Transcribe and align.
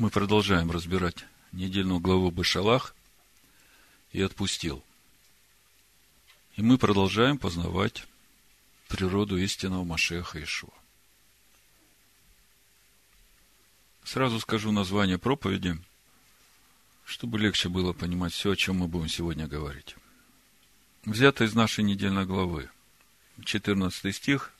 Мы 0.00 0.08
продолжаем 0.08 0.70
разбирать 0.70 1.26
недельную 1.52 2.00
главу 2.00 2.30
Башалах 2.30 2.94
и 4.12 4.22
отпустил. 4.22 4.82
И 6.56 6.62
мы 6.62 6.78
продолжаем 6.78 7.36
познавать 7.36 8.06
природу 8.88 9.36
истинного 9.36 9.84
Машеха 9.84 10.42
Ишуа. 10.42 10.72
Сразу 14.02 14.40
скажу 14.40 14.72
название 14.72 15.18
проповеди, 15.18 15.78
чтобы 17.04 17.38
легче 17.38 17.68
было 17.68 17.92
понимать 17.92 18.32
все, 18.32 18.52
о 18.52 18.56
чем 18.56 18.78
мы 18.78 18.88
будем 18.88 19.08
сегодня 19.08 19.46
говорить. 19.46 19.96
Взято 21.04 21.44
из 21.44 21.52
нашей 21.52 21.84
недельной 21.84 22.24
главы. 22.24 22.70
14 23.44 24.16
стих 24.16 24.50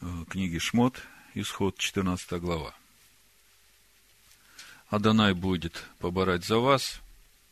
э, 0.00 0.06
книги 0.30 0.58
Шмот, 0.58 1.02
исход 1.34 1.76
14 1.76 2.40
глава. 2.40 2.77
Адонай 4.88 5.34
будет 5.34 5.84
поборать 5.98 6.44
за 6.44 6.58
вас, 6.58 7.00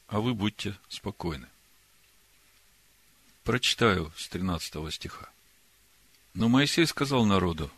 а 0.09 0.21
вы 0.21 0.33
будьте 0.33 0.75
спокойны. 0.89 1.47
Прочитаю 3.45 4.11
с 4.17 4.29
13 4.29 4.93
стиха. 4.93 5.29
Но 6.33 6.49
Моисей 6.49 6.87
сказал 6.87 7.27
народу, 7.27 7.71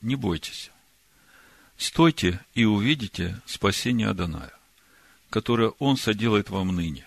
не 0.00 0.16
бойтесь, 0.16 0.70
стойте 1.76 2.44
и 2.54 2.64
увидите 2.64 3.40
спасение 3.46 4.08
Адоная, 4.08 4.52
которое 5.30 5.70
он 5.78 5.96
соделает 5.96 6.50
вам 6.50 6.74
ныне. 6.74 7.06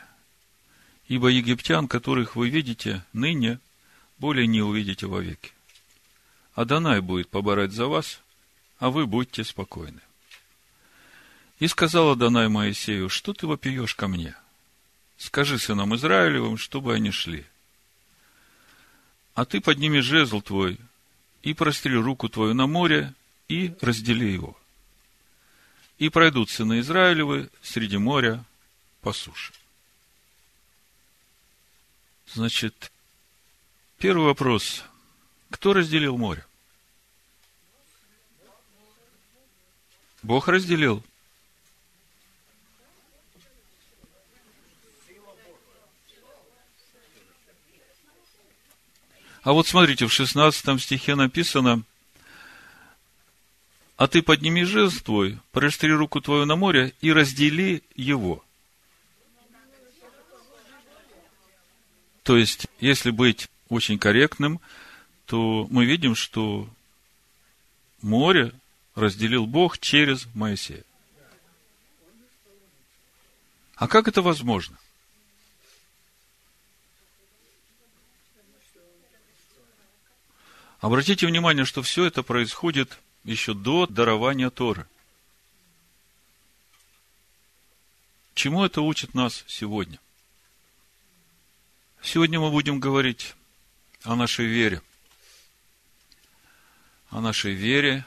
Ибо 1.07 1.27
египтян, 1.27 1.89
которых 1.89 2.37
вы 2.37 2.49
видите 2.49 3.03
ныне, 3.11 3.59
более 4.17 4.47
не 4.47 4.61
увидите 4.61 5.07
вовеки. 5.07 5.51
Адонай 6.53 7.01
будет 7.01 7.29
поборать 7.29 7.73
за 7.73 7.87
вас, 7.87 8.21
а 8.79 8.89
вы 8.89 9.05
будьте 9.07 9.43
спокойны. 9.43 10.01
И 11.61 11.67
сказала 11.67 12.15
Данай 12.15 12.47
Моисею, 12.47 13.07
что 13.07 13.33
ты 13.33 13.45
вопиешь 13.45 13.93
ко 13.93 14.07
мне? 14.07 14.35
Скажи 15.19 15.59
сынам 15.59 15.95
Израилевым, 15.95 16.57
чтобы 16.57 16.95
они 16.95 17.11
шли. 17.11 17.45
А 19.35 19.45
ты 19.45 19.61
подними 19.61 19.99
жезл 19.99 20.41
твой 20.41 20.79
и 21.43 21.53
простри 21.53 21.95
руку 21.95 22.29
твою 22.29 22.55
на 22.55 22.65
море 22.65 23.13
и 23.47 23.75
раздели 23.79 24.33
его. 24.33 24.57
И 25.99 26.09
пройдут 26.09 26.49
сыны 26.49 26.79
Израилевы 26.79 27.51
среди 27.61 27.97
моря 27.97 28.43
по 29.01 29.13
суше. 29.13 29.53
Значит, 32.25 32.91
первый 33.99 34.25
вопрос. 34.25 34.83
Кто 35.51 35.73
разделил 35.73 36.17
море? 36.17 36.43
Бог 40.23 40.47
разделил. 40.47 41.03
А 49.43 49.53
вот 49.53 49.67
смотрите, 49.67 50.05
в 50.05 50.13
16 50.13 50.81
стихе 50.81 51.15
написано, 51.15 51.83
а 53.97 54.07
ты 54.07 54.21
подними 54.21 54.63
жест 54.63 55.03
твой, 55.03 55.39
простри 55.51 55.91
руку 55.91 56.21
твою 56.21 56.45
на 56.45 56.55
море 56.55 56.93
и 57.01 57.11
раздели 57.11 57.83
его. 57.95 58.43
То 62.23 62.37
есть, 62.37 62.67
если 62.79 63.09
быть 63.09 63.49
очень 63.69 63.97
корректным, 63.97 64.61
то 65.25 65.67
мы 65.71 65.85
видим, 65.85 66.13
что 66.13 66.69
море 68.01 68.53
разделил 68.93 69.47
Бог 69.47 69.79
через 69.79 70.27
Моисея. 70.35 70.83
А 73.75 73.87
как 73.87 74.07
это 74.07 74.21
возможно? 74.21 74.77
Обратите 80.79 81.27
внимание, 81.27 81.65
что 81.65 81.81
все 81.81 82.05
это 82.05 82.23
происходит 82.23 82.97
еще 83.23 83.53
до 83.53 83.85
дарования 83.85 84.49
Торы. 84.49 84.87
Чему 88.33 88.65
это 88.65 88.81
учит 88.81 89.13
нас 89.13 89.43
сегодня? 89.47 89.99
Сегодня 92.01 92.39
мы 92.39 92.49
будем 92.49 92.79
говорить 92.79 93.35
о 94.03 94.15
нашей 94.15 94.45
вере. 94.47 94.81
О 97.09 97.21
нашей 97.21 97.53
вере, 97.53 98.05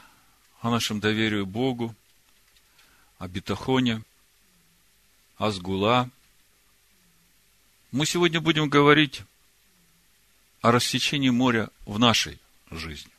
о 0.59 0.69
нашем 0.69 0.99
доверии 0.99 1.43
Богу, 1.43 1.95
о 3.19 3.27
бетахоне, 3.27 4.03
о 5.37 5.51
сгула. 5.51 6.09
Мы 7.91 8.05
сегодня 8.05 8.41
будем 8.41 8.67
говорить 8.67 9.23
о 10.65 10.71
рассечении 10.71 11.29
моря 11.29 11.69
в 11.85 11.99
нашей 11.99 12.39
жизни. 12.71 13.11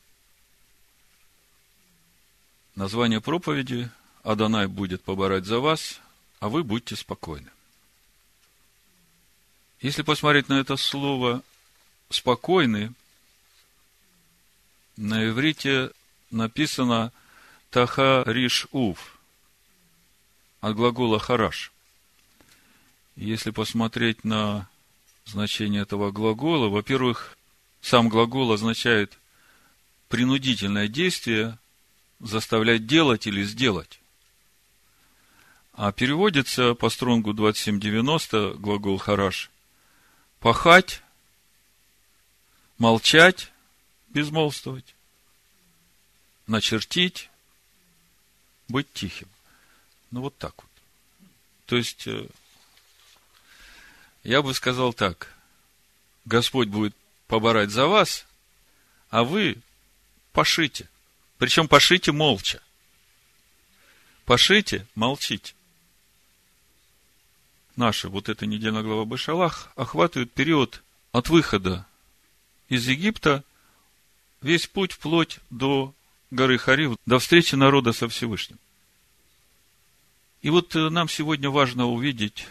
Название 2.75 3.21
проповеди 3.21 3.89
«Адонай 4.25 4.67
будет 4.67 5.05
поборать 5.05 5.45
за 5.45 5.61
вас, 5.61 6.01
а 6.41 6.49
вы 6.49 6.65
будьте 6.65 6.97
спокойны». 6.97 7.49
Если 9.81 10.03
посмотреть 10.03 10.49
на 10.49 10.55
это 10.55 10.77
слово 10.77 11.41
«спокойны», 12.11 12.93
на 14.97 15.29
иврите 15.29 15.93
написано 16.33 17.13
«таха 17.71 18.25
риш 18.27 18.67
уф» 18.73 19.21
от 20.61 20.75
глагола 20.75 21.21
«хараш». 21.21 21.71
Если 23.15 23.53
посмотреть 23.53 24.25
на 24.25 24.69
значение 25.27 25.83
этого 25.83 26.11
глагола, 26.13 26.69
во-первых, 26.69 27.37
сам 27.81 28.09
глагол 28.09 28.53
означает 28.53 29.19
принудительное 30.09 30.89
действие 30.89 31.59
заставлять 32.21 32.87
делать 32.87 33.27
или 33.27 33.43
сделать. 33.43 34.01
А 35.73 35.93
переводится 35.93 36.75
по 36.75 36.89
стронгу 36.89 37.35
2790 37.35 38.55
глагол 38.55 38.97
хараш 38.97 39.51
пахать, 40.41 41.03
молчать, 42.79 43.53
безмолвствовать, 44.09 44.95
начертить, 46.47 47.31
быть 48.69 48.91
тихим. 48.93 49.29
Ну, 50.11 50.23
вот 50.23 50.39
так 50.39 50.55
вот. 50.57 50.71
То 51.67 51.77
есть, 51.77 52.07
э, 52.07 52.27
я 54.27 54.43
бы 54.43 54.55
сказал 54.55 54.93
так. 54.93 55.33
Господь 56.25 56.69
будет 56.69 56.95
поборать 57.29 57.71
за 57.71 57.87
вас, 57.87 58.27
а 59.09 59.23
вы 59.23 59.59
пошите. 60.33 60.89
Причем 61.39 61.69
пошите 61.69 62.11
молча. 62.11 62.61
Пошите, 64.25 64.87
молчите. 64.97 65.55
Наша 67.77 68.09
вот 68.09 68.29
эта 68.29 68.47
недельная 68.47 68.83
глава 68.83 69.05
Башалах 69.05 69.71
охватывает 69.77 70.33
период 70.33 70.83
от 71.13 71.29
выхода 71.29 71.87
из 72.69 72.89
Египта 72.89 73.45
весь 74.41 74.67
путь 74.67 74.93
вплоть 74.93 75.39
до 75.51 75.95
горы 76.33 76.59
Харив, 76.59 76.97
до 77.07 77.21
встречи 77.21 77.55
народа 77.55 77.93
со 77.93 78.09
Всевышним. 78.09 78.59
И 80.43 80.51
вот 80.51 80.75
э, 80.75 80.89
нам 80.89 81.09
сегодня 81.09 81.49
важно 81.49 81.87
увидеть, 81.87 82.49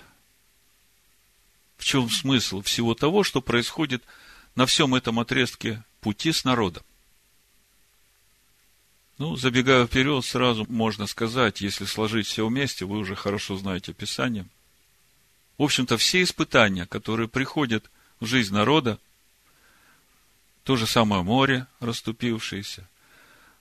чем 1.85 2.09
смысл 2.09 2.63
всего 2.63 2.95
того, 2.95 3.23
что 3.23 3.41
происходит 3.41 4.03
на 4.55 4.65
всем 4.65 4.95
этом 4.95 5.19
отрезке 5.19 5.83
пути 6.01 6.31
с 6.31 6.43
народом. 6.43 6.81
Ну, 9.19 9.35
забегая 9.35 9.85
вперед, 9.85 10.25
сразу 10.25 10.65
можно 10.67 11.05
сказать, 11.05 11.61
если 11.61 11.85
сложить 11.85 12.25
все 12.25 12.47
вместе, 12.47 12.85
вы 12.85 12.97
уже 12.97 13.15
хорошо 13.15 13.55
знаете 13.55 13.93
Писание. 13.93 14.47
В 15.59 15.63
общем-то, 15.63 15.97
все 15.97 16.23
испытания, 16.23 16.87
которые 16.87 17.29
приходят 17.29 17.85
в 18.19 18.25
жизнь 18.25 18.55
народа, 18.55 18.97
то 20.63 20.77
же 20.77 20.87
самое 20.87 21.21
море, 21.21 21.67
расступившееся, 21.81 22.89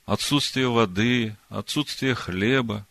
отсутствие 0.06 0.70
воды, 0.70 1.36
отсутствие 1.50 2.14
хлеба, 2.14 2.86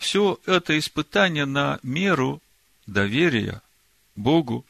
все 0.00 0.40
это 0.46 0.76
испытание 0.78 1.44
на 1.44 1.78
меру 1.82 2.42
доверия 2.86 3.60
Богу, 4.16 4.64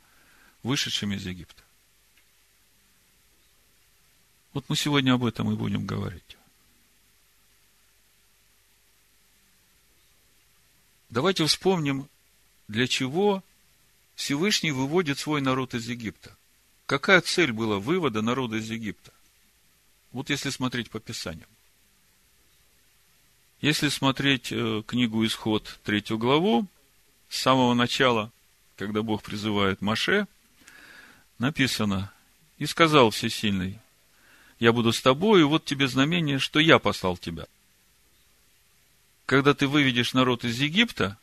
вышедшим 0.65 1.13
из 1.13 1.25
Египта. 1.25 1.63
Вот 4.53 4.69
мы 4.69 4.75
сегодня 4.75 5.15
об 5.15 5.25
этом 5.25 5.53
и 5.53 5.55
будем 5.55 5.87
говорить. 5.87 6.37
Давайте 11.11 11.47
вспомним, 11.47 12.09
для 12.67 12.89
чего 12.89 13.45
Всевышний 14.17 14.73
выводит 14.73 15.21
свой 15.21 15.41
народ 15.41 15.75
из 15.75 15.89
Египта. 15.89 16.37
Какая 16.87 17.21
цель 17.21 17.53
была 17.53 17.79
вывода 17.79 18.21
народа 18.21 18.57
из 18.57 18.69
Египта? 18.69 19.13
Вот 20.11 20.29
если 20.29 20.51
смотреть 20.51 20.91
по 20.91 20.99
Писаниям. 20.99 21.49
Если 23.61 23.89
смотреть 23.89 24.53
э, 24.53 24.83
книгу 24.87 25.25
Исход, 25.27 25.79
третью 25.85 26.17
главу, 26.17 26.67
с 27.29 27.39
самого 27.39 27.75
начала, 27.75 28.33
когда 28.77 29.03
Бог 29.03 29.23
призывает 29.23 29.83
Маше, 29.83 30.27
написано, 31.39 32.11
«И 32.57 32.65
сказал 32.65 33.11
Всесильный, 33.11 33.79
я 34.59 34.73
буду 34.73 34.93
с 34.93 35.03
тобой, 35.03 35.41
и 35.41 35.45
вот 35.45 35.67
тебе 35.67 35.89
знамение, 35.89 36.39
что 36.39 36.59
я 36.59 36.79
послал 36.79 37.19
тебя». 37.19 37.47
Когда 39.27 39.53
ты 39.53 39.69
выведешь 39.69 40.15
народ 40.15 40.45
из 40.45 40.59
Египта, 40.59 41.19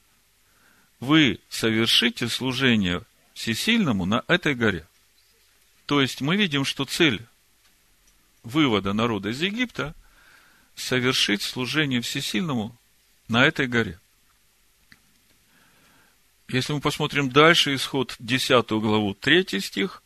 вы 0.99 1.39
совершите 1.49 2.29
служение 2.29 3.01
Всесильному 3.33 4.05
на 4.05 4.23
этой 4.27 4.53
горе. 4.53 4.87
То 5.87 6.01
есть 6.01 6.21
мы 6.21 6.35
видим, 6.35 6.65
что 6.65 6.85
цель 6.85 7.25
вывода 8.43 8.93
народа 8.93 9.29
из 9.29 9.41
Египта– 9.41 9.95
совершить 10.77 11.41
служение 11.41 12.01
Всесильному 12.01 12.77
на 13.27 13.45
этой 13.45 13.67
горе. 13.67 13.99
Если 16.47 16.71
мы 16.71 16.79
посмотрим 16.79 17.29
дальше, 17.29 17.75
исход 17.75 18.15
10 18.19 18.69
главу, 18.69 19.13
3 19.13 19.59
стих, 19.59 20.01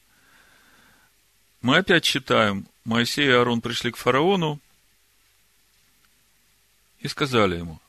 мы 1.61 1.77
опять 1.77 2.03
читаем, 2.03 2.67
Моисей 2.83 3.27
и 3.27 3.31
Аарон 3.31 3.61
пришли 3.61 3.91
к 3.91 3.97
фараону 3.97 4.59
и 6.99 7.07
сказали 7.07 7.57
ему, 7.57 7.79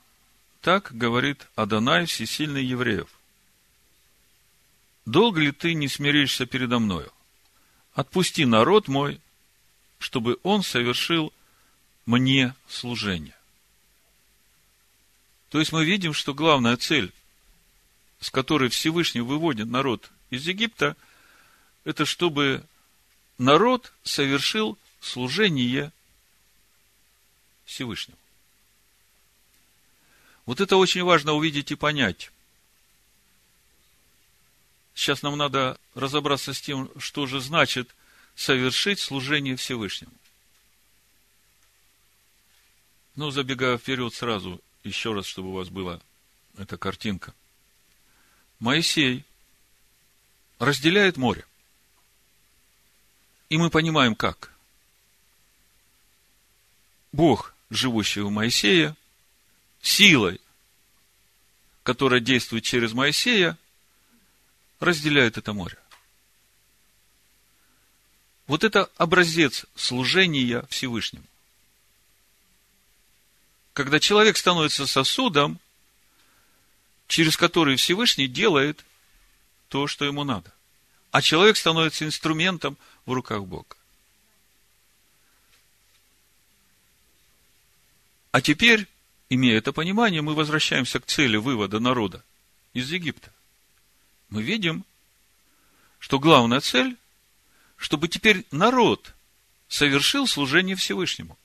так 0.61 0.95
говорит 0.95 1.47
Адонай, 1.55 2.05
всесильный 2.05 2.63
евреев. 2.63 3.09
Долго 5.05 5.39
ли 5.39 5.51
ты 5.51 5.73
не 5.73 5.87
смиришься 5.87 6.45
передо 6.45 6.77
мною? 6.79 7.11
Отпусти 7.93 8.45
народ 8.45 8.87
мой, 8.87 9.19
чтобы 9.99 10.37
он 10.43 10.63
совершил 10.63 11.33
мне 12.05 12.55
служение. 12.67 13.35
То 15.49 15.59
есть 15.59 15.71
мы 15.71 15.85
видим, 15.85 16.13
что 16.13 16.33
главная 16.33 16.77
цель, 16.77 17.13
с 18.19 18.29
которой 18.31 18.69
Всевышний 18.69 19.21
выводит 19.21 19.67
народ 19.67 20.09
из 20.29 20.47
Египта, 20.47 20.95
это 21.83 22.05
чтобы 22.05 22.65
народ 23.37 23.93
совершил 24.03 24.77
служение 24.99 25.91
Всевышнему. 27.65 28.17
Вот 30.45 30.59
это 30.59 30.75
очень 30.77 31.03
важно 31.03 31.33
увидеть 31.33 31.71
и 31.71 31.75
понять. 31.75 32.31
Сейчас 34.93 35.21
нам 35.21 35.37
надо 35.37 35.79
разобраться 35.95 36.53
с 36.53 36.61
тем, 36.61 36.89
что 36.99 37.25
же 37.25 37.39
значит 37.39 37.95
совершить 38.35 38.99
служение 38.99 39.55
Всевышнему. 39.55 40.13
Ну, 43.15 43.29
забегая 43.29 43.77
вперед 43.77 44.13
сразу, 44.13 44.59
еще 44.83 45.13
раз, 45.13 45.25
чтобы 45.25 45.49
у 45.49 45.53
вас 45.53 45.69
была 45.69 45.99
эта 46.57 46.77
картинка. 46.77 47.33
Моисей 48.59 49.23
разделяет 50.59 51.17
море. 51.17 51.45
И 53.49 53.57
мы 53.57 53.69
понимаем, 53.69 54.15
как. 54.15 54.51
Бог, 57.11 57.53
живущий 57.69 58.21
у 58.21 58.31
Моисея, 58.31 58.95
силой, 59.81 60.41
которая 61.83 62.19
действует 62.19 62.63
через 62.63 62.93
Моисея, 62.93 63.57
разделяет 64.79 65.37
это 65.37 65.53
море. 65.53 65.77
Вот 68.47 68.63
это 68.63 68.89
образец 68.97 69.65
служения 69.75 70.65
Всевышнему. 70.69 71.25
Когда 73.73 73.99
человек 73.99 74.37
становится 74.37 74.85
сосудом, 74.85 75.59
через 77.07 77.35
который 77.35 77.75
Всевышний 77.75 78.27
делает 78.27 78.83
то, 79.67 79.87
что 79.87 80.05
ему 80.05 80.23
надо. 80.23 80.53
А 81.11 81.21
человек 81.21 81.57
становится 81.57 82.05
инструментом 82.05 82.77
в 83.05 83.13
руках 83.13 83.45
Бога. 83.45 83.75
А 88.31 88.41
теперь 88.41 88.87
имея 89.29 89.57
это 89.57 89.73
понимание, 89.73 90.21
мы 90.21 90.33
возвращаемся 90.33 90.99
к 90.99 91.05
цели 91.05 91.37
вывода 91.37 91.79
народа 91.79 92.23
из 92.73 92.91
Египта. 92.91 93.31
Мы 94.29 94.41
видим, 94.41 94.85
что 95.99 96.19
главная 96.19 96.59
цель, 96.61 96.97
чтобы 97.77 98.07
теперь 98.07 98.45
народ 98.51 99.13
совершил 99.67 100.27
служение 100.27 100.75
Всевышнему. 100.75 101.37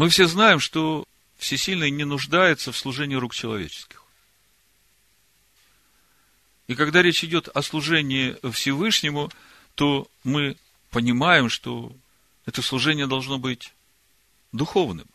Мы 0.00 0.08
все 0.08 0.26
знаем, 0.26 0.60
что 0.60 1.04
Всесильный 1.36 1.90
не 1.90 2.04
нуждается 2.04 2.72
в 2.72 2.76
служении 2.78 3.16
рук 3.16 3.34
человеческих. 3.34 4.02
И 6.68 6.74
когда 6.74 7.02
речь 7.02 7.22
идет 7.22 7.48
о 7.48 7.60
служении 7.60 8.34
Всевышнему, 8.50 9.30
то 9.74 10.08
мы 10.24 10.56
понимаем, 10.88 11.50
что 11.50 11.94
это 12.46 12.62
служение 12.62 13.06
должно 13.06 13.38
быть 13.38 13.74
духовным 14.52 15.06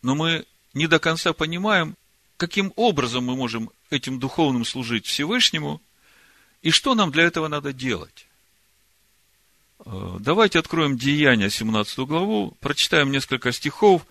но 0.00 0.14
мы 0.14 0.46
не 0.72 0.86
до 0.86 0.98
конца 0.98 1.34
понимаем, 1.34 1.94
каким 2.38 2.72
образом 2.76 3.24
мы 3.24 3.36
можем 3.36 3.70
этим 3.90 4.18
духовным 4.18 4.64
служить 4.64 5.04
Всевышнему, 5.04 5.82
и 6.62 6.70
что 6.70 6.94
нам 6.94 7.10
для 7.10 7.24
этого 7.24 7.48
надо 7.48 7.74
делать. 7.74 8.26
Э, 9.84 10.16
давайте 10.20 10.58
откроем 10.58 10.96
Деяния, 10.96 11.50
17 11.50 11.98
главу, 12.00 12.56
прочитаем 12.60 13.10
несколько 13.10 13.52
стихов, 13.52 14.06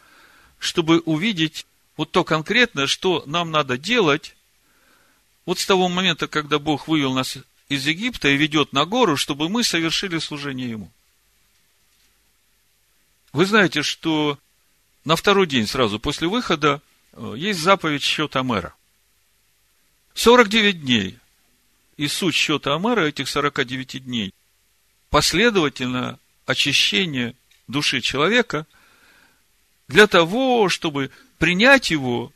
чтобы 0.60 1.00
увидеть 1.00 1.66
вот 1.98 2.12
то 2.12 2.24
конкретное, 2.24 2.88
что 2.88 3.24
нам 3.26 3.52
надо 3.52 3.78
делать 3.78 4.36
вот 5.46 5.60
с 5.60 5.66
того 5.66 5.90
момента, 5.90 6.28
когда 6.28 6.60
Бог 6.60 6.88
вывел 6.88 7.14
нас 7.14 7.38
из 7.70 7.88
Египта 7.88 8.30
и 8.30 8.38
ведет 8.38 8.74
на 8.74 8.86
гору, 8.86 9.18
чтобы 9.18 9.50
мы 9.50 9.64
совершили 9.64 10.20
служение 10.20 10.70
Ему. 10.70 10.92
Вы 13.34 13.46
знаете, 13.46 13.82
что 13.82 14.38
на 15.06 15.16
второй 15.16 15.48
день 15.48 15.68
сразу 15.68 16.00
после 16.00 16.28
выхода 16.28 16.82
э, 17.14 17.34
есть 17.38 17.60
заповедь 17.60 18.04
счета 18.04 18.44
мэра. 18.44 18.76
49 20.16 20.82
дней. 20.82 21.18
И 21.96 22.08
суть 22.08 22.36
счета 22.36 22.76
Амера 22.76 23.02
этих 23.02 23.30
49 23.30 24.04
дней 24.04 24.34
последовательно 25.12 26.18
очищение 26.48 27.36
души 27.68 28.02
человека 28.02 28.66
для 29.88 30.08
того, 30.08 30.70
чтобы 30.70 31.12
принять 31.38 31.92
его, 31.92 32.34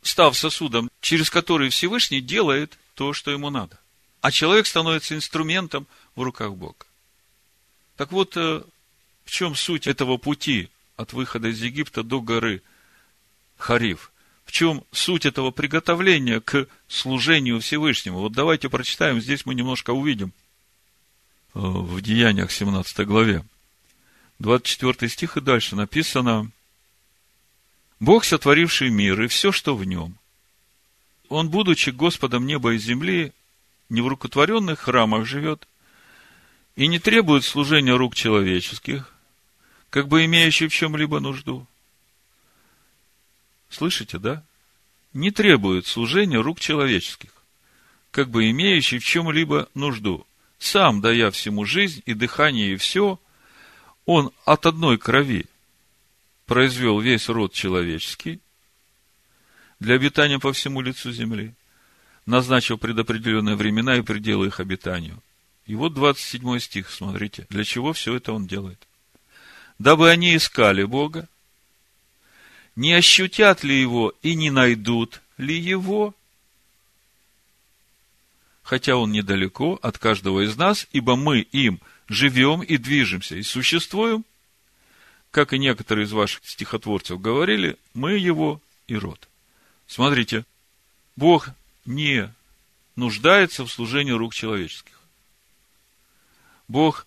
став 0.00 0.36
сосудом, 0.36 0.90
через 1.00 1.28
который 1.28 1.68
Всевышний 1.68 2.20
делает 2.20 2.78
то, 2.94 3.12
что 3.12 3.30
ему 3.30 3.50
надо. 3.50 3.78
А 4.20 4.30
человек 4.30 4.66
становится 4.66 5.14
инструментом 5.14 5.86
в 6.14 6.22
руках 6.22 6.54
Бога. 6.54 6.86
Так 7.96 8.12
вот, 8.12 8.36
э, 8.36 8.62
в 9.24 9.30
чем 9.30 9.54
суть 9.54 9.86
этого 9.86 10.16
пути 10.16 10.70
от 10.96 11.12
выхода 11.12 11.48
из 11.48 11.60
Египта 11.60 12.02
до 12.02 12.20
горы 12.20 12.62
Хариф. 13.58 14.12
В 14.44 14.52
чем 14.52 14.84
суть 14.92 15.26
этого 15.26 15.50
приготовления 15.50 16.40
к 16.40 16.68
служению 16.86 17.60
Всевышнему? 17.60 18.20
Вот 18.20 18.32
давайте 18.32 18.68
прочитаем, 18.68 19.20
здесь 19.20 19.46
мы 19.46 19.54
немножко 19.54 19.90
увидим 19.90 20.32
в 21.54 22.00
Деяниях 22.00 22.50
17 22.50 23.06
главе. 23.06 23.44
24 24.40 25.08
стих 25.08 25.36
и 25.36 25.40
дальше 25.40 25.76
написано, 25.76 26.50
Бог, 28.00 28.24
сотворивший 28.24 28.90
мир 28.90 29.22
и 29.22 29.28
все, 29.28 29.52
что 29.52 29.76
в 29.76 29.84
нем, 29.84 30.18
Он, 31.28 31.48
будучи 31.48 31.90
Господом 31.90 32.46
неба 32.46 32.74
и 32.74 32.78
земли, 32.78 33.32
не 33.88 34.00
в 34.00 34.08
рукотворенных 34.08 34.80
храмах 34.80 35.24
живет 35.26 35.68
и 36.74 36.88
не 36.88 36.98
требует 36.98 37.44
служения 37.44 37.96
рук 37.96 38.16
человеческих, 38.16 39.14
как 39.90 40.08
бы 40.08 40.24
имеющий 40.24 40.66
в 40.66 40.74
чем-либо 40.74 41.20
нужду. 41.20 41.66
Слышите, 43.70 44.18
да? 44.18 44.44
Не 45.12 45.30
требует 45.30 45.86
служения 45.86 46.40
рук 46.40 46.58
человеческих, 46.58 47.30
как 48.10 48.28
бы 48.28 48.50
имеющий 48.50 48.98
в 48.98 49.04
чем-либо 49.04 49.68
нужду. 49.74 50.26
Сам, 50.58 51.00
дая 51.00 51.30
всему 51.30 51.64
жизнь 51.64 52.02
и 52.06 52.14
дыхание 52.14 52.72
и 52.72 52.76
все, 52.76 53.18
он 54.06 54.32
от 54.44 54.66
одной 54.66 54.98
крови 54.98 55.46
произвел 56.46 57.00
весь 57.00 57.28
род 57.28 57.52
человеческий 57.52 58.40
для 59.80 59.94
обитания 59.96 60.38
по 60.38 60.52
всему 60.52 60.80
лицу 60.80 61.12
земли, 61.12 61.54
назначил 62.26 62.78
предопределенные 62.78 63.56
времена 63.56 63.96
и 63.96 64.02
пределы 64.02 64.46
их 64.46 64.60
обитанию. 64.60 65.22
И 65.66 65.74
вот 65.74 65.94
27 65.94 66.58
стих, 66.58 66.90
смотрите, 66.90 67.46
для 67.50 67.64
чего 67.64 67.92
все 67.92 68.14
это 68.14 68.32
он 68.32 68.46
делает 68.46 68.86
дабы 69.78 70.10
они 70.10 70.36
искали 70.36 70.84
Бога, 70.84 71.28
не 72.76 72.92
ощутят 72.92 73.62
ли 73.64 73.80
его 73.80 74.12
и 74.22 74.34
не 74.34 74.50
найдут 74.50 75.20
ли 75.38 75.56
его, 75.56 76.14
хотя 78.64 78.96
он 78.96 79.12
недалеко 79.12 79.78
от 79.82 79.98
каждого 79.98 80.44
из 80.44 80.56
нас, 80.56 80.88
ибо 80.90 81.14
мы 81.14 81.40
им 81.40 81.80
живем 82.08 82.62
и 82.62 82.76
движемся 82.78 83.36
и 83.36 83.42
существуем, 83.42 84.24
как 85.30 85.52
и 85.52 85.58
некоторые 85.58 86.06
из 86.06 86.12
ваших 86.12 86.44
стихотворцев 86.44 87.20
говорили, 87.20 87.76
мы 87.92 88.12
его 88.12 88.60
и 88.88 88.96
род. 88.96 89.28
Смотрите, 89.86 90.44
Бог 91.14 91.50
не 91.84 92.32
нуждается 92.96 93.64
в 93.64 93.70
служении 93.70 94.12
рук 94.12 94.34
человеческих. 94.34 94.98
Бог 96.66 97.06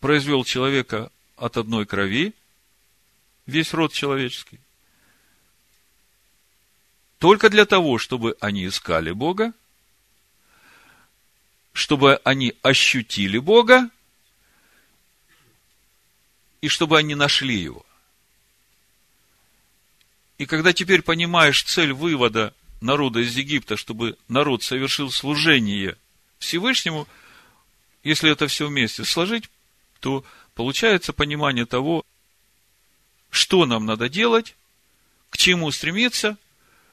произвел 0.00 0.44
человека 0.44 1.10
от 1.36 1.56
одной 1.56 1.86
крови, 1.86 2.34
весь 3.46 3.72
род 3.72 3.92
человеческий, 3.92 4.58
только 7.18 7.50
для 7.50 7.66
того, 7.66 7.98
чтобы 7.98 8.36
они 8.40 8.66
искали 8.66 9.12
Бога, 9.12 9.52
чтобы 11.72 12.20
они 12.24 12.54
ощутили 12.62 13.38
Бога, 13.38 13.88
и 16.60 16.68
чтобы 16.68 16.98
они 16.98 17.14
нашли 17.14 17.56
Его. 17.56 17.84
И 20.38 20.46
когда 20.46 20.72
теперь 20.72 21.02
понимаешь 21.02 21.62
цель 21.62 21.92
вывода 21.92 22.54
народа 22.80 23.20
из 23.20 23.36
Египта, 23.36 23.76
чтобы 23.76 24.16
народ 24.28 24.62
совершил 24.62 25.10
служение 25.10 25.96
Всевышнему, 26.38 27.06
если 28.02 28.30
это 28.30 28.48
все 28.48 28.66
вместе 28.66 29.04
сложить, 29.04 29.48
то 30.00 30.24
получается 30.54 31.12
понимание 31.12 31.66
того, 31.66 32.04
что 33.30 33.66
нам 33.66 33.86
надо 33.86 34.08
делать, 34.08 34.56
к 35.30 35.36
чему 35.36 35.70
стремиться, 35.70 36.36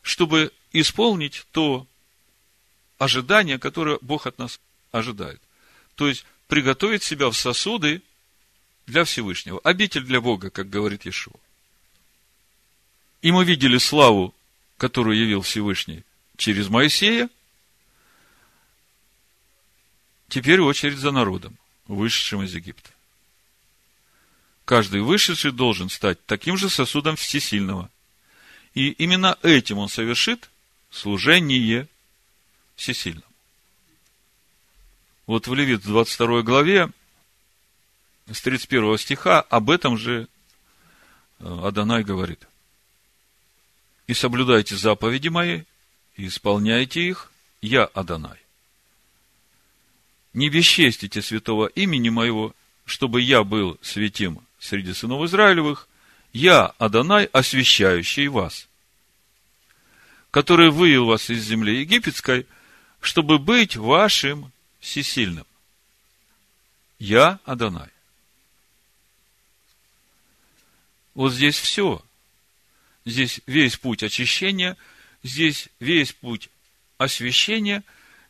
чтобы 0.01 0.51
исполнить 0.71 1.45
то 1.51 1.87
ожидание, 2.97 3.57
которое 3.57 3.97
Бог 4.01 4.27
от 4.27 4.37
нас 4.37 4.59
ожидает. 4.91 5.41
То 5.95 6.07
есть, 6.07 6.25
приготовить 6.47 7.03
себя 7.03 7.29
в 7.29 7.37
сосуды 7.37 8.01
для 8.87 9.03
Всевышнего. 9.03 9.59
Обитель 9.63 10.03
для 10.03 10.19
Бога, 10.19 10.49
как 10.49 10.69
говорит 10.69 11.05
Иешуа. 11.05 11.39
И 13.21 13.31
мы 13.31 13.45
видели 13.45 13.77
славу, 13.77 14.33
которую 14.77 15.17
явил 15.17 15.41
Всевышний 15.41 16.03
через 16.37 16.69
Моисея. 16.69 17.29
Теперь 20.27 20.61
очередь 20.61 20.97
за 20.97 21.11
народом, 21.11 21.57
вышедшим 21.87 22.43
из 22.43 22.53
Египта. 22.55 22.89
Каждый 24.65 25.01
вышедший 25.01 25.51
должен 25.51 25.89
стать 25.89 26.23
таким 26.25 26.55
же 26.55 26.69
сосудом 26.69 27.15
всесильного. 27.15 27.89
И 28.73 28.89
именно 28.91 29.37
этим 29.41 29.79
он 29.79 29.89
совершит 29.89 30.49
служение 30.91 31.87
всесильному. 32.75 33.28
Вот 35.29 35.47
в 35.47 35.53
Левит 35.53 35.83
22 35.83 36.41
главе 36.41 36.89
с 38.31 38.41
31 38.41 38.97
стиха 38.97 39.41
об 39.41 39.69
этом 39.69 39.95
же 39.95 40.27
э, 41.37 41.59
Адонай 41.67 42.03
говорит. 42.03 42.47
«И 44.07 44.15
соблюдайте 44.15 44.75
заповеди 44.75 45.27
мои, 45.27 45.65
и 46.15 46.25
исполняйте 46.25 47.07
их, 47.07 47.31
я 47.61 47.83
Адонай. 47.83 48.39
Не 50.33 50.49
бесчестите 50.49 51.21
святого 51.21 51.67
имени 51.67 52.09
моего, 52.09 52.55
чтобы 52.85 53.21
я 53.21 53.43
был 53.43 53.77
святим 53.83 54.41
среди 54.57 54.95
сынов 54.95 55.23
Израилевых, 55.25 55.87
я, 56.33 56.73
Адонай, 56.79 57.25
освящающий 57.25 58.29
вас, 58.29 58.67
который 60.31 60.71
вывел 60.71 61.05
вас 61.05 61.29
из 61.29 61.43
земли 61.43 61.81
египетской, 61.81 62.47
чтобы 62.99 63.37
быть 63.37 63.75
вашим 63.75 64.51
всесильным. 64.79 65.45
Я 66.97 67.39
Адонай. 67.45 67.89
Вот 71.13 71.33
здесь 71.33 71.57
все. 71.57 72.03
Здесь 73.05 73.41
весь 73.47 73.77
путь 73.77 74.03
очищения, 74.03 74.77
здесь 75.23 75.69
весь 75.79 76.13
путь 76.13 76.49
освящения, 76.97 77.83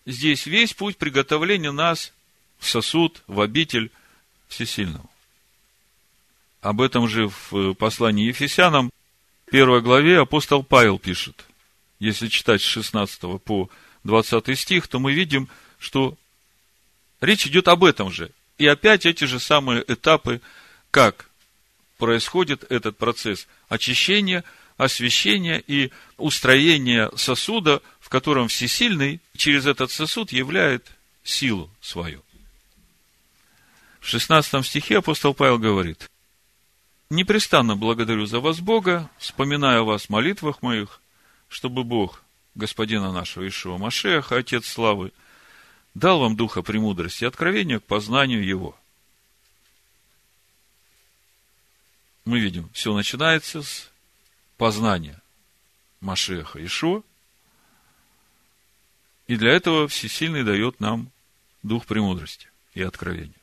здесь 0.05 0.45
весь 0.45 0.73
путь 0.73 0.97
приготовления 0.97 1.71
нас 1.71 2.13
в 2.59 2.67
сосуд, 2.67 3.23
в 3.27 3.41
обитель 3.41 3.91
Всесильного. 4.47 5.07
Об 6.61 6.81
этом 6.81 7.07
же 7.07 7.29
в 7.29 7.73
послании 7.75 8.27
Ефесянам, 8.27 8.91
первой 9.51 9.81
главе 9.81 10.19
апостол 10.19 10.63
Павел 10.63 10.97
пишет. 10.99 11.45
Если 11.99 12.27
читать 12.27 12.61
с 12.61 12.65
16 12.65 13.41
по 13.43 13.69
20 14.03 14.59
стих, 14.59 14.87
то 14.87 14.99
мы 14.99 15.13
видим, 15.13 15.47
что 15.77 16.17
речь 17.21 17.47
идет 17.47 17.67
об 17.67 17.83
этом 17.83 18.11
же. 18.11 18.31
И 18.57 18.67
опять 18.67 19.05
эти 19.05 19.23
же 19.23 19.39
самые 19.39 19.83
этапы, 19.87 20.41
как 20.91 21.29
происходит 21.97 22.69
этот 22.71 22.97
процесс 22.97 23.47
очищения, 23.67 24.43
освящения 24.77 25.61
и 25.65 25.91
устроения 26.17 27.11
сосуда, 27.15 27.81
в 27.99 28.09
котором 28.09 28.47
всесильный 28.47 29.21
через 29.35 29.65
этот 29.65 29.91
сосуд 29.91 30.31
являет 30.31 30.89
силу 31.23 31.69
свою. 31.81 32.23
В 33.99 34.07
16 34.07 34.65
стихе 34.65 34.99
апостол 34.99 35.33
Павел 35.33 35.59
говорит, 35.59 36.09
«Непрестанно 37.09 37.75
благодарю 37.75 38.25
за 38.25 38.39
вас 38.39 38.59
Бога, 38.59 39.09
вспоминая 39.17 39.79
о 39.79 39.83
вас 39.83 40.05
в 40.05 40.09
молитвах 40.09 40.61
моих, 40.61 41.01
чтобы 41.49 41.83
Бог, 41.83 42.23
Господина 42.55 43.11
нашего 43.11 43.47
Ишуа 43.47 43.77
Машеха, 43.77 44.37
Отец 44.37 44.67
Славы, 44.67 45.11
дал 45.99 46.19
вам 46.19 46.35
духа 46.35 46.61
премудрости 46.61 47.23
и 47.23 47.27
откровения 47.27 47.79
к 47.79 47.83
познанию 47.83 48.43
Его, 48.43 48.77
мы 52.25 52.39
видим, 52.39 52.69
все 52.73 52.93
начинается 52.93 53.63
с 53.63 53.91
познания 54.57 55.21
Машеха 55.99 56.63
Ишо, 56.63 57.03
и 59.27 59.35
для 59.35 59.51
этого 59.51 59.87
Всесильный 59.87 60.43
дает 60.43 60.79
нам 60.79 61.11
дух 61.63 61.85
премудрости 61.85 62.47
и 62.73 62.81
откровения. 62.81 63.33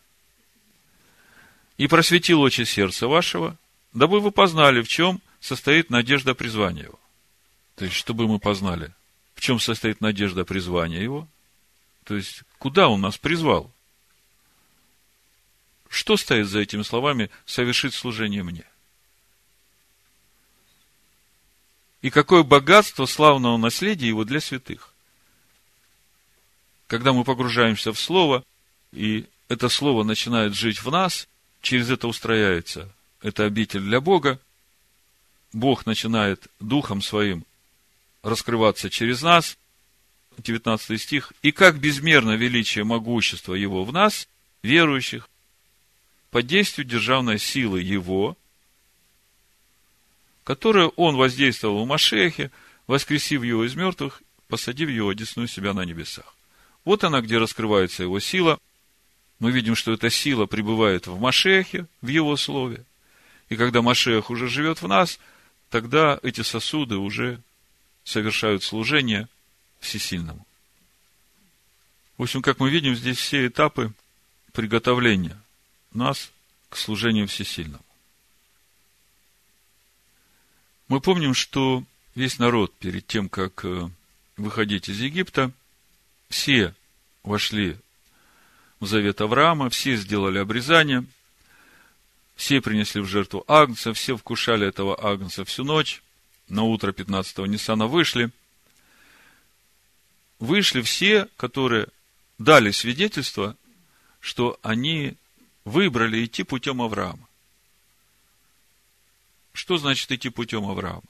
И 1.78 1.88
просветил 1.88 2.40
очи 2.40 2.64
сердца 2.64 3.06
вашего, 3.06 3.56
дабы 3.92 4.20
вы 4.20 4.30
познали, 4.30 4.82
в 4.82 4.88
чем 4.88 5.20
состоит 5.40 5.90
надежда 5.90 6.34
призвания 6.34 6.84
его. 6.84 7.00
То 7.74 7.84
есть, 7.84 7.96
чтобы 7.96 8.26
мы 8.26 8.38
познали, 8.38 8.94
в 9.34 9.40
чем 9.40 9.60
состоит 9.60 10.00
надежда 10.00 10.44
призвания 10.44 11.02
его. 11.02 11.28
То 12.06 12.16
есть, 12.16 12.42
куда 12.58 12.88
он 12.88 13.02
нас 13.02 13.18
призвал? 13.18 13.70
Что 15.90 16.16
стоит 16.16 16.46
за 16.46 16.60
этими 16.60 16.82
словами 16.82 17.30
«совершить 17.44 17.92
служение 17.92 18.42
мне»? 18.42 18.64
и 22.06 22.10
какое 22.10 22.44
богатство 22.44 23.04
славного 23.04 23.56
наследия 23.56 24.06
его 24.06 24.24
для 24.24 24.40
святых. 24.40 24.92
Когда 26.86 27.12
мы 27.12 27.24
погружаемся 27.24 27.92
в 27.92 27.98
Слово, 27.98 28.44
и 28.92 29.26
это 29.48 29.68
Слово 29.68 30.04
начинает 30.04 30.54
жить 30.54 30.82
в 30.82 30.90
нас, 30.92 31.26
через 31.62 31.90
это 31.90 32.06
устрояется 32.06 32.88
это 33.22 33.44
обитель 33.44 33.80
для 33.80 34.00
Бога, 34.00 34.38
Бог 35.52 35.84
начинает 35.84 36.46
Духом 36.60 37.02
Своим 37.02 37.44
раскрываться 38.22 38.88
через 38.88 39.22
нас, 39.22 39.58
19 40.42 41.00
стих, 41.00 41.32
и 41.42 41.52
как 41.52 41.78
безмерно 41.78 42.36
величие 42.36 42.84
могущества 42.84 43.54
Его 43.54 43.84
в 43.84 43.92
нас, 43.92 44.28
верующих, 44.62 45.28
под 46.30 46.46
действию 46.46 46.86
державной 46.86 47.38
силы 47.38 47.80
Его, 47.80 48.36
которое 50.46 50.86
он 50.88 51.16
воздействовал 51.16 51.84
в 51.84 51.88
Машехе, 51.88 52.52
воскресив 52.86 53.42
его 53.42 53.64
из 53.64 53.74
мертвых, 53.74 54.22
посадив 54.46 54.88
его 54.88 55.08
одесную 55.08 55.48
себя 55.48 55.74
на 55.74 55.84
небесах. 55.84 56.36
Вот 56.84 57.02
она, 57.02 57.20
где 57.20 57.38
раскрывается 57.38 58.04
его 58.04 58.20
сила. 58.20 58.60
Мы 59.40 59.50
видим, 59.50 59.74
что 59.74 59.92
эта 59.92 60.08
сила 60.08 60.46
пребывает 60.46 61.08
в 61.08 61.18
Машехе, 61.18 61.86
в 62.00 62.06
его 62.06 62.36
слове. 62.36 62.84
И 63.48 63.56
когда 63.56 63.82
Машех 63.82 64.30
уже 64.30 64.48
живет 64.48 64.82
в 64.82 64.86
нас, 64.86 65.18
тогда 65.68 66.20
эти 66.22 66.42
сосуды 66.42 66.96
уже 66.96 67.40
совершают 68.04 68.62
служение 68.62 69.26
всесильному. 69.86 70.46
В 72.18 72.22
общем, 72.22 72.42
как 72.42 72.60
мы 72.60 72.70
видим, 72.70 72.94
здесь 72.94 73.18
все 73.18 73.46
этапы 73.46 73.92
приготовления 74.52 75.40
нас 75.92 76.30
к 76.68 76.76
служению 76.76 77.28
всесильному. 77.28 77.84
Мы 80.88 81.00
помним, 81.00 81.34
что 81.34 81.84
весь 82.14 82.38
народ 82.38 82.74
перед 82.74 83.06
тем, 83.06 83.28
как 83.28 83.64
э, 83.64 83.88
выходить 84.36 84.88
из 84.88 85.00
Египта, 85.00 85.50
все 86.28 86.74
вошли 87.22 87.76
в 88.80 88.86
завет 88.86 89.20
Авраама, 89.20 89.68
все 89.68 89.96
сделали 89.96 90.38
обрезание, 90.38 91.04
все 92.36 92.60
принесли 92.60 93.00
в 93.00 93.06
жертву 93.06 93.44
агнца, 93.48 93.92
все 93.94 94.16
вкушали 94.16 94.66
этого 94.66 94.98
агнца 95.02 95.44
всю 95.44 95.64
ночь, 95.64 96.02
на 96.48 96.62
утро 96.62 96.92
15-го 96.92 97.46
Ниссана 97.46 97.86
вышли. 97.86 98.30
Вышли 100.38 100.82
все, 100.82 101.28
которые 101.36 101.88
дали 102.38 102.70
свидетельство, 102.70 103.56
что 104.20 104.58
они 104.62 105.16
выбрали 105.64 106.24
идти 106.24 106.42
путем 106.42 106.82
Авраама. 106.82 107.26
Что 109.52 109.78
значит 109.78 110.10
идти 110.12 110.28
путем 110.28 110.66
Авраама? 110.66 111.02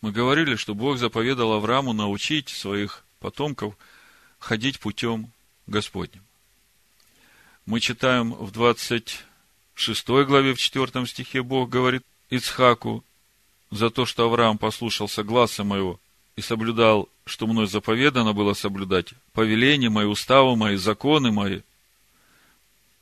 Мы 0.00 0.12
говорили, 0.12 0.54
что 0.54 0.74
Бог 0.74 0.98
заповедал 0.98 1.52
Аврааму 1.52 1.92
научить 1.92 2.50
своих 2.50 3.04
потомков 3.18 3.74
ходить 4.38 4.78
путем 4.78 5.32
Господним. 5.66 6.22
Мы 7.66 7.80
читаем 7.80 8.32
в 8.32 8.52
26 8.52 10.08
главе, 10.08 10.54
в 10.54 10.58
4 10.58 11.06
стихе, 11.06 11.42
Бог 11.42 11.68
говорит 11.68 12.04
Ицхаку, 12.30 13.04
за 13.70 13.90
то, 13.90 14.06
что 14.06 14.24
Авраам 14.24 14.56
послушался 14.56 15.22
гласа 15.22 15.64
моего 15.64 16.00
и 16.36 16.40
соблюдал, 16.40 17.08
что 17.28 17.46
мной 17.46 17.66
заповедано 17.66 18.32
было 18.32 18.54
соблюдать, 18.54 19.12
повеления 19.32 19.90
мои, 19.90 20.06
уставы 20.06 20.56
мои, 20.56 20.76
законы 20.76 21.30
мои, 21.30 21.60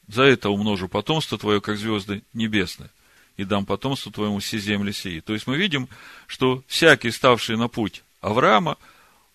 за 0.09 0.23
это 0.23 0.51
умножу 0.51 0.89
потомство 0.89 1.39
твое, 1.39 1.61
как 1.61 1.79
звезды 1.79 2.23
небесные, 2.33 2.91
и 3.37 3.45
дам 3.45 3.67
потомству 3.67 4.13
твоему 4.13 4.39
все 4.39 4.59
земли 4.59 4.93
сии. 4.93 5.21
То 5.21 5.33
есть 5.33 5.47
мы 5.47 5.57
видим, 5.57 5.89
что 6.27 6.63
всякий, 6.67 7.11
ставший 7.11 7.57
на 7.57 7.69
путь 7.69 8.03
Авраама, 8.21 8.77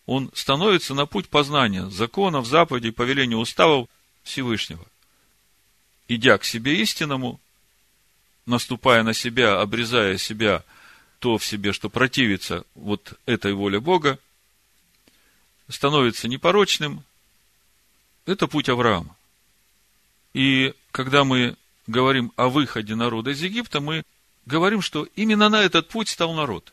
он 0.06 0.32
становится 0.34 0.94
на 0.94 1.06
путь 1.06 1.30
познания 1.30 1.90
законов, 1.90 2.46
заповедей, 2.46 2.92
повелений, 2.92 3.36
уставов 3.36 3.88
Всевышнего. 4.24 4.86
Идя 6.08 6.38
к 6.38 6.44
себе 6.44 6.82
истинному, 6.82 7.40
наступая 8.46 9.04
на 9.04 9.14
себя, 9.14 9.62
обрезая 9.62 10.18
себя, 10.18 10.64
то 11.20 11.38
в 11.38 11.46
себе, 11.46 11.72
что 11.72 11.90
противится 11.90 12.64
вот 12.74 13.14
этой 13.26 13.54
воле 13.54 13.80
Бога, 13.80 14.18
становится 15.72 16.28
непорочным, 16.28 17.04
это 18.26 18.48
путь 18.48 18.70
Авраама. 18.70 19.16
И 20.34 20.74
когда 20.92 21.24
мы 21.24 21.58
говорим 21.88 22.32
о 22.36 22.50
выходе 22.50 22.96
народа 22.96 23.32
из 23.32 23.42
Египта, 23.42 23.82
мы 23.82 24.04
говорим, 24.46 24.82
что 24.82 25.08
именно 25.16 25.50
на 25.50 25.62
этот 25.62 25.88
путь 25.90 26.10
стал 26.10 26.34
народ. 26.34 26.72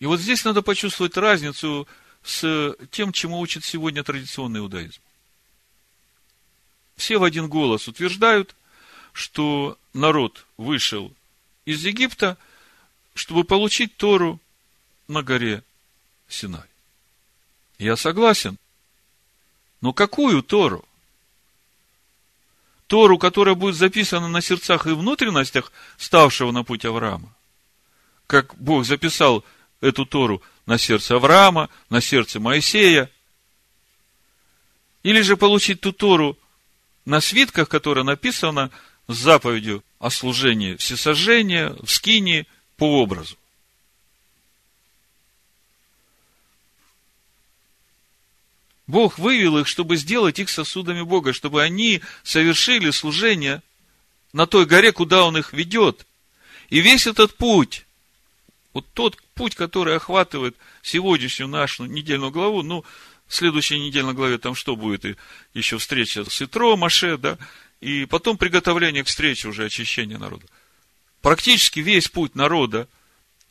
И 0.00 0.06
вот 0.06 0.20
здесь 0.20 0.44
надо 0.44 0.62
почувствовать 0.62 1.16
разницу 1.16 1.88
с 2.22 2.76
тем, 2.90 3.12
чему 3.12 3.40
учит 3.40 3.64
сегодня 3.64 4.02
традиционный 4.02 4.60
иудаизм. 4.60 5.00
Все 6.96 7.18
в 7.18 7.24
один 7.24 7.48
голос 7.48 7.88
утверждают, 7.88 8.54
что 9.12 9.78
народ 9.92 10.46
вышел 10.56 11.12
из 11.64 11.84
Египта, 11.84 12.36
чтобы 13.14 13.44
получить 13.44 13.96
Тору 13.96 14.40
на 15.08 15.22
горе 15.22 15.62
Синай. 16.28 16.73
Я 17.84 17.96
согласен. 17.96 18.56
Но 19.82 19.92
какую 19.92 20.42
Тору? 20.42 20.86
Тору, 22.86 23.18
которая 23.18 23.54
будет 23.54 23.74
записана 23.74 24.26
на 24.26 24.40
сердцах 24.40 24.86
и 24.86 24.92
внутренностях 24.92 25.70
ставшего 25.98 26.50
на 26.50 26.64
путь 26.64 26.86
Авраама. 26.86 27.30
Как 28.26 28.54
Бог 28.56 28.86
записал 28.86 29.44
эту 29.82 30.06
Тору 30.06 30.42
на 30.64 30.78
сердце 30.78 31.16
Авраама, 31.16 31.68
на 31.90 32.00
сердце 32.00 32.40
Моисея. 32.40 33.10
Или 35.02 35.20
же 35.20 35.36
получить 35.36 35.82
ту 35.82 35.92
Тору 35.92 36.38
на 37.04 37.20
свитках, 37.20 37.68
которая 37.68 38.04
написана 38.04 38.70
с 39.08 39.14
заповедью 39.14 39.84
о 39.98 40.08
служении 40.08 40.76
всесожжения, 40.76 41.76
в 41.82 41.90
скинии, 41.90 42.46
по 42.78 43.02
образу. 43.02 43.36
Бог 48.86 49.18
вывел 49.18 49.58
их, 49.58 49.66
чтобы 49.66 49.96
сделать 49.96 50.38
их 50.38 50.50
сосудами 50.50 51.02
Бога, 51.02 51.32
чтобы 51.32 51.62
они 51.62 52.02
совершили 52.22 52.90
служение 52.90 53.62
на 54.32 54.46
той 54.46 54.66
горе, 54.66 54.92
куда 54.92 55.24
Он 55.24 55.36
их 55.38 55.52
ведет. 55.52 56.06
И 56.68 56.80
весь 56.80 57.06
этот 57.06 57.36
путь, 57.36 57.86
вот 58.72 58.86
тот 58.92 59.20
путь, 59.34 59.54
который 59.54 59.96
охватывает 59.96 60.56
сегодняшнюю 60.82 61.48
нашу 61.48 61.86
недельную 61.86 62.30
главу, 62.30 62.62
ну, 62.62 62.84
в 63.26 63.34
следующей 63.34 63.78
недельной 63.78 64.12
главе 64.12 64.36
там 64.36 64.54
что 64.54 64.76
будет? 64.76 65.04
И 65.06 65.16
еще 65.54 65.78
встреча 65.78 66.28
с 66.28 66.42
Итро, 66.42 66.76
Маше, 66.76 67.16
да, 67.16 67.38
и 67.80 68.04
потом 68.04 68.36
приготовление 68.36 69.02
к 69.02 69.06
встрече 69.06 69.48
уже 69.48 69.64
очищения 69.64 70.18
народа. 70.18 70.46
Практически 71.22 71.80
весь 71.80 72.08
путь 72.08 72.34
народа 72.34 72.86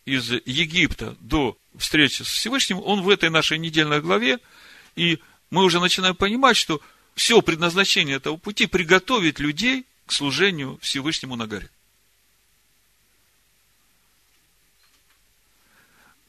из 0.06 0.30
Египта 0.30 1.16
до 1.22 1.58
встречи 1.76 2.22
с 2.22 2.28
Всевышним, 2.28 2.80
он 2.84 3.02
в 3.02 3.10
этой 3.10 3.32
нашей 3.32 3.58
недельной 3.58 4.00
главе– 4.00 4.38
и 4.96 5.20
мы 5.50 5.64
уже 5.64 5.80
начинаем 5.80 6.16
понимать, 6.16 6.58
что 6.58 6.82
все 7.16 7.42
предназначение 7.42 8.16
этого 8.16 8.38
пути 8.38 8.66
приготовить 8.66 9.40
людей 9.40 9.86
к 10.06 10.12
служению 10.12 10.80
Всевышнему 10.82 11.36
на 11.36 11.48
горе. 11.48 11.70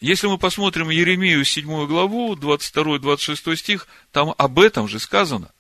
Если 0.01 0.27
мы 0.27 0.37
посмотрим 0.37 0.91
Еремию 0.91 1.43
7 1.47 1.87
главу, 1.87 2.35
22-26 2.35 3.57
стих, 3.57 3.89
там 4.13 4.35
об 4.37 4.59
этом 4.59 4.87
же 4.87 5.01
сказано. 5.01 5.54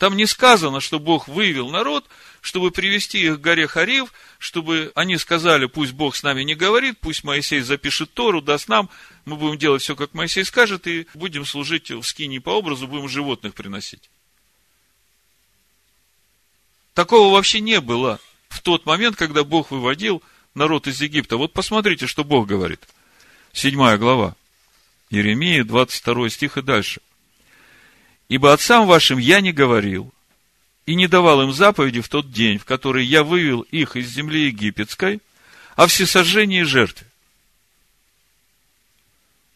Там 0.00 0.16
не 0.16 0.24
сказано, 0.24 0.80
что 0.80 0.98
Бог 0.98 1.28
вывел 1.28 1.68
народ, 1.68 2.08
чтобы 2.40 2.70
привести 2.70 3.20
их 3.20 3.36
к 3.36 3.42
горе 3.42 3.66
Харев, 3.66 4.14
чтобы 4.38 4.92
они 4.94 5.18
сказали, 5.18 5.66
пусть 5.66 5.92
Бог 5.92 6.16
с 6.16 6.22
нами 6.22 6.42
не 6.42 6.54
говорит, 6.54 6.96
пусть 7.00 7.22
Моисей 7.22 7.60
запишет 7.60 8.14
Тору, 8.14 8.40
даст 8.40 8.66
нам, 8.66 8.88
мы 9.26 9.36
будем 9.36 9.58
делать 9.58 9.82
все, 9.82 9.94
как 9.94 10.14
Моисей 10.14 10.46
скажет, 10.46 10.86
и 10.86 11.06
будем 11.12 11.44
служить 11.44 11.90
в 11.90 12.02
скине 12.02 12.40
по 12.40 12.48
образу, 12.48 12.88
будем 12.88 13.10
животных 13.10 13.52
приносить. 13.52 14.08
Такого 16.94 17.34
вообще 17.34 17.60
не 17.60 17.82
было 17.82 18.20
в 18.48 18.62
тот 18.62 18.86
момент, 18.86 19.16
когда 19.16 19.44
Бог 19.44 19.70
выводил 19.70 20.22
народ 20.54 20.86
из 20.86 20.98
Египта. 21.02 21.36
Вот 21.36 21.52
посмотрите, 21.52 22.06
что 22.06 22.24
Бог 22.24 22.46
говорит. 22.46 22.88
Седьмая 23.52 23.98
глава. 23.98 24.34
Еремия, 25.10 25.62
22 25.62 26.30
стих 26.30 26.56
и 26.56 26.62
дальше. 26.62 27.02
Ибо 28.30 28.52
отцам 28.52 28.86
вашим 28.86 29.18
я 29.18 29.40
не 29.40 29.50
говорил, 29.50 30.14
и 30.86 30.94
не 30.94 31.08
давал 31.08 31.42
им 31.42 31.52
заповеди 31.52 32.00
в 32.00 32.08
тот 32.08 32.30
день, 32.30 32.58
в 32.58 32.64
который 32.64 33.04
я 33.04 33.24
вывел 33.24 33.62
их 33.62 33.96
из 33.96 34.08
земли 34.08 34.46
египетской, 34.46 35.20
о 35.74 35.88
всесожжении 35.88 36.62
жертве. 36.62 37.08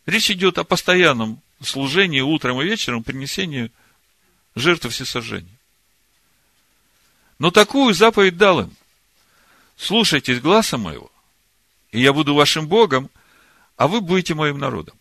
Речь 0.07 0.29
идет 0.29 0.59
о 0.59 0.65
постоянном 0.65 1.41
служении 1.63 2.21
утром 2.21 2.61
и 2.61 2.65
вечером, 2.65 3.05
принесении 3.05 3.71
жертвы 4.57 4.91
всесожжения. 4.91 5.57
Но 7.39 7.53
такую 7.53 7.95
заповедь 7.95 8.37
дал 8.37 8.59
им. 8.59 8.77
Слушайтесь 9.77 10.41
гласа 10.41 10.79
моего, 10.79 11.13
и 11.93 12.01
я 12.01 12.13
буду 12.13 12.35
вашим 12.35 12.67
Богом, 12.67 13.09
а 13.77 13.87
вы 13.87 14.01
будете 14.01 14.35
моим 14.35 14.59
народом 14.59 14.99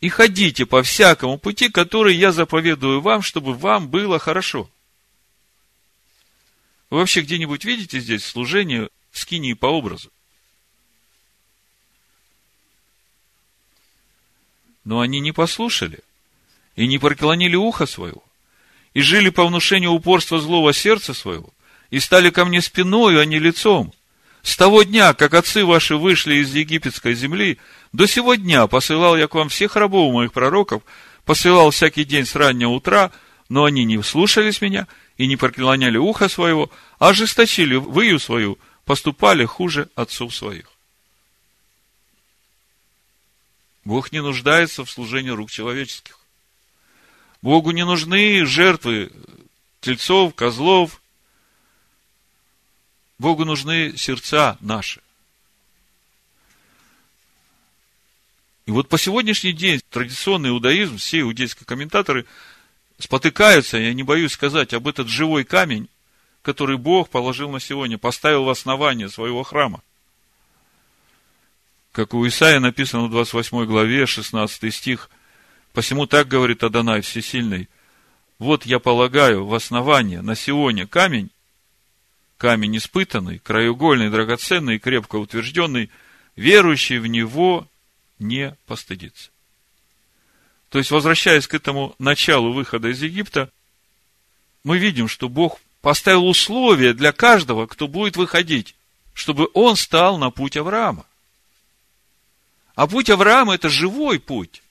и 0.00 0.08
ходите 0.08 0.64
по 0.64 0.82
всякому 0.82 1.38
пути, 1.38 1.68
который 1.68 2.14
я 2.14 2.32
заповедую 2.32 3.00
вам, 3.00 3.22
чтобы 3.22 3.54
вам 3.54 3.88
было 3.88 4.18
хорошо. 4.18 4.70
Вы 6.90 6.98
вообще 6.98 7.20
где-нибудь 7.20 7.64
видите 7.64 8.00
здесь 8.00 8.24
служение 8.24 8.88
в 9.10 9.18
скинии 9.18 9.52
по 9.54 9.66
образу? 9.66 10.10
Но 14.84 15.00
они 15.00 15.20
не 15.20 15.32
послушали 15.32 16.00
и 16.76 16.86
не 16.86 16.98
преклонили 16.98 17.56
ухо 17.56 17.84
своего, 17.84 18.22
и 18.94 19.02
жили 19.02 19.28
по 19.28 19.44
внушению 19.44 19.90
упорства 19.90 20.40
злого 20.40 20.72
сердца 20.72 21.12
своего, 21.12 21.52
и 21.90 21.98
стали 22.00 22.30
ко 22.30 22.44
мне 22.44 22.62
спиною, 22.62 23.20
а 23.20 23.24
не 23.24 23.38
лицом. 23.38 23.92
С 24.42 24.56
того 24.56 24.84
дня, 24.84 25.12
как 25.12 25.34
отцы 25.34 25.64
ваши 25.64 25.96
вышли 25.96 26.36
из 26.36 26.54
египетской 26.54 27.14
земли, 27.14 27.58
до 27.92 28.06
сего 28.06 28.34
дня 28.34 28.66
посылал 28.66 29.16
я 29.16 29.28
к 29.28 29.34
вам 29.34 29.48
всех 29.48 29.76
рабов 29.76 30.12
моих 30.12 30.32
пророков, 30.32 30.82
посылал 31.24 31.70
всякий 31.70 32.04
день 32.04 32.26
с 32.26 32.34
раннего 32.34 32.70
утра, 32.70 33.12
но 33.48 33.64
они 33.64 33.84
не 33.84 34.02
слушались 34.02 34.60
меня 34.60 34.86
и 35.16 35.26
не 35.26 35.36
преклоняли 35.36 35.96
ухо 35.96 36.28
своего, 36.28 36.70
а 36.98 37.08
ожесточили 37.08 37.76
выю 37.76 38.18
свою, 38.18 38.58
поступали 38.84 39.44
хуже 39.44 39.88
отцов 39.94 40.34
своих. 40.34 40.70
Бог 43.84 44.12
не 44.12 44.20
нуждается 44.20 44.84
в 44.84 44.90
служении 44.90 45.30
рук 45.30 45.50
человеческих. 45.50 46.18
Богу 47.40 47.70
не 47.70 47.86
нужны 47.86 48.44
жертвы 48.44 49.10
тельцов, 49.80 50.34
козлов. 50.34 51.00
Богу 53.18 53.46
нужны 53.46 53.96
сердца 53.96 54.58
наши. 54.60 55.00
И 58.68 58.70
вот 58.70 58.86
по 58.90 58.98
сегодняшний 58.98 59.54
день 59.54 59.80
традиционный 59.88 60.50
иудаизм, 60.50 60.98
все 60.98 61.20
иудейские 61.20 61.64
комментаторы 61.64 62.26
спотыкаются, 62.98 63.78
я 63.78 63.94
не 63.94 64.02
боюсь 64.02 64.32
сказать, 64.32 64.74
об 64.74 64.86
этот 64.86 65.08
живой 65.08 65.44
камень, 65.44 65.88
который 66.42 66.76
Бог 66.76 67.08
положил 67.08 67.48
на 67.48 67.60
сегодня, 67.60 67.96
поставил 67.96 68.44
в 68.44 68.50
основание 68.50 69.08
своего 69.08 69.42
храма. 69.42 69.80
Как 71.92 72.12
у 72.12 72.28
Исаия 72.28 72.60
написано 72.60 73.06
в 73.06 73.10
28 73.10 73.64
главе, 73.64 74.04
16 74.04 74.74
стих, 74.74 75.08
«Посему 75.72 76.04
так 76.04 76.28
говорит 76.28 76.62
Адонай 76.62 77.00
Всесильный, 77.00 77.70
вот 78.38 78.66
я 78.66 78.80
полагаю 78.80 79.46
в 79.46 79.54
основание 79.54 80.20
на 80.20 80.34
Сионе 80.34 80.86
камень, 80.86 81.30
камень 82.36 82.76
испытанный, 82.76 83.38
краеугольный, 83.38 84.10
драгоценный, 84.10 84.78
крепко 84.78 85.16
утвержденный, 85.16 85.88
верующий 86.36 86.98
в 86.98 87.06
него 87.06 87.66
не 88.18 88.56
постыдится. 88.66 89.30
То 90.68 90.78
есть, 90.78 90.90
возвращаясь 90.90 91.46
к 91.46 91.54
этому 91.54 91.94
началу 91.98 92.52
выхода 92.52 92.88
из 92.88 93.02
Египта, 93.02 93.50
мы 94.64 94.78
видим, 94.78 95.08
что 95.08 95.28
Бог 95.28 95.60
поставил 95.80 96.26
условия 96.26 96.92
для 96.92 97.12
каждого, 97.12 97.66
кто 97.66 97.88
будет 97.88 98.16
выходить, 98.16 98.74
чтобы 99.14 99.48
он 99.54 99.76
стал 99.76 100.18
на 100.18 100.30
путь 100.30 100.56
Авраама. 100.56 101.06
А 102.74 102.86
путь 102.86 103.10
Авраама– 103.10 103.54
это 103.56 103.68
живой 103.68 104.20
путь. 104.20 104.62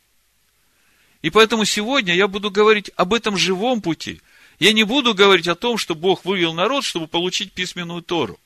И 1.22 1.30
поэтому 1.30 1.66
сегодня 1.66 2.14
я 2.14 2.28
буду 2.28 2.52
говорить 2.52 2.92
об 2.96 3.14
этом 3.14 3.38
живом 3.38 3.82
пути. 3.82 4.22
Я 4.60 4.72
не 4.74 4.84
буду 4.84 5.14
говорить 5.14 5.48
о 5.48 5.56
том, 5.56 5.78
что 5.78 5.96
Бог 5.96 6.24
вывел 6.26 6.54
народ, 6.54 6.84
чтобы 6.86 7.08
получить 7.08 7.52
письменную 7.52 8.02
Тору. 8.02 8.40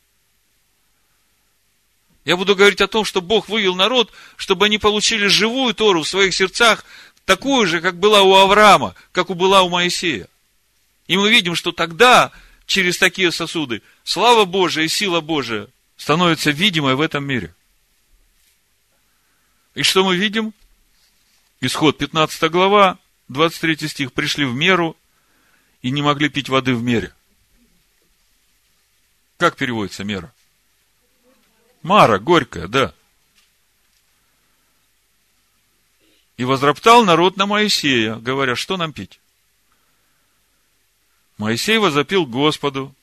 Я 2.24 2.38
буду 2.38 2.56
говорить 2.56 2.82
о 2.82 2.88
том, 2.88 3.04
что 3.04 3.22
Бог 3.22 3.50
вывел 3.50 3.76
народ, 3.76 4.12
чтобы 4.36 4.66
они 4.66 4.78
получили 4.78 5.28
живую 5.28 5.74
Тору 5.74 6.04
в 6.04 6.08
своих 6.08 6.36
сердцах, 6.36 6.86
такую 7.26 7.66
же, 7.66 7.82
как 7.82 7.98
была 7.98 8.22
у 8.22 8.36
Авраама, 8.36 8.96
как 9.12 9.30
у 9.30 9.34
была 9.34 9.64
у 9.64 9.70
Моисея. 9.70 10.28
И 11.08 11.18
мы 11.18 11.30
видим, 11.32 11.56
что 11.56 11.72
тогда, 11.72 12.32
через 12.68 12.98
такие 12.98 13.32
сосуды, 13.32 13.82
слава 14.04 14.46
Божия 14.46 14.86
и 14.86 14.88
сила 14.88 15.22
Божия 15.22 15.68
становится 15.98 16.52
видимой 16.52 16.96
в 16.96 17.02
этом 17.02 17.26
мире. 17.26 17.56
И 19.74 19.84
что 19.84 20.04
мы 20.04 20.16
видим? 20.16 20.54
Исход 21.60 21.98
15 21.98 22.52
глава, 22.52 22.98
23 23.30 23.88
стих. 23.88 24.14
Пришли 24.14 24.46
в 24.46 24.54
меру 24.54 24.96
и 25.82 25.90
не 25.90 26.02
могли 26.02 26.30
пить 26.30 26.50
воды 26.50 26.76
в 26.76 26.84
мере. 26.84 27.14
Как 29.38 29.56
переводится 29.56 30.04
мера? 30.04 30.34
Мара, 31.84 32.20
горькая, 32.20 32.68
да. 32.68 32.94
И 36.38 36.44
возроптал 36.44 37.04
народ 37.04 37.38
на 37.38 37.46
Моисея, 37.46 38.16
говоря, 38.16 38.56
что 38.56 38.78
нам 38.78 38.94
пить? 38.94 39.20
Моисей 41.38 41.78
возопил 41.78 42.26
Господу, 42.26 42.96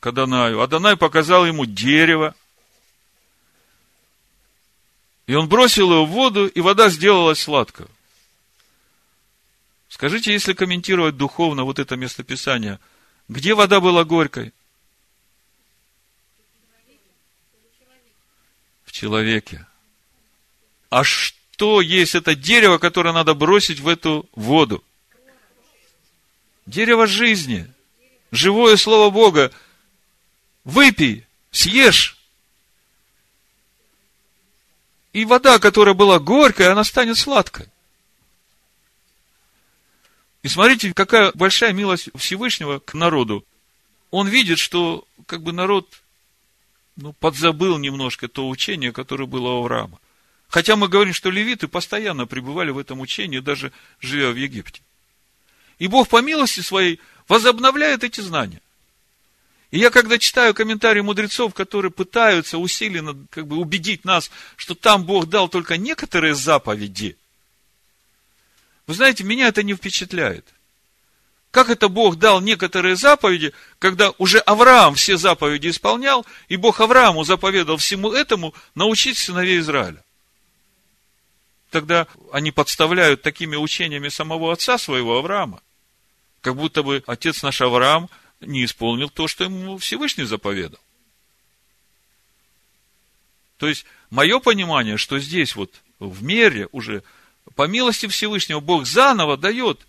к 0.00 0.06
Адонаю. 0.06 0.60
Адонай 0.60 0.96
показал 0.96 1.46
ему 1.46 1.64
дерево. 1.64 2.34
И 5.26 5.34
он 5.34 5.48
бросил 5.48 5.90
его 5.90 6.04
в 6.04 6.10
воду, 6.10 6.46
и 6.46 6.60
вода 6.60 6.90
сделалась 6.90 7.40
сладкой. 7.40 7.86
Скажите, 9.88 10.32
если 10.32 10.52
комментировать 10.52 11.16
духовно 11.16 11.64
вот 11.64 11.78
это 11.78 11.96
местописание, 11.96 12.80
где 13.28 13.54
вода 13.54 13.80
была 13.80 14.04
горькой? 14.04 14.52
Человеке. 18.94 19.66
А 20.88 21.02
что 21.02 21.80
есть 21.80 22.14
это 22.14 22.36
дерево, 22.36 22.78
которое 22.78 23.12
надо 23.12 23.34
бросить 23.34 23.80
в 23.80 23.88
эту 23.88 24.30
воду. 24.36 24.84
Дерево 26.64 27.08
жизни. 27.08 27.68
Живое 28.30 28.76
Слово 28.76 29.10
Бога. 29.10 29.52
Выпей, 30.62 31.26
съешь. 31.50 32.16
И 35.12 35.24
вода, 35.24 35.58
которая 35.58 35.94
была 35.94 36.20
горькая, 36.20 36.70
она 36.70 36.84
станет 36.84 37.18
сладкой. 37.18 37.66
И 40.44 40.48
смотрите, 40.48 40.94
какая 40.94 41.32
большая 41.34 41.72
милость 41.72 42.10
Всевышнего 42.14 42.78
к 42.78 42.94
народу. 42.94 43.44
Он 44.12 44.28
видит, 44.28 44.60
что 44.60 45.04
как 45.26 45.42
бы 45.42 45.52
народ 45.52 46.03
ну, 46.96 47.12
подзабыл 47.12 47.78
немножко 47.78 48.28
то 48.28 48.48
учение, 48.48 48.92
которое 48.92 49.26
было 49.26 49.50
у 49.50 49.60
Авраама. 49.60 49.98
Хотя 50.48 50.76
мы 50.76 50.88
говорим, 50.88 51.14
что 51.14 51.30
левиты 51.30 51.66
постоянно 51.68 52.26
пребывали 52.26 52.70
в 52.70 52.78
этом 52.78 53.00
учении, 53.00 53.40
даже 53.40 53.72
живя 54.00 54.30
в 54.30 54.36
Египте. 54.36 54.82
И 55.78 55.88
Бог 55.88 56.08
по 56.08 56.20
милости 56.20 56.60
своей 56.60 57.00
возобновляет 57.26 58.04
эти 58.04 58.20
знания. 58.20 58.60
И 59.70 59.78
я, 59.78 59.90
когда 59.90 60.18
читаю 60.18 60.54
комментарии 60.54 61.00
мудрецов, 61.00 61.52
которые 61.52 61.90
пытаются 61.90 62.58
усиленно 62.58 63.26
как 63.30 63.48
бы, 63.48 63.56
убедить 63.56 64.04
нас, 64.04 64.30
что 64.54 64.76
там 64.76 65.04
Бог 65.04 65.26
дал 65.26 65.48
только 65.48 65.76
некоторые 65.76 66.36
заповеди, 66.36 67.16
вы 68.86 68.94
знаете, 68.94 69.24
меня 69.24 69.48
это 69.48 69.64
не 69.64 69.74
впечатляет. 69.74 70.46
Как 71.54 71.70
это 71.70 71.88
Бог 71.88 72.16
дал 72.16 72.40
некоторые 72.40 72.96
заповеди, 72.96 73.52
когда 73.78 74.12
уже 74.18 74.40
Авраам 74.40 74.96
все 74.96 75.16
заповеди 75.16 75.68
исполнял, 75.68 76.26
и 76.48 76.56
Бог 76.56 76.80
Аврааму 76.80 77.22
заповедал 77.22 77.76
всему 77.76 78.12
этому 78.12 78.52
научить 78.74 79.16
сыновей 79.16 79.60
Израиля? 79.60 80.02
тогда 81.70 82.06
они 82.30 82.52
подставляют 82.52 83.22
такими 83.22 83.56
учениями 83.56 84.08
самого 84.08 84.52
отца 84.52 84.78
своего 84.78 85.18
Авраама. 85.18 85.60
Как 86.40 86.54
будто 86.54 86.84
бы 86.84 87.02
отец 87.04 87.42
наш 87.42 87.60
Авраам 87.60 88.08
не 88.40 88.64
исполнил 88.64 89.10
то, 89.10 89.26
что 89.26 89.42
ему 89.42 89.78
Всевышний 89.78 90.22
заповедал. 90.22 90.78
То 93.58 93.66
есть, 93.66 93.86
мое 94.10 94.38
понимание, 94.38 94.96
что 94.96 95.18
здесь 95.18 95.56
вот 95.56 95.82
в 95.98 96.22
мере 96.22 96.68
уже, 96.70 97.02
по 97.56 97.66
милости 97.66 98.06
Всевышнего, 98.06 98.60
Бог 98.60 98.86
заново 98.86 99.36
дает 99.36 99.84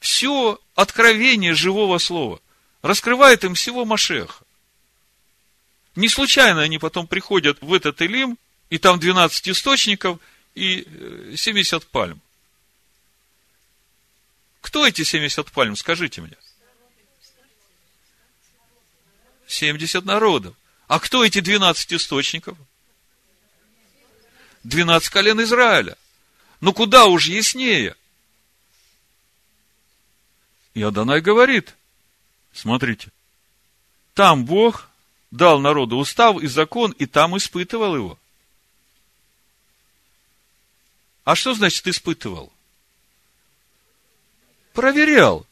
все 0.00 0.58
откровение 0.74 1.54
живого 1.54 1.98
слова. 1.98 2.40
Раскрывает 2.82 3.44
им 3.44 3.54
всего 3.54 3.84
Машеха. 3.84 4.44
Не 5.94 6.08
случайно 6.08 6.62
они 6.62 6.78
потом 6.78 7.06
приходят 7.06 7.58
в 7.60 7.72
этот 7.72 8.00
Илим, 8.00 8.38
и 8.70 8.78
там 8.78 8.98
12 8.98 9.48
источников, 9.50 10.18
и 10.54 10.86
70 11.36 11.82
э, 11.82 11.86
пальм. 11.90 12.20
Кто 14.60 14.86
эти 14.86 15.02
70 15.02 15.50
пальм, 15.52 15.76
скажите 15.76 16.20
мне? 16.20 16.36
70 19.46 20.04
народов. 20.04 20.54
А 20.86 20.98
кто 21.00 21.24
эти 21.24 21.40
12 21.40 21.92
источников? 21.94 22.56
12 24.64 25.08
колен 25.08 25.42
Израиля. 25.42 25.96
Ну 26.60 26.72
куда 26.72 27.06
уж 27.06 27.26
яснее. 27.26 27.96
И 30.74 30.82
Адонай 30.82 31.20
говорит, 31.20 31.76
смотрите, 32.52 33.10
там 34.14 34.44
Бог 34.44 34.88
дал 35.30 35.60
народу 35.60 35.96
устав 35.96 36.40
и 36.42 36.46
закон, 36.46 36.92
и 36.92 37.06
там 37.06 37.36
испытывал 37.36 37.96
его. 37.96 38.18
А 41.24 41.34
что 41.34 41.54
значит 41.54 41.86
испытывал? 41.86 42.52
Проверял. 44.72 45.46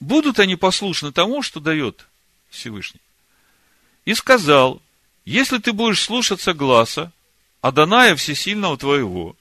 Будут 0.00 0.38
они 0.38 0.56
послушны 0.56 1.12
тому, 1.12 1.42
что 1.42 1.60
дает 1.60 2.06
Всевышний. 2.50 3.00
И 4.04 4.14
сказал, 4.14 4.82
если 5.24 5.58
ты 5.58 5.72
будешь 5.72 6.02
слушаться 6.02 6.52
гласа 6.52 7.12
Аданая 7.60 8.14
Всесильного 8.14 8.76
твоего, 8.76 9.34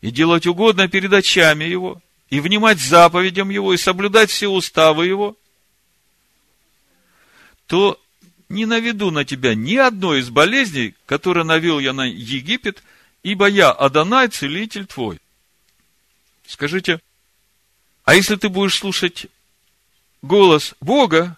и 0.00 0.10
делать 0.10 0.46
угодно 0.46 0.88
перед 0.88 1.12
очами 1.12 1.64
его, 1.64 2.00
и 2.34 2.40
внимать 2.40 2.78
заповедям 2.78 3.50
его, 3.50 3.72
и 3.72 3.76
соблюдать 3.76 4.30
все 4.30 4.48
уставы 4.48 5.06
его, 5.06 5.36
то 7.66 8.00
не 8.48 8.66
наведу 8.66 9.10
на 9.10 9.24
тебя 9.24 9.54
ни 9.54 9.76
одной 9.76 10.20
из 10.20 10.30
болезней, 10.30 10.94
которые 11.06 11.44
навел 11.44 11.78
я 11.78 11.92
на 11.92 12.06
Египет– 12.06 12.82
ибо 13.24 13.48
я, 13.48 13.72
Адонай, 13.72 14.28
целитель 14.28 14.86
твой. 14.86 15.18
Скажите, 16.46 17.00
а 18.04 18.14
если 18.14 18.36
ты 18.36 18.48
будешь 18.48 18.78
слушать 18.78 19.26
голос 20.22 20.74
Бога, 20.80 21.36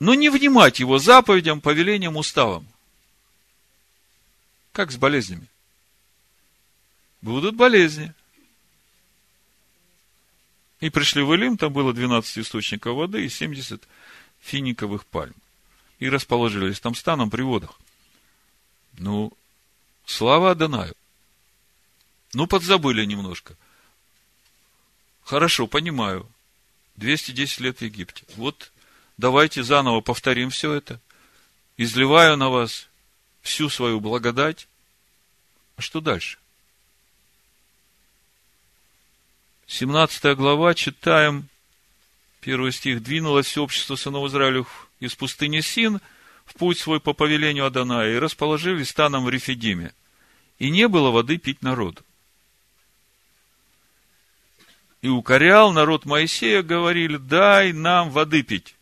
но 0.00 0.14
не 0.14 0.28
внимать 0.28 0.80
Его 0.80 0.98
заповедям, 0.98 1.60
повелениям, 1.60 2.16
уставам? 2.16 2.66
Как 4.72 4.90
с 4.90 4.96
болезнями? 4.96 5.46
Будут 7.22 7.54
болезни. 7.54 8.12
И 10.80 10.90
пришли 10.90 11.22
в 11.22 11.34
Илим, 11.34 11.56
там 11.56 11.72
было 11.72 11.92
12 11.92 12.38
источников 12.38 12.96
воды 12.96 13.24
и 13.24 13.28
70 13.28 13.82
финиковых 14.40 15.04
пальм. 15.06 15.34
И 15.98 16.08
расположились 16.08 16.80
там 16.80 16.94
станом 16.94 17.30
при 17.30 17.42
водах. 17.42 17.78
Ну, 18.98 19.32
Слава 20.08 20.52
Адонаю. 20.52 20.94
Ну, 22.32 22.46
подзабыли 22.46 23.04
немножко. 23.04 23.54
Хорошо, 25.22 25.66
понимаю. 25.66 26.26
210 26.96 27.60
лет 27.60 27.78
в 27.78 27.82
Египте. 27.82 28.24
Вот 28.36 28.72
давайте 29.18 29.62
заново 29.62 30.00
повторим 30.00 30.48
все 30.48 30.72
это. 30.72 30.98
Изливаю 31.76 32.38
на 32.38 32.48
вас 32.48 32.88
всю 33.42 33.68
свою 33.68 34.00
благодать. 34.00 34.66
А 35.76 35.82
что 35.82 36.00
дальше? 36.00 36.38
17 39.68 40.34
глава, 40.34 40.74
читаем, 40.74 41.46
первый 42.40 42.72
стих. 42.72 43.02
«Двинулось 43.02 43.58
общество 43.58 43.96
сынов 43.96 44.26
Израилев 44.30 44.88
из 44.98 45.14
пустыни 45.14 45.60
Син 45.60 46.00
в 46.46 46.54
путь 46.54 46.78
свой 46.78 47.00
по 47.00 47.12
повелению 47.12 47.66
Адоная 47.66 48.14
и 48.14 48.18
расположились 48.18 48.88
станом 48.88 49.24
в 49.24 49.28
Рефидиме. 49.28 49.92
И 50.58 50.70
не 50.70 50.88
было 50.88 51.10
воды 51.10 51.36
пить 51.36 51.60
народу. 51.60 52.02
И 55.02 55.08
укорял 55.08 55.70
народ 55.70 56.06
Моисея, 56.06 56.62
говорили, 56.62 57.18
дай 57.18 57.74
нам 57.74 58.10
воды 58.10 58.42
пить. 58.42 58.74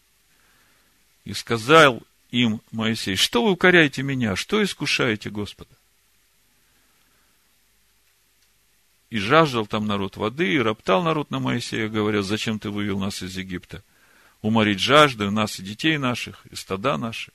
И 1.25 1.35
сказал 1.35 2.01
им 2.31 2.63
Моисей, 2.71 3.17
что 3.17 3.43
вы 3.43 3.51
укоряете 3.51 4.05
меня, 4.05 4.37
что 4.37 4.63
искушаете 4.63 5.31
Господа? 5.31 5.75
И 9.11 9.19
жаждал 9.19 9.67
там 9.67 9.87
народ 9.87 10.17
воды, 10.17 10.55
и 10.55 10.59
роптал 10.59 11.03
народ 11.03 11.31
на 11.31 11.39
Моисея, 11.39 11.89
говоря, 11.89 12.23
зачем 12.23 12.59
ты 12.59 12.71
вывел 12.71 12.99
нас 12.99 13.23
из 13.23 13.37
Египта? 13.37 13.83
Уморить 14.43 14.81
жажду 14.81 15.31
нас 15.31 15.59
и 15.59 15.63
детей 15.63 15.97
наших, 15.97 16.45
и 16.51 16.57
стада 16.57 16.97
наши. 16.97 17.33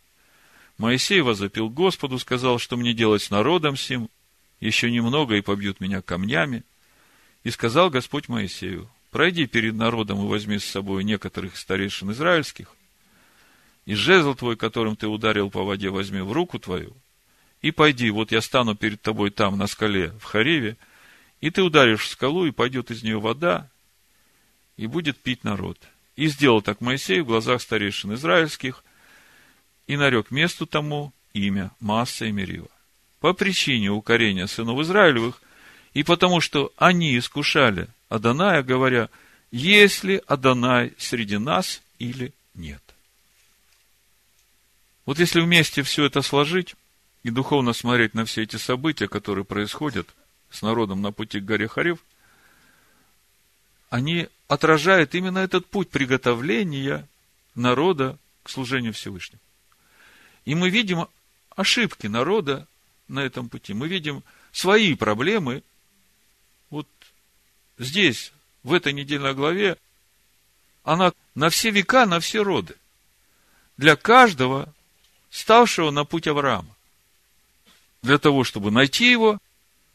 Моисей 0.78 1.22
возопил 1.22 1.70
Господу, 1.70 2.20
сказал, 2.20 2.60
что 2.60 2.76
мне 2.76 2.94
делать 2.94 3.22
с 3.22 3.30
народом 3.30 3.78
сим, 3.78 4.10
еще 4.60 4.92
немного 4.92 5.36
и 5.36 5.42
побьют 5.42 5.80
меня 5.80 6.02
камнями. 6.02 6.64
И 7.44 7.50
сказал 7.50 7.90
Господь 7.90 8.28
Моисею, 8.28 8.90
пройди 9.10 9.48
перед 9.48 9.76
народом 9.76 10.24
и 10.24 10.28
возьми 10.28 10.60
с 10.60 10.66
собой 10.66 11.04
некоторых 11.04 11.58
старейшин 11.58 12.12
израильских, 12.12 12.76
и 13.86 13.96
жезл 13.96 14.36
твой, 14.36 14.56
которым 14.56 14.96
ты 14.96 15.08
ударил 15.08 15.50
по 15.50 15.64
воде, 15.64 15.90
возьми 15.90 16.22
в 16.22 16.32
руку 16.32 16.60
твою, 16.60 16.96
и 17.62 17.72
пойди, 17.72 18.10
вот 18.10 18.32
я 18.32 18.42
стану 18.42 18.76
перед 18.76 19.02
тобой 19.02 19.32
там, 19.32 19.58
на 19.58 19.68
скале, 19.68 20.14
в 20.20 20.24
Хареве, 20.24 20.78
и 21.42 21.50
ты 21.50 21.64
ударишь 21.64 22.08
скалу, 22.08 22.46
и 22.46 22.52
пойдет 22.52 22.92
из 22.92 23.04
нее 23.04 23.20
вода, 23.20 23.68
и 24.78 24.86
будет 24.86 25.18
пить 25.18 25.44
народ. 25.44 25.78
И 26.16 26.28
сделал 26.28 26.62
так 26.62 26.82
Моисей 26.82 27.22
в 27.22 27.26
глазах 27.26 27.62
старейшин 27.62 28.14
израильских, 28.14 28.84
и 29.88 29.98
нарек 29.98 30.30
месту 30.30 30.68
тому 30.68 31.14
имя 31.34 31.72
Масса 31.80 32.26
и 32.26 32.32
Мерива. 32.32 32.70
По 33.20 33.34
причине 33.34 33.90
укорения 33.90 34.48
сынов 34.48 34.80
Израилевых, 34.82 35.42
и 35.94 36.04
потому 36.04 36.42
что 36.42 36.72
они 36.78 37.18
искушали 37.18 37.88
Аданая, 38.08 38.62
говоря, 38.62 39.10
есть 39.52 40.06
Адонай 40.28 40.94
среди 40.98 41.38
нас 41.38 41.82
или 41.98 42.34
нет. 42.54 42.82
Вот 45.06 45.20
если 45.20 45.42
вместе 45.42 45.82
все 45.82 46.06
это 46.06 46.22
сложить 46.22 46.76
и 47.24 47.32
духовно 47.32 47.74
смотреть 47.74 48.14
на 48.14 48.26
все 48.26 48.44
эти 48.44 48.58
события, 48.58 49.08
которые 49.08 49.44
происходят– 49.44 50.08
с 50.52 50.62
народом 50.62 51.02
на 51.02 51.12
пути 51.12 51.40
к 51.40 51.46
горе 51.46 51.68
Харев, 51.68 52.00
они 53.90 54.28
отражают 54.48 55.16
именно 55.16 55.40
этот 55.40 55.66
путь 55.66 55.90
приготовления 55.90 57.08
народа 57.56 58.18
к 58.44 58.50
служению 58.50 58.94
Всевышнему. 58.94 59.42
И 60.46 60.56
мы 60.56 60.70
видим 60.70 61.08
ошибки 61.56 62.08
народа 62.08 62.68
на 63.08 63.20
этом 63.20 63.50
пути. 63.50 63.74
Мы 63.74 63.88
видим 63.88 64.24
свои 64.52 64.96
проблемы. 64.96 65.64
Вот 66.70 66.88
здесь, 67.78 68.32
в 68.64 68.74
этой 68.74 68.94
недельной 68.94 69.34
главе, 69.34 69.78
она 70.84 71.14
на 71.36 71.50
все 71.50 71.70
века, 71.72 72.06
на 72.06 72.20
все 72.20 72.44
роды. 72.44 72.76
Для 73.78 73.96
каждого, 73.96 74.74
ставшего 75.30 75.92
на 75.92 76.06
путь 76.06 76.28
Авраама. 76.28 76.76
Для 78.02 78.18
того, 78.18 78.44
чтобы 78.44 78.72
найти 78.72 79.10
его– 79.10 79.38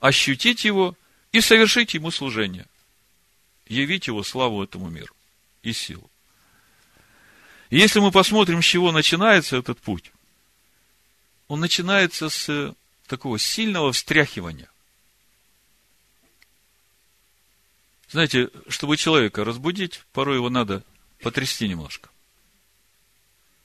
ощутить 0.06 0.64
его 0.64 0.96
и 1.32 1.40
совершить 1.40 1.94
ему 1.94 2.10
служение. 2.10 2.66
Явить 3.66 4.06
его 4.06 4.22
славу 4.22 4.62
этому 4.62 4.88
миру 4.88 5.14
и 5.62 5.72
силу. 5.72 6.08
Если 7.70 7.98
мы 7.98 8.12
посмотрим, 8.12 8.62
с 8.62 8.64
чего 8.64 8.92
начинается 8.92 9.56
этот 9.56 9.80
путь, 9.80 10.12
он 11.48 11.60
начинается 11.60 12.28
с 12.28 12.74
такого 13.08 13.38
сильного 13.38 13.92
встряхивания. 13.92 14.70
Знаете, 18.08 18.50
чтобы 18.68 18.96
человека 18.96 19.44
разбудить, 19.44 20.02
порой 20.12 20.36
его 20.36 20.48
надо 20.48 20.84
потрясти 21.20 21.68
немножко. 21.68 22.08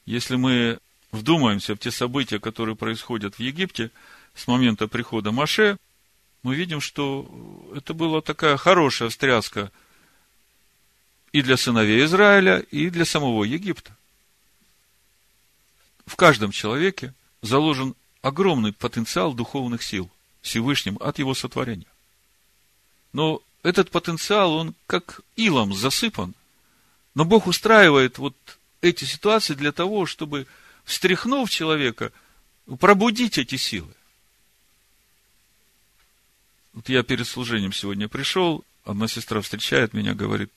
Если 0.06 0.36
мы 0.36 0.80
вдумаемся 1.12 1.76
в 1.76 1.78
те 1.78 1.92
события, 1.92 2.40
которые 2.40 2.76
происходят 2.76 3.36
в 3.36 3.40
Египте 3.40 3.92
с 4.34 4.48
момента 4.48 4.88
прихода 4.88 5.32
Маше, 5.32 5.78
мы 6.44 6.56
видим, 6.56 6.82
что 6.82 7.30
это 7.76 7.94
была 7.94 8.22
такая 8.22 8.58
хорошая 8.58 9.10
встряска 9.10 9.72
и 11.32 11.42
для 11.42 11.58
сыновей 11.58 12.04
Израиля, 12.06 12.60
и 12.60 12.90
для 12.90 13.06
самого 13.06 13.44
Египта. 13.44 13.96
В 16.06 16.16
каждом 16.16 16.52
человеке 16.52 17.14
заложен 17.42 17.96
огромный 18.22 18.74
потенциал 18.74 19.34
духовных 19.34 19.84
сил 19.84 20.10
Всевышним 20.42 20.98
от 21.00 21.20
его 21.20 21.34
сотворения. 21.34 21.86
Но 23.14 23.42
этот 23.64 23.92
потенциал, 23.92 24.54
он 24.54 24.74
как 24.88 25.22
илом 25.36 25.74
засыпан. 25.74 26.34
Но 27.14 27.26
Бог 27.26 27.48
устраивает 27.48 28.18
вот 28.18 28.36
эти 28.82 29.06
ситуации 29.06 29.54
для 29.54 29.72
того, 29.72 30.06
чтобы, 30.06 30.48
встряхнув 30.86 31.50
человека, 31.50 32.12
пробудить 32.80 33.38
эти 33.38 33.56
силы. 33.58 33.94
Вот 36.74 36.88
я 36.90 37.04
перед 37.04 37.28
служением 37.28 37.74
сегодня 37.74 38.08
пришел, 38.08 38.64
одна 38.86 39.08
сестра 39.08 39.42
встречает 39.42 39.94
меня, 39.94 40.14
говорит, 40.14 40.52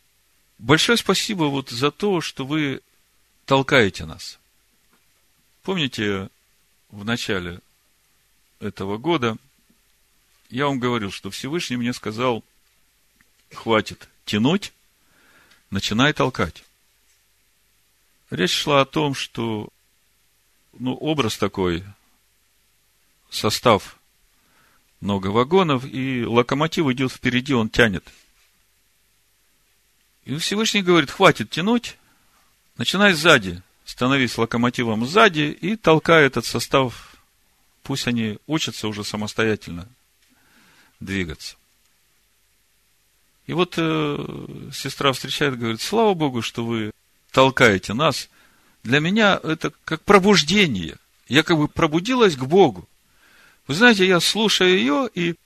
большое 0.58 0.96
спасибо 0.96 1.44
вот 1.44 1.70
за 1.70 1.90
то, 1.90 2.20
что 2.20 2.46
вы 2.46 2.80
толкаете 3.46 4.06
нас. 4.06 4.38
Помните, 5.62 6.28
в 6.90 7.04
начале 7.04 7.60
этого 8.60 8.96
года 8.98 9.36
я 10.50 10.66
вам 10.66 10.78
говорил, 10.78 11.10
что 11.10 11.30
Всевышний 11.30 11.76
мне 11.76 11.92
сказал, 11.92 12.44
хватит 13.52 14.08
тянуть, 14.24 14.72
начинай 15.70 16.12
толкать. 16.12 16.62
Речь 18.30 18.52
шла 18.52 18.82
о 18.82 18.86
том, 18.86 19.14
что 19.14 19.68
ну, 20.72 20.94
образ 20.94 21.36
такой, 21.38 21.84
состав 23.30 23.96
много 25.04 25.28
вагонов, 25.28 25.84
и 25.84 26.24
локомотив 26.24 26.88
идет 26.88 27.12
впереди, 27.12 27.52
он 27.54 27.68
тянет. 27.68 28.04
И 30.24 30.36
Всевышний 30.38 30.82
говорит, 30.82 31.10
хватит 31.10 31.50
тянуть, 31.50 31.98
начинай 32.78 33.12
сзади, 33.12 33.62
становись 33.84 34.38
локомотивом 34.38 35.06
сзади 35.06 35.56
и 35.60 35.76
толкай 35.76 36.24
этот 36.24 36.46
состав, 36.46 37.16
пусть 37.82 38.08
они 38.08 38.38
учатся 38.46 38.88
уже 38.88 39.04
самостоятельно 39.04 39.86
двигаться. 41.00 41.56
И 43.46 43.52
вот 43.52 43.74
э, 43.76 44.70
сестра 44.72 45.12
встречает, 45.12 45.58
говорит, 45.58 45.82
слава 45.82 46.14
Богу, 46.14 46.40
что 46.40 46.64
вы 46.64 46.92
толкаете 47.30 47.92
нас. 47.92 48.30
Для 48.82 49.00
меня 49.00 49.38
это 49.42 49.70
как 49.84 50.02
пробуждение. 50.02 50.96
Я 51.28 51.42
как 51.42 51.58
бы 51.58 51.68
пробудилась 51.68 52.36
к 52.36 52.44
Богу. 52.44 52.88
Вы 53.66 53.74
знаете, 53.74 54.06
я 54.06 54.20
слушаю 54.20 54.76
ее, 54.76 55.08
и 55.14 55.36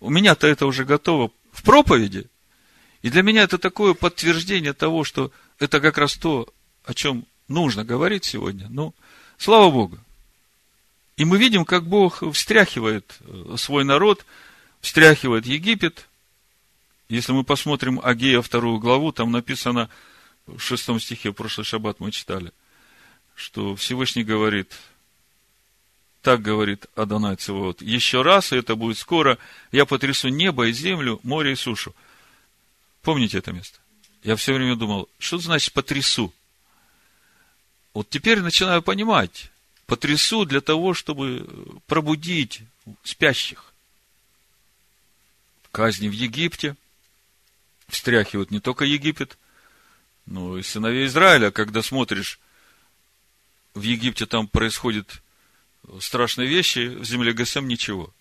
у 0.00 0.10
меня-то 0.10 0.46
это 0.46 0.66
уже 0.66 0.84
готово 0.84 1.30
в 1.52 1.62
проповеди. 1.62 2.26
И 3.02 3.10
для 3.10 3.22
меня 3.22 3.42
это 3.42 3.58
такое 3.58 3.94
подтверждение 3.94 4.72
того, 4.72 5.04
что 5.04 5.30
это 5.58 5.80
как 5.80 5.98
раз 5.98 6.16
то, 6.16 6.48
о 6.84 6.94
чем 6.94 7.26
нужно 7.48 7.84
говорить 7.84 8.24
сегодня. 8.24 8.68
Ну, 8.70 8.94
слава 9.36 9.70
Богу. 9.70 9.98
И 11.16 11.24
мы 11.26 11.36
видим, 11.38 11.66
как 11.66 11.86
Бог 11.86 12.22
встряхивает 12.32 13.18
э, 13.20 13.56
свой 13.58 13.84
народ, 13.84 14.24
встряхивает 14.80 15.44
Египет. 15.44 16.08
Если 17.10 17.32
мы 17.32 17.44
посмотрим 17.44 18.00
Агея 18.02 18.40
вторую 18.40 18.78
главу, 18.78 19.12
там 19.12 19.30
написано 19.30 19.90
в 20.46 20.60
шестом 20.60 20.98
стихе, 21.00 21.32
прошлый 21.32 21.66
шаббат 21.66 22.00
мы 22.00 22.10
читали, 22.10 22.52
что 23.34 23.76
Всевышний 23.76 24.24
говорит, 24.24 24.72
так 26.22 26.42
говорит 26.42 26.86
Адонай 26.94 27.36
Цивот. 27.36 27.80
Еще 27.82 28.22
раз, 28.22 28.52
и 28.52 28.56
это 28.56 28.76
будет 28.76 28.98
скоро, 28.98 29.38
я 29.72 29.86
потрясу 29.86 30.28
небо 30.28 30.66
и 30.66 30.72
землю, 30.72 31.20
море 31.22 31.52
и 31.52 31.56
сушу. 31.56 31.94
Помните 33.02 33.38
это 33.38 33.52
место? 33.52 33.78
Я 34.22 34.36
все 34.36 34.52
время 34.52 34.76
думал, 34.76 35.08
что 35.18 35.38
значит 35.38 35.72
потрясу? 35.72 36.32
Вот 37.94 38.10
теперь 38.10 38.40
начинаю 38.40 38.82
понимать. 38.82 39.50
Потрясу 39.86 40.44
для 40.44 40.60
того, 40.60 40.94
чтобы 40.94 41.46
пробудить 41.86 42.60
спящих. 43.02 43.72
Казни 45.72 46.08
в 46.08 46.12
Египте 46.12 46.76
встряхивают 47.88 48.50
не 48.50 48.60
только 48.60 48.84
Египет, 48.84 49.38
но 50.26 50.58
и 50.58 50.62
сыновей 50.62 51.06
Израиля. 51.06 51.50
Когда 51.50 51.82
смотришь, 51.82 52.38
в 53.74 53.80
Египте 53.80 54.26
там 54.26 54.46
происходит 54.46 55.22
страшные 55.98 56.48
вещи, 56.48 56.88
в 56.88 57.04
земле 57.04 57.32
Гасем 57.32 57.66
ничего. 57.66 58.12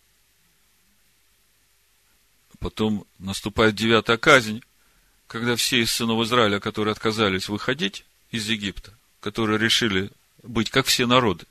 Потом 2.59 3.05
наступает 3.19 3.75
девятая 3.75 4.17
казнь, 4.17 4.63
когда 5.27 5.55
все 5.55 5.81
из 5.81 5.91
сынов 5.91 6.25
Израиля, 6.25 6.59
которые 6.59 6.91
отказались 6.91 7.47
выходить 7.47 8.05
из 8.31 8.47
Египта, 8.47 8.93
которые 9.21 9.59
решили 9.59 10.11
быть 10.43 10.69
как 10.69 10.87
все 10.87 11.05
народы, 11.05 11.45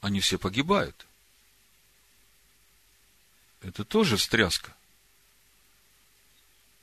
они 0.00 0.20
все 0.20 0.38
погибают. 0.38 1.06
Это 3.60 3.84
тоже 3.84 4.16
встряска. 4.16 4.74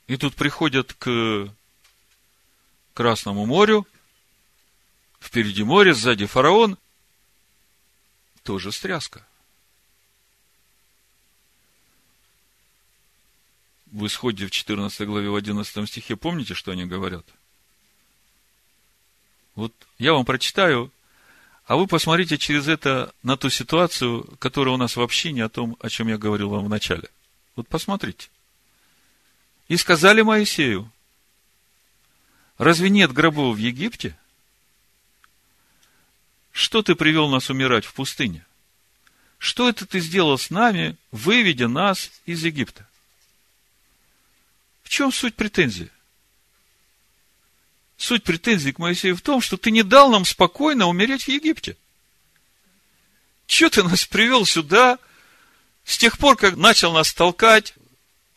И 0.06 0.16
тут 0.16 0.34
приходят 0.34 0.94
к 0.94 1.54
Красному 2.94 3.46
морю, 3.46 3.86
впереди 5.20 5.62
море, 5.62 5.94
сзади 5.94 6.26
фараон, 6.26 6.78
тоже 8.42 8.72
стряска. 8.72 9.26
В 13.86 14.06
исходе 14.06 14.46
в 14.46 14.50
14 14.50 15.06
главе 15.06 15.28
в 15.30 15.34
11 15.34 15.88
стихе 15.88 16.16
помните, 16.16 16.54
что 16.54 16.72
они 16.72 16.86
говорят? 16.86 17.26
Вот 19.54 19.74
я 19.98 20.12
вам 20.12 20.24
прочитаю, 20.24 20.92
а 21.66 21.76
вы 21.76 21.86
посмотрите 21.86 22.38
через 22.38 22.68
это 22.68 23.12
на 23.22 23.36
ту 23.36 23.50
ситуацию, 23.50 24.24
которая 24.38 24.74
у 24.74 24.78
нас 24.78 24.96
вообще 24.96 25.32
не 25.32 25.40
о 25.40 25.48
том, 25.48 25.76
о 25.80 25.88
чем 25.88 26.08
я 26.08 26.18
говорил 26.18 26.50
вам 26.50 26.64
в 26.64 26.68
начале. 26.68 27.08
Вот 27.56 27.68
посмотрите. 27.68 28.28
И 29.68 29.76
сказали 29.76 30.22
Моисею, 30.22 30.90
разве 32.58 32.90
нет 32.90 33.12
гробов 33.12 33.56
в 33.56 33.58
Египте? 33.58 34.16
Что 36.52 36.82
ты 36.82 36.94
привел 36.94 37.28
нас 37.28 37.50
умирать 37.50 37.84
в 37.84 37.94
пустыне? 37.94 38.44
Что 39.38 39.68
это 39.68 39.86
ты 39.86 40.00
сделал 40.00 40.36
с 40.38 40.50
нами, 40.50 40.96
выведя 41.10 41.68
нас 41.68 42.10
из 42.26 42.44
Египта? 42.44 42.86
В 44.82 44.88
чем 44.88 45.12
суть 45.12 45.34
претензии? 45.34 45.90
Суть 47.96 48.24
претензий 48.24 48.72
к 48.72 48.78
Моисею 48.78 49.16
в 49.16 49.22
том, 49.22 49.40
что 49.40 49.56
ты 49.56 49.70
не 49.70 49.82
дал 49.82 50.10
нам 50.10 50.24
спокойно 50.24 50.86
умереть 50.86 51.24
в 51.24 51.28
Египте. 51.28 51.76
Че 53.46 53.68
ты 53.68 53.82
нас 53.82 54.04
привел 54.04 54.46
сюда, 54.46 54.98
с 55.84 55.98
тех 55.98 56.18
пор, 56.18 56.36
как 56.36 56.56
начал 56.56 56.92
нас 56.92 57.12
толкать, 57.12 57.74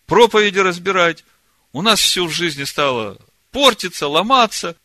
проповеди 0.05 0.59
разбирать, 0.59 1.23
у 1.71 1.81
нас 1.81 1.99
все 1.99 2.25
в 2.25 2.31
жизни 2.31 2.63
стало 2.63 3.17
портиться, 3.51 4.07
ломаться, 4.07 4.75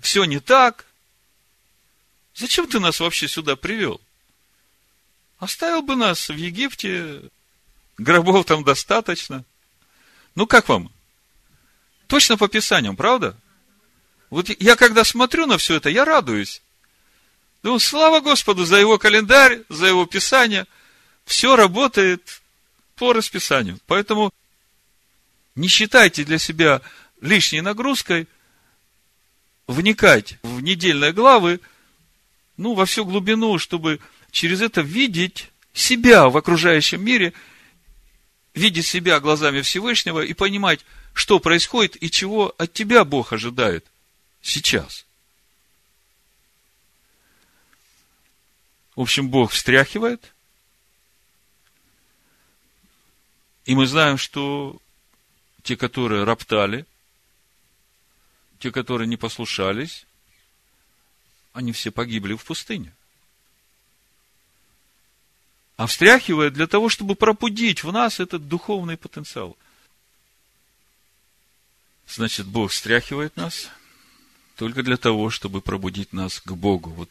все 0.00 0.24
не 0.24 0.40
так. 0.40 0.87
Зачем 2.38 2.68
ты 2.68 2.78
нас 2.78 3.00
вообще 3.00 3.26
сюда 3.26 3.56
привел? 3.56 4.00
Оставил 5.38 5.82
бы 5.82 5.96
нас 5.96 6.28
в 6.28 6.36
Египте, 6.36 7.20
гробов 7.98 8.46
там 8.46 8.62
достаточно. 8.62 9.44
Ну, 10.36 10.46
как 10.46 10.68
вам? 10.68 10.92
Точно 12.06 12.36
по 12.36 12.46
Писаниям, 12.46 12.94
правда? 12.94 13.36
Вот 14.30 14.48
я 14.60 14.76
когда 14.76 15.02
смотрю 15.02 15.46
на 15.46 15.58
все 15.58 15.74
это, 15.74 15.88
я 15.90 16.04
радуюсь. 16.04 16.62
Думаю, 17.64 17.80
слава 17.80 18.20
Господу 18.20 18.64
за 18.64 18.76
его 18.76 18.98
календарь, 18.98 19.64
за 19.68 19.86
его 19.86 20.06
писание. 20.06 20.66
Все 21.24 21.56
работает 21.56 22.40
по 22.94 23.12
расписанию. 23.12 23.80
Поэтому 23.88 24.32
не 25.56 25.66
считайте 25.66 26.22
для 26.22 26.38
себя 26.38 26.82
лишней 27.20 27.62
нагрузкой 27.62 28.28
вникать 29.66 30.38
в 30.44 30.60
недельные 30.60 31.12
главы, 31.12 31.60
ну, 32.58 32.74
во 32.74 32.84
всю 32.84 33.06
глубину, 33.06 33.58
чтобы 33.58 34.00
через 34.30 34.60
это 34.60 34.82
видеть 34.82 35.50
себя 35.72 36.28
в 36.28 36.36
окружающем 36.36 37.02
мире, 37.02 37.32
видеть 38.52 38.86
себя 38.86 39.18
глазами 39.20 39.62
Всевышнего 39.62 40.20
и 40.20 40.34
понимать, 40.34 40.84
что 41.14 41.40
происходит 41.40 41.96
и 42.02 42.10
чего 42.10 42.54
от 42.58 42.74
тебя 42.74 43.04
Бог 43.04 43.32
ожидает– 43.32 43.86
сейчас. 44.48 45.06
В 48.96 49.00
общем, 49.00 49.28
Бог 49.28 49.52
встряхивает, 49.52 50.34
и 53.64 53.74
мы 53.74 53.86
знаем, 53.86 54.18
что 54.18 54.80
те, 55.62 55.76
которые 55.76 56.24
роптали, 56.24 56.84
те, 58.58 58.72
которые 58.72 59.06
не 59.06 59.16
послушались, 59.16 60.06
они 61.58 61.72
все 61.72 61.90
погибли 61.90 62.34
в 62.34 62.44
пустыне. 62.44 62.92
А 65.76 65.86
встряхивает 65.86 66.54
для 66.54 66.66
того, 66.66 66.88
чтобы 66.88 67.14
пробудить 67.14 67.84
в 67.84 67.92
нас 67.92 68.20
этот 68.20 68.48
духовный 68.48 68.96
потенциал. 68.96 69.56
Значит, 72.08 72.46
Бог 72.46 72.70
встряхивает 72.72 73.36
нас– 73.36 73.68
только 74.58 74.82
для 74.82 74.96
того, 74.96 75.30
чтобы 75.30 75.60
пробудить 75.60 76.12
нас 76.12 76.40
к 76.40 76.50
Богу. 76.50 76.90
Вот 76.90 77.10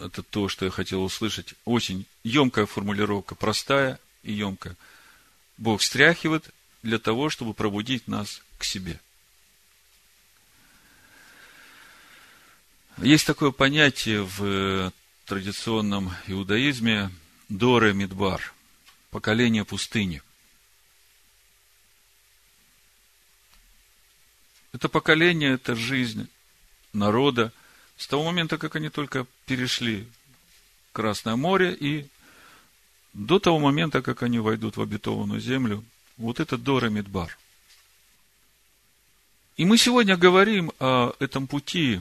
это 0.00 0.24
то, 0.24 0.48
что 0.48 0.64
я 0.64 0.72
хотел 0.72 1.04
услышать. 1.04 1.54
Очень 1.64 2.06
емкая 2.24 2.66
формулировка, 2.66 3.36
простая 3.36 4.00
и 4.24 4.32
емкая. 4.32 4.76
Бог 5.58 5.80
стряхивает 5.80 6.50
для 6.82 6.98
того, 6.98 7.30
чтобы 7.30 7.54
пробудить 7.54 8.08
нас 8.08 8.42
к 8.58 8.64
себе. 8.64 8.98
Есть 13.02 13.28
такое 13.28 13.52
понятие 13.52 14.24
в 14.24 14.92
традиционном 15.24 16.12
иудаизме 16.26 17.12
Доре 17.48 17.92
Мидбар, 17.92 18.52
поколение 19.10 19.64
пустыни. 19.64 20.20
Это 24.72 24.88
поколение, 24.88 25.52
это 25.52 25.76
жизнь 25.76 26.28
народа 26.92 27.52
с 27.96 28.08
того 28.08 28.24
момента, 28.24 28.58
как 28.58 28.74
они 28.74 28.88
только 28.88 29.26
перешли 29.46 30.08
Красное 30.92 31.36
море 31.36 31.76
и 31.78 32.08
до 33.12 33.38
того 33.38 33.60
момента, 33.60 34.02
как 34.02 34.24
они 34.24 34.40
войдут 34.40 34.76
в 34.76 34.82
обетованную 34.82 35.40
землю, 35.40 35.84
вот 36.16 36.40
это 36.40 36.58
Дора 36.58 36.88
Мидбар. 36.88 37.38
И 39.56 39.64
мы 39.64 39.78
сегодня 39.78 40.16
говорим 40.16 40.72
о 40.80 41.14
этом 41.20 41.46
пути, 41.46 42.00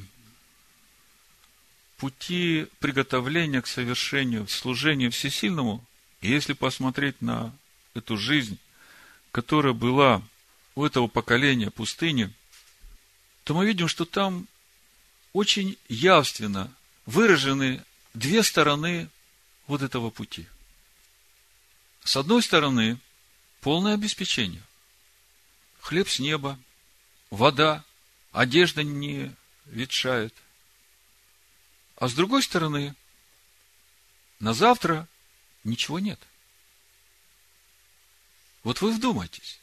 пути 1.97 2.67
приготовления 2.79 3.61
к 3.61 3.67
совершению 3.67 4.47
служения 4.47 5.09
всесильному. 5.09 5.83
Если 6.21 6.53
посмотреть 6.53 7.21
на 7.21 7.53
эту 7.93 8.17
жизнь, 8.17 8.57
которая 9.31 9.73
была 9.73 10.21
у 10.75 10.85
этого 10.85 11.07
поколения 11.07 11.71
пустыни, 11.71 12.31
то 13.43 13.53
мы 13.53 13.65
видим, 13.65 13.87
что 13.87 14.05
там 14.05 14.47
очень 15.33 15.77
явственно 15.89 16.71
выражены 17.05 17.83
две 18.13 18.43
стороны 18.43 19.09
вот 19.67 19.81
этого 19.81 20.09
пути. 20.09 20.47
С 22.03 22.15
одной 22.15 22.41
стороны, 22.41 22.97
полное 23.61 23.93
обеспечение. 23.93 24.61
Хлеб 25.81 26.09
с 26.09 26.19
неба, 26.19 26.57
вода, 27.29 27.83
одежда 28.31 28.83
не 28.83 29.33
ветшает. 29.65 30.33
А 31.97 32.07
с 32.07 32.13
другой 32.13 32.43
стороны, 32.43 32.95
на 34.39 34.53
завтра 34.53 35.07
ничего 35.63 35.99
нет. 35.99 36.19
Вот 38.63 38.81
вы 38.81 38.91
вдумайтесь. 38.91 39.59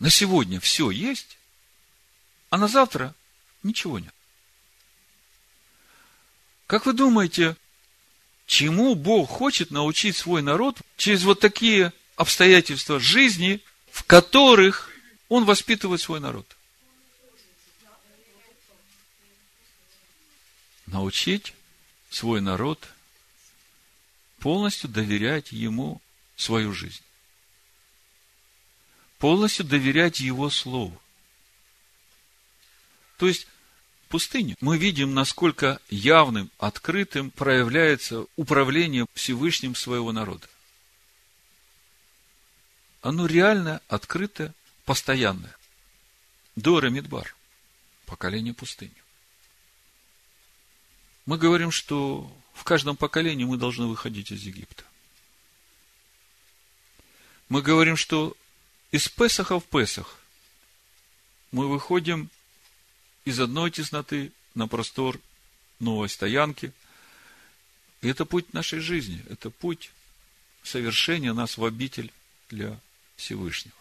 На 0.00 0.10
сегодня 0.10 0.58
все 0.60 0.90
есть, 0.90 1.38
а 2.50 2.58
на 2.58 2.66
завтра 2.66 3.14
ничего 3.62 3.98
нет. 3.98 4.12
Как 6.66 6.86
вы 6.86 6.92
думаете, 6.92 7.56
чему 8.46 8.96
Бог 8.96 9.30
хочет 9.30 9.70
научить 9.70 10.16
свой 10.16 10.42
народ 10.42 10.78
через 10.96 11.22
вот 11.22 11.38
такие 11.38 11.92
обстоятельства 12.16 12.98
жизни, 12.98 13.62
в 13.92 14.02
которых 14.02 14.90
Он 15.28 15.44
воспитывает 15.44 16.00
свой 16.00 16.18
народ? 16.18 16.55
Научить 20.96 21.52
свой 22.08 22.40
народ 22.40 22.88
полностью 24.38 24.88
доверять 24.88 25.52
Ему 25.52 26.00
свою 26.36 26.72
жизнь. 26.72 27.02
Полностью 29.18 29.66
доверять 29.66 30.20
Его 30.20 30.48
Слову. 30.48 30.98
То 33.18 33.28
есть, 33.28 33.46
пустыне, 34.08 34.56
мы 34.62 34.78
видим, 34.78 35.12
насколько 35.12 35.82
явным, 35.90 36.50
открытым 36.56 37.30
проявляется 37.30 38.24
управление 38.36 39.04
Всевышним 39.12 39.74
своего 39.74 40.12
народа. 40.12 40.48
Оно 43.02 43.26
реально 43.26 43.82
открыто, 43.88 44.54
постоянное. 44.86 45.54
Дора 46.54 46.88
Мидбар, 46.88 47.36
поколение 48.06 48.54
пустыни. 48.54 49.05
Мы 51.26 51.38
говорим, 51.38 51.72
что 51.72 52.32
в 52.54 52.64
каждом 52.64 52.96
поколении 52.96 53.44
мы 53.44 53.56
должны 53.56 53.86
выходить 53.86 54.30
из 54.30 54.42
Египта. 54.42 54.84
Мы 57.48 57.62
говорим, 57.62 57.96
что 57.96 58.36
из 58.92 59.08
Песаха 59.08 59.60
в 59.60 59.64
Песах 59.64 60.18
мы 61.50 61.68
выходим 61.68 62.30
из 63.24 63.40
одной 63.40 63.70
тесноты 63.70 64.32
на 64.54 64.68
простор 64.68 65.20
новой 65.80 66.08
стоянки. 66.08 66.72
И 68.02 68.08
это 68.08 68.24
путь 68.24 68.52
нашей 68.54 68.80
жизни, 68.80 69.22
это 69.28 69.50
путь 69.50 69.90
совершения 70.62 71.32
нас 71.32 71.56
в 71.56 71.64
обитель 71.64 72.12
для 72.48 72.78
Всевышнего. 73.16 73.74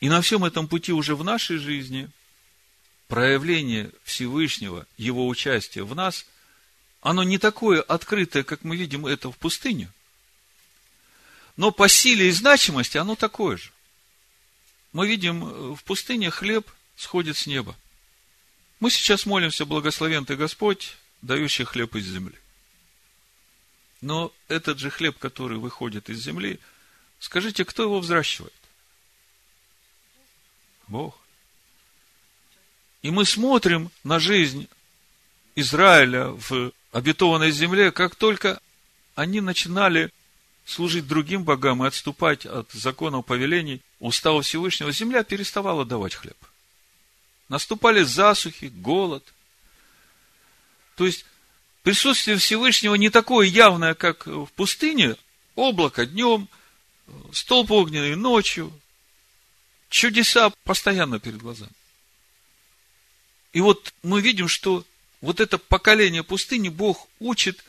И 0.00 0.08
на 0.08 0.20
всем 0.20 0.44
этом 0.44 0.68
пути 0.68 0.92
уже 0.92 1.16
в 1.16 1.24
нашей 1.24 1.58
жизни 1.58 2.10
проявление 3.08 3.90
Всевышнего, 4.02 4.86
его 4.96 5.28
участие 5.28 5.84
в 5.84 5.94
нас, 5.94 6.26
оно 7.00 7.22
не 7.22 7.38
такое 7.38 7.82
открытое, 7.82 8.44
как 8.44 8.64
мы 8.64 8.76
видим 8.76 9.06
это 9.06 9.30
в 9.30 9.36
пустыне, 9.36 9.90
но 11.56 11.70
по 11.70 11.88
силе 11.88 12.28
и 12.28 12.32
значимости 12.32 12.96
оно 12.96 13.14
такое 13.14 13.58
же. 13.58 13.70
Мы 14.92 15.08
видим, 15.08 15.44
э, 15.44 15.74
в 15.74 15.84
пустыне 15.84 16.30
хлеб 16.30 16.70
сходит 16.96 17.36
с 17.36 17.46
неба. 17.46 17.76
Мы 18.80 18.90
сейчас 18.90 19.26
молимся, 19.26 19.64
благословен 19.64 20.24
ты 20.24 20.36
Господь, 20.36 20.96
дающий 21.22 21.64
хлеб 21.64 21.94
из 21.96 22.06
земли. 22.06 22.38
Но 24.00 24.32
этот 24.48 24.78
же 24.78 24.90
хлеб, 24.90 25.18
который 25.18 25.58
выходит 25.58 26.10
из 26.10 26.22
земли, 26.22 26.60
скажите, 27.18 27.64
кто 27.64 27.84
его 27.84 28.00
взращивает? 28.00 28.52
Бог. 30.88 31.18
И 33.04 33.10
мы 33.10 33.26
смотрим 33.26 33.90
на 34.02 34.18
жизнь 34.18 34.66
Израиля 35.56 36.28
в 36.28 36.72
обетованной 36.90 37.50
земле, 37.50 37.92
как 37.92 38.14
только 38.14 38.58
они 39.14 39.42
начинали 39.42 40.10
служить 40.64 41.06
другим 41.06 41.44
богам 41.44 41.84
и 41.84 41.86
отступать 41.86 42.46
от 42.46 42.72
законов 42.72 43.26
повелений, 43.26 43.82
устава 44.00 44.40
Всевышнего, 44.40 44.90
земля 44.90 45.22
переставала 45.22 45.84
давать 45.84 46.14
хлеб. 46.14 46.38
Наступали 47.50 48.04
засухи, 48.04 48.72
голод. 48.74 49.22
То 50.96 51.04
есть, 51.04 51.26
присутствие 51.82 52.38
Всевышнего 52.38 52.94
не 52.94 53.10
такое 53.10 53.46
явное, 53.46 53.92
как 53.92 54.26
в 54.26 54.48
пустыне, 54.56 55.16
облако 55.56 56.06
днем, 56.06 56.48
столб 57.34 57.70
огненный 57.70 58.16
ночью, 58.16 58.72
чудеса 59.90 60.50
постоянно 60.64 61.20
перед 61.20 61.36
глазами. 61.36 61.70
И 63.54 63.60
вот 63.60 63.94
мы 64.02 64.20
видим, 64.20 64.48
что 64.48 64.84
вот 65.20 65.40
это 65.40 65.58
поколение 65.58 66.24
пустыни 66.24 66.68
Бог 66.68 67.08
учит 67.20 67.64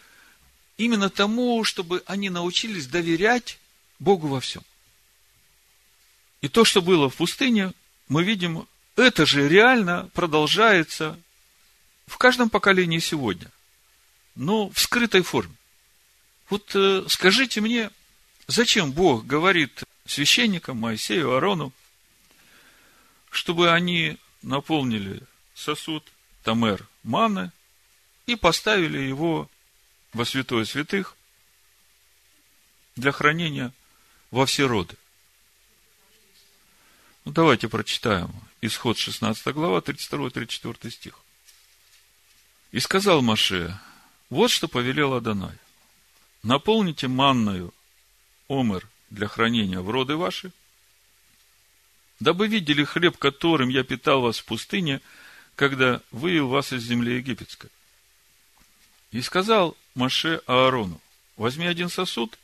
именно 0.77 1.09
тому, 1.09 1.63
чтобы 1.63 2.03
они 2.07 2.29
научились 2.29 2.87
доверять 2.87 3.59
Богу 3.99 4.27
во 4.27 4.41
всем. 4.41 4.63
И 6.41 6.49
то, 6.49 6.65
что 6.65 6.81
было 6.81 7.09
в 7.09 7.15
пустыне, 7.15 7.71
мы 8.09 8.23
видим, 8.23 8.67
это 8.95 9.27
же 9.27 9.47
реально 9.47 10.09
продолжается 10.13 11.19
в 12.07 12.17
каждом 12.17 12.49
поколении 12.49 12.99
сегодня, 12.99 13.51
но 14.35 14.69
в 14.69 14.79
скрытой 14.79 15.21
форме. 15.21 15.55
Вот 16.49 16.71
э, 16.73 17.05
скажите 17.09 17.61
мне, 17.61 17.91
зачем 18.47 18.91
Бог 18.91 19.25
говорит 19.25 19.83
священникам, 20.07 20.77
Моисею, 20.77 21.31
Аарону, 21.33 21.73
чтобы 23.29 23.71
они 23.71 24.17
наполнили 24.41 25.21
сосуд 25.55 26.03
Тамер 26.43 26.87
маны 27.01 27.51
и 28.27 28.35
поставили 28.35 28.99
его 28.99 29.49
во 30.13 30.25
святое 30.25 30.65
святых 30.65 31.15
для 32.95 33.11
хранения 33.11 33.73
во 34.29 34.45
все 34.45 34.67
роды. 34.67 34.95
Ну, 37.23 37.31
давайте 37.31 37.67
прочитаем. 37.67 38.31
Исход 38.61 38.97
16 38.97 39.47
глава, 39.53 39.79
32-34 39.79 40.91
стих. 40.91 41.19
И 42.71 42.79
сказал 42.79 43.21
Маше, 43.21 43.79
вот 44.29 44.51
что 44.51 44.67
повелел 44.67 45.13
Адонай. 45.13 45.57
Наполните 46.43 47.07
манною 47.07 47.73
омер 48.47 48.87
для 49.09 49.27
хранения 49.27 49.79
в 49.79 49.89
роды 49.89 50.15
ваши, 50.15 50.51
дабы 52.19 52.47
видели 52.47 52.83
хлеб, 52.83 53.17
которым 53.17 53.69
я 53.69 53.83
питал 53.83 54.21
вас 54.21 54.39
в 54.39 54.45
пустыне, 54.45 55.01
когда 55.55 56.01
вывел 56.11 56.49
вас 56.49 56.73
из 56.73 56.83
земли 56.83 57.15
египетской. 57.15 57.69
И 59.11 59.21
сказал 59.21 59.77
Маше 59.93 60.41
Аарону, 60.45 60.99
возьми 61.37 61.65
один 61.65 61.89
сосуд, 61.89 62.37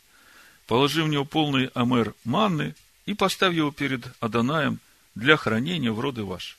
положи 0.68 1.04
в 1.04 1.08
него 1.08 1.26
полный 1.26 1.68
амер 1.74 2.14
манны 2.24 2.76
и 3.06 3.14
поставь 3.14 3.56
его 3.56 3.72
перед 3.72 4.06
Аданаем 4.22 4.80
для 5.16 5.36
хранения 5.36 5.92
в 5.92 6.00
роды 6.00 6.24
ваши. 6.24 6.56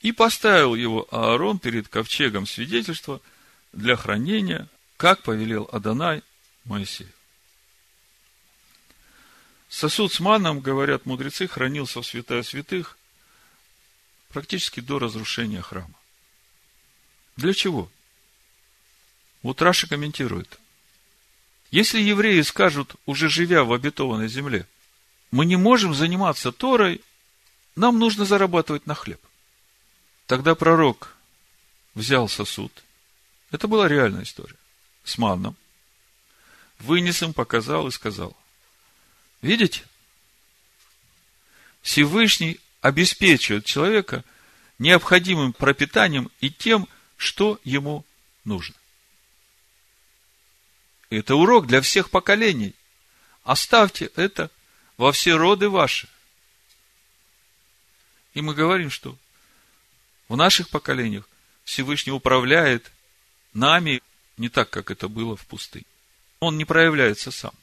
И 0.00 0.10
поставил 0.10 0.74
его 0.74 1.06
Аарон 1.12 1.60
перед 1.60 1.86
ковчегом 1.86 2.46
свидетельства 2.46 3.20
для 3.72 3.94
хранения, 3.94 4.66
как 4.96 5.22
повелел 5.22 5.68
Адонай 5.70 6.22
Моисею. 6.64 7.10
Сосуд 9.68 10.12
с 10.12 10.18
маном, 10.18 10.60
говорят 10.60 11.06
мудрецы, 11.06 11.46
хранился 11.46 12.02
в 12.02 12.06
святая 12.06 12.42
святых 12.42 12.98
практически 14.32 14.80
до 14.80 14.98
разрушения 14.98 15.62
храма. 15.62 15.94
Для 17.36 17.54
чего? 17.54 17.90
Вот 19.42 19.62
Раша 19.62 19.88
комментирует. 19.88 20.58
Если 21.70 22.00
евреи 22.00 22.42
скажут, 22.42 22.94
уже 23.06 23.28
живя 23.28 23.64
в 23.64 23.72
обетованной 23.72 24.28
земле, 24.28 24.66
мы 25.30 25.46
не 25.46 25.56
можем 25.56 25.94
заниматься 25.94 26.52
Торой, 26.52 27.00
нам 27.74 27.98
нужно 27.98 28.24
зарабатывать 28.24 28.86
на 28.86 28.94
хлеб. 28.94 29.20
Тогда 30.26 30.54
пророк 30.54 31.16
взял 31.94 32.28
сосуд. 32.28 32.72
Это 33.50 33.68
была 33.68 33.88
реальная 33.88 34.24
история. 34.24 34.56
С 35.04 35.18
манном. 35.18 35.56
Вынес 36.78 37.22
им, 37.22 37.32
показал 37.32 37.88
и 37.88 37.90
сказал. 37.90 38.36
Видите? 39.40 39.84
Всевышний 41.80 42.60
обеспечивает 42.82 43.64
человека 43.64 44.24
необходимым 44.78 45.52
пропитанием 45.54 46.30
и 46.40 46.50
тем, 46.50 46.88
что 47.16 47.58
ему 47.64 48.04
нужно. 48.44 48.74
Это 51.08 51.36
урок 51.36 51.66
для 51.66 51.80
всех 51.80 52.10
поколений. 52.10 52.74
Оставьте 53.44 54.10
это 54.16 54.50
во 54.96 55.12
все 55.12 55.36
роды 55.36 55.68
ваши. 55.68 56.08
И 58.34 58.40
мы 58.40 58.54
говорим, 58.54 58.90
что 58.90 59.16
в 60.28 60.36
наших 60.36 60.68
поколениях 60.68 61.28
Всевышний 61.64 62.12
управляет 62.12 62.90
нами 63.52 64.02
не 64.36 64.48
так, 64.48 64.70
как 64.70 64.90
это 64.90 65.08
было 65.08 65.36
в 65.36 65.46
пустыне. 65.46 65.84
Он 66.40 66.56
не 66.56 66.64
проявляется 66.64 67.30
сам. 67.30 67.54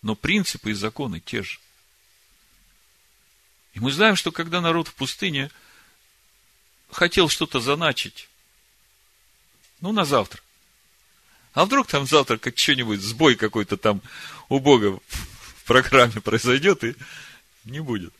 Но 0.00 0.14
принципы 0.14 0.70
и 0.70 0.74
законы 0.74 1.20
те 1.20 1.42
же. 1.42 1.58
И 3.76 3.78
мы 3.78 3.92
знаем, 3.92 4.16
что 4.16 4.32
когда 4.32 4.62
народ 4.62 4.88
в 4.88 4.94
пустыне 4.94 5.50
хотел 6.90 7.28
что-то 7.28 7.60
заначить, 7.60 8.30
ну, 9.82 9.92
на 9.92 10.06
завтра, 10.06 10.40
а 11.52 11.66
вдруг 11.66 11.86
там 11.86 12.06
завтра 12.06 12.38
как 12.38 12.56
что-нибудь, 12.56 13.02
сбой 13.02 13.36
какой-то 13.36 13.76
там 13.76 14.00
у 14.48 14.60
Бога 14.60 14.98
в 15.08 15.64
программе 15.64 16.22
произойдет 16.22 16.84
и 16.84 16.96
не 17.64 17.80
будет. 17.80 18.14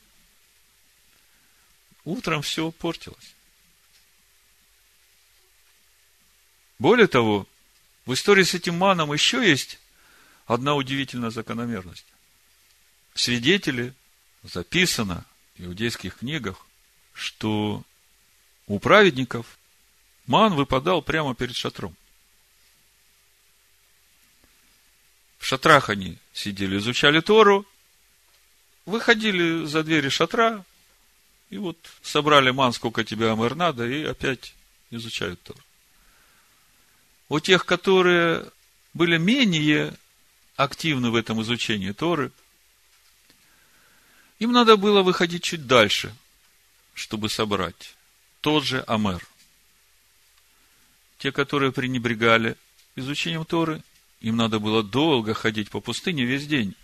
Утром 2.04 2.42
все 2.42 2.70
портилось. 2.70 3.34
Более 6.78 7.06
того, 7.06 7.48
в 8.04 8.12
истории 8.12 8.42
с 8.42 8.52
этим 8.52 8.76
маном 8.76 9.10
еще 9.10 9.38
есть 9.38 9.78
одна 10.44 10.74
удивительная 10.74 11.30
закономерность. 11.30 12.04
Свидетели 13.14 13.94
записано 14.42 15.24
иудейских 15.58 16.18
книгах, 16.18 16.66
что 17.12 17.82
у 18.66 18.78
праведников 18.78 19.58
ман 20.26 20.54
выпадал 20.54 21.02
прямо 21.02 21.34
перед 21.34 21.56
шатром. 21.56 21.94
В 25.38 25.46
шатрах 25.46 25.90
они 25.90 26.18
сидели, 26.32 26.78
изучали 26.78 27.20
Тору, 27.20 27.66
выходили 28.84 29.64
за 29.64 29.82
двери 29.82 30.08
шатра, 30.08 30.64
и 31.50 31.58
вот 31.58 31.78
собрали 32.02 32.50
ман, 32.50 32.72
сколько 32.72 33.04
тебе 33.04 33.30
амэр 33.30 33.54
надо, 33.54 33.86
и 33.86 34.04
опять 34.04 34.54
изучают 34.90 35.40
Тору. 35.42 35.60
У 37.28 37.40
тех, 37.40 37.64
которые 37.64 38.50
были 38.94 39.18
менее 39.18 39.94
активны 40.56 41.10
в 41.10 41.14
этом 41.14 41.42
изучении 41.42 41.92
Торы, 41.92 42.32
им 44.38 44.52
надо 44.52 44.76
было 44.76 45.02
выходить 45.02 45.42
чуть 45.42 45.66
дальше, 45.66 46.14
чтобы 46.94 47.28
собрать 47.28 47.94
тот 48.40 48.64
же 48.64 48.82
Амер. 48.86 49.26
Те, 51.18 51.32
которые 51.32 51.72
пренебрегали 51.72 52.56
изучением 52.94 53.44
Торы, 53.44 53.82
им 54.20 54.36
надо 54.36 54.58
было 54.58 54.82
долго 54.82 55.34
ходить 55.34 55.70
по 55.70 55.80
пустыне 55.80 56.24
весь 56.24 56.46
день, 56.46 56.74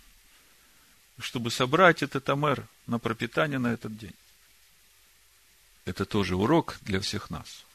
чтобы 1.19 1.51
собрать 1.51 2.03
этот 2.03 2.27
амер 2.29 2.67
на 2.87 2.99
пропитание 2.99 3.59
на 3.59 3.73
этот 3.73 3.97
день. 3.97 4.13
это 5.85 6.05
тоже 6.05 6.35
урок 6.35 6.77
для 6.81 6.99
всех 6.99 7.29
нас. 7.29 7.65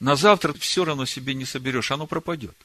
На 0.00 0.16
завтра 0.16 0.52
все 0.54 0.84
равно 0.84 1.06
себе 1.06 1.34
не 1.34 1.44
соберешь, 1.44 1.90
оно 1.90 2.06
пропадет. 2.06 2.56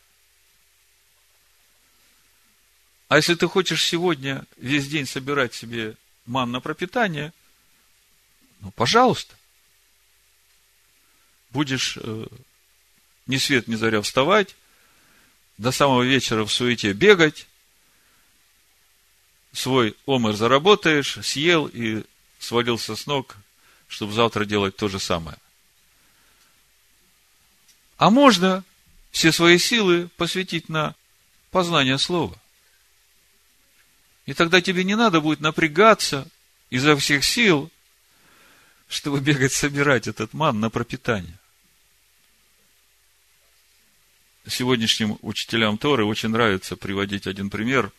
А 3.13 3.17
если 3.17 3.35
ты 3.35 3.47
хочешь 3.47 3.85
сегодня 3.85 4.43
весь 4.57 4.87
день 4.87 5.05
собирать 5.05 5.53
себе 5.53 5.95
ман 6.25 6.51
на 6.51 6.61
пропитание, 6.61 7.31
ну, 8.59 8.71
пожалуйста. 8.71 9.35
Будешь 11.51 11.95
э, 12.01 12.25
ни 13.27 13.37
свет 13.37 13.67
ни 13.67 13.75
заря 13.75 14.01
вставать, 14.01 14.55
до 15.59 15.71
самого 15.71 16.01
вечера 16.01 16.43
в 16.43 16.51
суете 16.51 16.91
бегать, 16.93 17.45
свой 19.51 19.95
омер 20.07 20.33
заработаешь, 20.33 21.19
съел 21.21 21.67
и 21.67 22.03
свалился 22.39 22.95
с 22.95 23.05
ног, 23.05 23.35
чтобы 23.87 24.13
завтра 24.13 24.43
делать 24.45 24.75
то 24.75 24.87
же 24.87 24.97
самое. 24.97 25.37
А 27.97 28.09
можно 28.09 28.63
все 29.11 29.31
свои 29.31 29.59
силы 29.59 30.09
посвятить 30.17 30.67
на 30.67 30.95
познание 31.51 31.99
слова. 31.99 32.39
И 34.25 34.33
тогда 34.33 34.61
тебе 34.61 34.83
не 34.83 34.95
надо 34.95 35.21
будет 35.21 35.41
напрягаться 35.41 36.27
изо 36.69 36.95
всех 36.95 37.25
сил, 37.25 37.69
чтобы 38.87 39.19
бегать 39.19 39.53
собирать 39.53 40.07
этот 40.07 40.33
ман 40.33 40.59
на 40.59 40.69
пропитание. 40.69 41.37
Сегодняшним 44.47 45.17
учителям 45.21 45.77
Торы 45.77 46.05
очень 46.05 46.29
нравится 46.29 46.75
приводить 46.75 47.27
один 47.27 47.49
пример. 47.49 47.91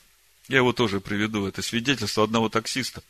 Я 0.48 0.58
его 0.58 0.72
тоже 0.72 1.00
приведу. 1.00 1.46
Это 1.46 1.62
свидетельство 1.62 2.24
одного 2.24 2.48
таксиста. 2.50 3.02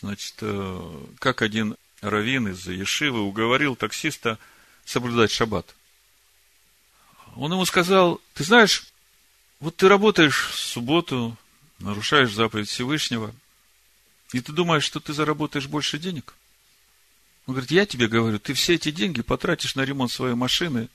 Значит, 0.00 0.34
э, 0.40 1.04
как 1.18 1.42
один 1.42 1.76
раввин 2.00 2.48
из 2.48 2.66
Ешивы 2.66 3.22
уговорил 3.22 3.74
таксиста 3.74 4.38
соблюдать 4.84 5.32
шаббат. 5.32 5.74
Он 7.34 7.52
ему 7.52 7.64
сказал, 7.64 8.20
ты 8.34 8.44
знаешь, 8.44 8.84
вот 9.58 9.76
ты 9.76 9.88
работаешь 9.88 10.50
в 10.50 10.58
субботу, 10.58 11.36
нарушаешь 11.78 12.32
заповедь 12.32 12.68
Всевышнего, 12.68 13.34
и 14.32 14.40
ты 14.40 14.52
думаешь, 14.52 14.84
что 14.84 15.00
ты 15.00 15.12
заработаешь 15.12 15.66
больше 15.66 15.98
денег? 15.98 16.34
Он 17.46 17.54
говорит, 17.54 17.70
я 17.70 17.86
тебе 17.86 18.08
говорю, 18.08 18.38
ты 18.38 18.54
все 18.54 18.74
эти 18.74 18.90
деньги 18.90 19.22
потратишь 19.22 19.74
на 19.74 19.82
ремонт 19.82 20.10
своей 20.10 20.34
машины. 20.34 20.88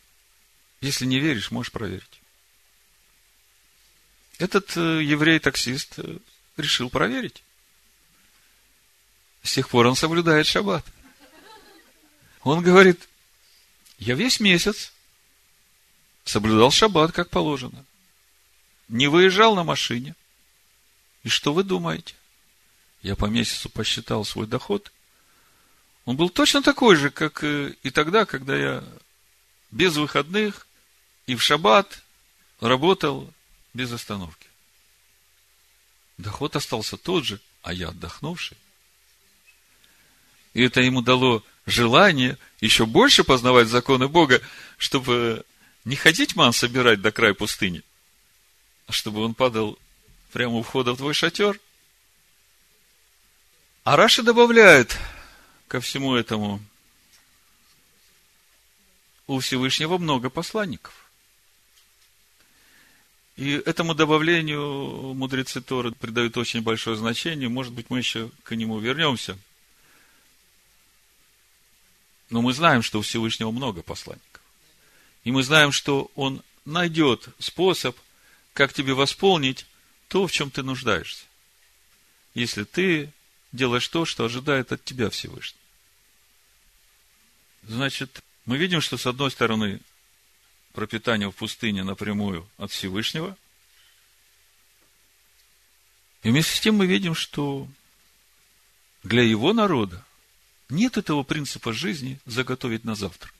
Если 0.82 1.06
не 1.06 1.20
веришь, 1.20 1.52
можешь 1.52 1.72
проверить. 1.72 2.22
Этот 4.40 4.76
э, 4.78 5.04
еврей-таксист 5.04 6.00
э, 6.00 6.18
решил 6.58 6.90
проверить. 6.90 7.44
С 9.44 9.54
тех 9.54 9.70
пор 9.70 9.88
он 9.88 9.96
соблюдает 9.96 10.48
шаббат. 10.48 10.86
Он 12.42 12.64
говорит, 12.64 13.08
я 14.00 14.16
весь 14.16 14.40
месяц 14.40 14.94
соблюдал 16.24 16.72
шаббат, 16.72 17.12
как 17.12 17.30
положено. 17.30 17.86
Не 18.88 19.08
выезжал 19.08 19.56
на 19.56 19.64
машине. 19.64 20.16
И 21.24 21.30
что 21.30 21.54
вы 21.54 21.64
думаете? 21.64 22.16
Я 23.02 23.16
по 23.16 23.26
месяцу 23.26 23.70
посчитал 23.70 24.26
свой 24.26 24.48
доход. 24.48 24.92
Он 26.06 26.16
был 26.16 26.30
точно 26.30 26.62
такой 26.62 26.96
же, 26.96 27.12
как 27.12 27.44
и 27.44 27.92
тогда, 27.94 28.26
когда 28.26 28.56
я 28.58 28.84
без 29.72 29.96
выходных 29.96 30.68
и 31.28 31.36
в 31.36 31.42
шаббат 31.42 32.02
работал 32.60 33.32
без 33.74 33.92
остановки. 33.92 34.48
Доход 36.18 36.56
остался 36.56 36.98
тот 36.98 37.24
же, 37.26 37.40
а 37.62 37.74
я 37.74 37.90
отдохнувший. 37.90 38.58
И 40.54 40.64
это 40.64 40.82
ему 40.82 41.02
дало 41.02 41.44
желание 41.66 42.38
еще 42.60 42.86
больше 42.86 43.24
познавать 43.24 43.68
законы 43.68 44.08
Бога, 44.08 44.42
чтобы 44.78 45.46
не 45.86 45.96
ходить 45.96 46.36
ман 46.36 46.52
собирать 46.52 47.02
до 47.02 47.12
края 47.12 47.34
пустыни, 47.34 47.84
а 48.88 48.92
чтобы 48.92 49.24
он 49.24 49.34
падал 49.34 49.78
прямо 50.32 50.56
у 50.56 50.64
входа 50.64 50.94
в 50.94 50.98
твой 50.98 51.14
шатер. 51.14 51.60
А 53.84 53.96
Раши 53.96 54.24
добавляет 54.24 54.98
ко 55.68 55.82
всему 55.82 56.16
этому, 56.16 56.62
у 59.28 59.40
Всевышнего 59.40 60.00
много 60.00 60.30
посланников. 60.30 61.10
И 63.38 63.52
этому 63.52 63.96
добавлению 63.96 65.14
мудрецы 65.14 65.62
Торы 65.62 65.92
придают 65.92 66.36
очень 66.36 66.62
большое 66.62 66.98
значение. 66.98 67.48
Может 67.48 67.72
быть, 67.72 67.90
мы 67.90 68.00
еще 68.00 68.32
к 68.44 68.56
нему 68.56 68.80
вернемся. 68.80 69.38
Но 72.30 72.42
мы 72.42 72.54
знаем, 72.54 72.82
что 72.82 73.00
у 73.00 73.02
Всевышнего 73.02 73.52
много 73.52 73.82
посланников. 73.82 74.42
И 75.24 75.32
мы 75.32 75.44
знаем, 75.44 75.72
что 75.72 76.12
Он 76.16 76.42
найдет 76.66 77.30
способ, 77.40 77.96
как 78.54 78.74
тебе 78.74 78.94
восполнить 78.94 79.66
то, 80.10 80.28
в 80.28 80.32
чем 80.32 80.52
ты 80.52 80.64
нуждаешься. 80.64 81.24
Если 82.34 82.66
ты 82.66 83.14
делаешь 83.52 83.88
то, 83.88 84.06
что 84.06 84.26
ожидает 84.26 84.72
от 84.72 84.84
тебя 84.84 85.10
Всевышний. 85.10 85.60
Значит, 87.64 88.22
мы 88.46 88.58
видим, 88.58 88.82
что 88.82 88.98
с 88.98 89.06
одной 89.06 89.32
стороны 89.32 89.80
пропитание 90.74 91.32
в 91.32 91.36
пустыне 91.36 91.84
напрямую 91.84 92.48
от 92.58 92.72
Всевышнего. 92.72 93.38
И 96.24 96.30
вместе 96.30 96.56
с 96.56 96.60
тем 96.60 96.76
мы 96.76 96.86
видим, 96.86 97.16
что 97.16 97.68
для 99.04 99.24
его 99.24 99.54
народа 99.54 100.06
нет 100.70 100.98
этого 100.98 101.24
принципа 101.24 101.74
жизни 101.74 102.20
заготовить 102.26 102.84
на 102.84 102.96
завтра. 102.96 103.32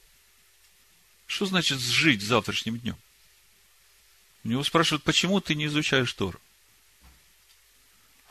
Что 1.26 1.46
значит 1.46 1.78
жить 1.78 2.22
завтрашним 2.22 2.78
днем? 2.78 2.96
У 4.42 4.48
него 4.48 4.64
спрашивают, 4.64 5.04
почему 5.04 5.40
ты 5.40 5.54
не 5.54 5.66
изучаешь 5.66 6.12
Тору? 6.12 6.40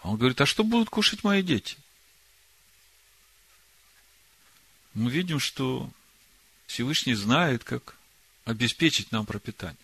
А 0.02 0.10
он 0.10 0.18
говорит, 0.18 0.40
а 0.42 0.46
что 0.46 0.64
будут 0.64 0.90
кушать 0.90 1.24
мои 1.24 1.42
дети? 1.42 1.78
Мы 4.94 5.12
видим, 5.12 5.40
что 5.40 5.90
Всевышний 6.68 7.14
знает, 7.14 7.64
как 7.64 7.96
обеспечить 8.46 9.12
нам 9.12 9.26
пропитание. 9.26 9.78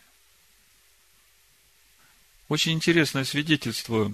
Очень 2.48 2.74
интересное 2.74 3.24
свидетельство, 3.24 4.14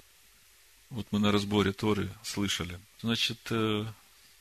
вот 0.90 1.08
мы 1.12 1.20
на 1.20 1.32
разборе 1.32 1.74
Торы 1.74 2.10
слышали. 2.24 2.80
Значит, 3.02 3.40
э, 3.50 3.86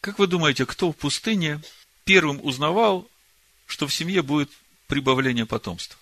как 0.01 0.19
вы 0.19 0.27
думаете, 0.27 0.65
кто 0.67 0.93
в 0.93 0.97
пустыне 0.97 1.61
первым 2.05 2.41
узнавал, 2.45 3.09
что 3.67 3.87
в 3.87 3.95
семье 3.95 4.23
будет 4.23 4.51
прибавление 4.87 5.47
потомства? 5.47 5.99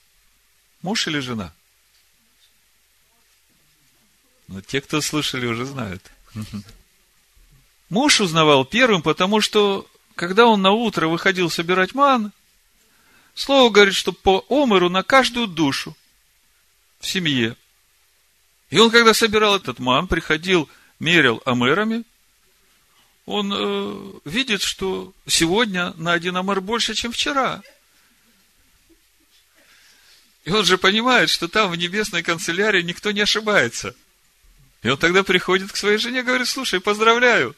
Муж 0.83 1.07
или 1.07 1.19
жена? 1.19 1.55
Но 4.49 4.63
те, 4.63 4.81
кто 4.81 5.01
слушали, 5.03 5.47
уже 5.47 5.67
знают. 5.67 6.03
Муж 7.91 8.21
узнавал 8.21 8.65
первым, 8.65 9.03
потому 9.03 9.41
что, 9.41 9.87
когда 10.15 10.47
он 10.47 10.63
на 10.63 10.73
утро 10.73 11.07
выходил 11.07 11.51
собирать 11.51 11.95
ман, 11.95 12.33
слово 13.35 13.71
говорит, 13.71 13.95
что 13.95 14.13
по 14.13 14.45
омеру 14.49 14.89
на 14.89 15.03
каждую 15.03 15.47
душу 15.47 15.97
в 16.99 17.07
семье. 17.07 17.57
И 18.71 18.79
он, 18.79 18.91
когда 18.91 19.15
собирал 19.15 19.57
этот 19.57 19.79
ман, 19.79 20.07
приходил, 20.07 20.69
мерил 20.99 21.43
омерами, 21.45 22.05
он 23.25 23.53
э, 23.55 24.13
видит, 24.25 24.63
что 24.63 25.13
сегодня 25.27 25.93
на 25.97 26.13
один 26.13 26.37
омер 26.37 26.63
больше, 26.63 26.95
чем 26.95 27.13
вчера. 27.13 27.63
И 30.45 30.51
он 30.51 30.65
же 30.65 30.79
понимает, 30.79 31.29
что 31.29 31.49
там 31.49 31.71
в 31.71 31.77
небесной 31.77 32.23
канцелярии 32.23 32.81
никто 32.81 33.11
не 33.11 33.21
ошибается– 33.21 33.95
и 34.83 34.89
он 34.89 34.99
тогда 34.99 35.25
приходит 35.25 35.73
к 35.73 35.77
своей 35.77 35.99
жене 35.99 36.23
говорит, 36.23 36.49
слушай, 36.49 36.81
поздравляю, 36.81 37.57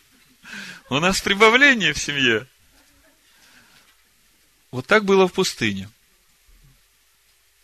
у 0.89 0.99
нас 0.99 1.21
прибавление 1.21 1.93
в 1.93 1.99
семье. 1.99 2.47
Вот 4.71 4.87
так 4.87 5.05
было 5.05 5.29
в 5.29 5.33
пустыне. 5.33 5.91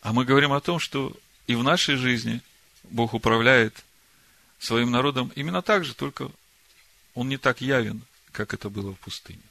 А 0.01 0.13
мы 0.13 0.25
говорим 0.25 0.53
о 0.53 0.61
том, 0.61 0.79
что 0.79 1.15
и 1.47 1.55
в 1.55 1.63
нашей 1.63 1.95
жизни 1.95 2.41
Бог 2.83 3.13
управляет 3.13 3.83
своим 4.59 4.91
народом 4.91 5.31
именно 5.35 5.61
так 5.61 5.85
же, 5.85 5.93
только 5.93 6.29
он 7.13 7.29
не 7.29 7.37
так 7.37 7.61
явен, 7.61 8.01
как 8.31 8.53
это 8.53 8.69
было 8.69 8.93
в 8.93 8.99
пустыне. 8.99 9.41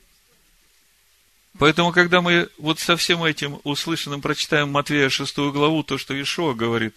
Поэтому, 1.58 1.92
когда 1.92 2.20
мы 2.20 2.50
вот 2.58 2.78
со 2.78 2.96
всем 2.96 3.24
этим 3.24 3.60
услышанным 3.64 4.20
прочитаем 4.20 4.70
Матвея 4.70 5.08
6 5.08 5.36
главу, 5.36 5.82
то, 5.82 5.96
что 5.96 6.20
Ишуа 6.20 6.54
говорит, 6.54 6.94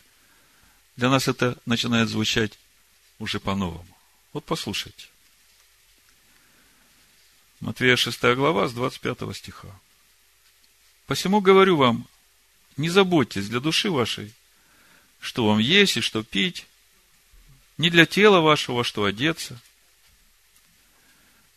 для 0.97 1.09
нас 1.09 1.27
это 1.27 1.57
начинает 1.65 2.09
звучать 2.09 2.59
уже 3.19 3.39
по-новому. 3.39 3.85
Вот 4.33 4.45
послушайте. 4.45 5.07
Матвея 7.59 7.97
6 7.97 8.21
глава 8.35 8.67
с 8.67 8.73
25 8.73 9.35
стиха. 9.35 9.67
Посему 11.05 11.41
говорю 11.41 11.75
вам, 11.75 12.07
не 12.77 12.89
заботьтесь 12.89 13.49
для 13.49 13.59
души 13.59 13.91
вашей, 13.91 14.33
что 15.19 15.45
вам 15.45 15.59
есть 15.59 15.97
и 15.97 16.01
что 16.01 16.23
пить, 16.23 16.65
не 17.77 17.89
для 17.89 18.05
тела 18.05 18.39
вашего, 18.39 18.83
что 18.83 19.03
одеться. 19.03 19.59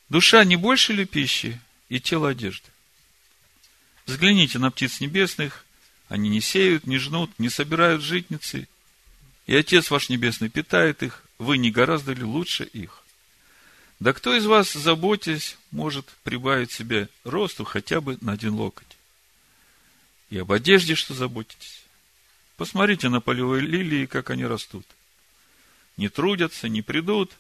Душа 0.09 0.45
не 0.45 0.57
больше 0.57 0.93
ли 0.93 1.05
пищи 1.05 1.61
и 1.89 2.01
тело 2.01 2.31
одежды? 2.31 2.69
Взгляните 4.07 4.59
на 4.59 4.71
птиц 4.71 5.01
небесных, 5.01 5.65
они 6.09 6.29
не 6.29 6.41
сеют, 6.41 6.87
не 6.87 6.99
жнут, 6.99 7.31
не 7.39 7.49
собирают 7.49 8.03
житницы, 8.03 8.69
и 9.47 9.55
Отец 9.55 9.91
ваш 9.91 10.09
Небесный 10.09 10.49
питает 10.49 11.03
их, 11.03 11.22
вы 11.43 11.59
не 11.59 11.70
гораздо 11.70 12.12
ли 12.12 12.22
лучше 12.22 12.64
их? 12.64 13.03
Да 14.01 14.12
кто 14.12 14.34
из 14.34 14.47
вас, 14.47 14.72
заботясь, 14.72 15.57
может 15.70 16.07
прибавить 16.24 16.72
себе 16.72 17.09
росту 17.24 17.64
хотя 17.64 18.01
бы 18.01 18.16
на 18.20 18.32
один 18.32 18.55
локоть? 18.55 18.97
И 20.30 20.38
об 20.38 20.53
одежде, 20.53 20.95
что 20.95 21.14
заботитесь. 21.14 21.82
Посмотрите 22.57 23.09
на 23.09 23.20
полевые 23.20 23.61
лилии, 23.61 24.07
как 24.07 24.30
они 24.30 24.47
растут. 24.47 24.86
Не 25.97 26.09
трудятся, 26.09 26.68
не 26.68 26.80
придут. 26.80 27.32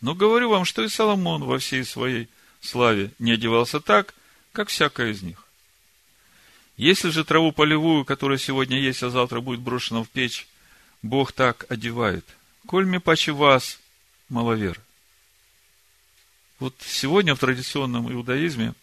Но 0.00 0.14
говорю 0.14 0.50
вам, 0.50 0.64
что 0.64 0.82
и 0.84 0.88
Соломон 0.88 1.44
во 1.44 1.58
всей 1.58 1.84
своей 1.84 2.28
славе 2.60 3.10
не 3.18 3.32
одевался 3.32 3.80
так, 3.80 4.14
как 4.52 4.68
всякая 4.68 5.12
из 5.12 5.22
них. 5.22 5.44
Если 6.76 7.08
же 7.08 7.24
траву 7.24 7.52
полевую, 7.52 8.04
которая 8.04 8.38
сегодня 8.38 8.78
есть, 8.78 9.02
а 9.02 9.08
завтра 9.08 9.40
будет 9.40 9.60
брошена 9.60 10.02
в 10.02 10.08
печь, 10.08 10.46
Бог 11.02 11.32
так 11.32 11.64
одевает, 11.70 12.24
коль 12.66 12.86
мне 12.86 13.00
паче 13.00 13.32
вас, 13.32 13.78
маловер. 14.28 14.80
Вот 16.58 16.74
сегодня 16.80 17.34
в 17.34 17.38
традиционном 17.38 18.12
иудаизме 18.12 18.74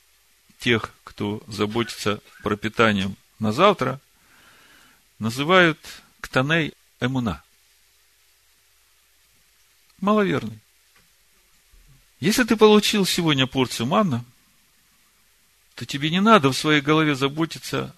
тех, 0.59 0.93
кто 1.03 1.43
заботится 1.47 2.21
пропитанием 2.43 3.15
на 3.39 3.51
завтра, 3.51 3.99
называют 5.19 5.79
ктаней 6.21 6.73
эмуна. 6.99 7.43
Маловерный. 9.99 10.59
Если 12.19 12.43
ты 12.43 12.55
получил 12.55 13.05
сегодня 13.05 13.47
порцию 13.47 13.87
манна, 13.87 14.23
то 15.75 15.85
тебе 15.85 16.09
не 16.09 16.21
надо 16.21 16.49
в 16.49 16.57
своей 16.57 16.81
голове 16.81 17.15
заботиться 17.15 17.95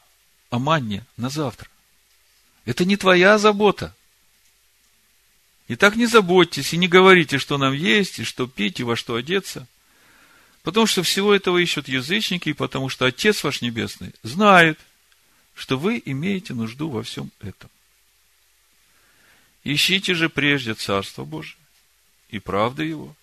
о 0.50 0.60
манне 0.60 1.06
на 1.18 1.30
завтра. 1.30 1.70
Это 2.64 2.86
не 2.86 2.98
твоя 2.98 3.38
забота. 3.38 3.94
И 5.68 5.76
так 5.76 5.96
не 5.96 6.06
заботьтесь 6.06 6.74
и 6.74 6.78
не 6.78 6.88
говорите, 6.88 7.40
что 7.40 7.58
нам 7.58 7.74
есть, 7.74 8.20
и 8.20 8.24
что 8.24 8.48
пить, 8.48 8.80
и 8.80 8.84
во 8.84 8.96
что 8.96 9.16
одеться. 9.16 9.68
Потому 10.62 10.86
что 10.86 11.04
всего 11.04 11.34
этого 11.34 11.58
ищут 11.58 11.88
язычники, 11.88 12.50
и 12.50 12.54
потому 12.54 12.90
что 12.90 13.06
Отец 13.06 13.44
ваш 13.44 13.62
Небесный 13.62 14.14
знает, 14.24 14.80
что 15.56 15.78
вы 15.78 16.02
имеете 16.06 16.54
нужду 16.54 16.90
во 16.90 17.02
всем 17.04 17.32
этом. 17.40 17.70
Ищите 19.64 20.14
же 20.14 20.30
прежде 20.30 20.76
Царство 20.76 21.24
Божие 21.26 21.58
и 22.30 22.40
правда 22.40 22.84
Его, 22.84 23.16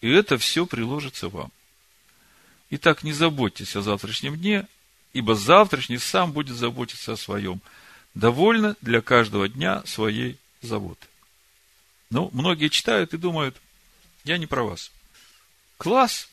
и 0.00 0.08
это 0.10 0.38
все 0.38 0.66
приложится 0.66 1.28
вам. 1.28 1.50
Итак, 2.70 3.02
не 3.02 3.12
заботьтесь 3.12 3.74
о 3.76 3.82
завтрашнем 3.82 4.36
дне, 4.36 4.66
ибо 5.12 5.34
завтрашний 5.34 5.98
сам 5.98 6.32
будет 6.32 6.56
заботиться 6.56 7.12
о 7.12 7.16
своем. 7.16 7.60
Довольно 8.14 8.76
для 8.80 9.00
каждого 9.00 9.48
дня 9.48 9.82
своей 9.84 10.38
заботы. 10.60 11.06
Ну, 12.12 12.28
многие 12.34 12.68
читают 12.68 13.14
и 13.14 13.16
думают, 13.16 13.56
я 14.24 14.36
не 14.36 14.46
про 14.46 14.64
вас. 14.64 14.92
Класс! 15.78 16.28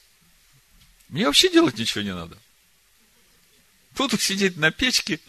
Мне 1.08 1.26
вообще 1.26 1.50
делать 1.50 1.78
ничего 1.78 2.04
не 2.04 2.14
надо. 2.14 2.38
Буду 3.96 4.18
сидеть 4.18 4.58
на 4.58 4.72
печке, 4.72 5.22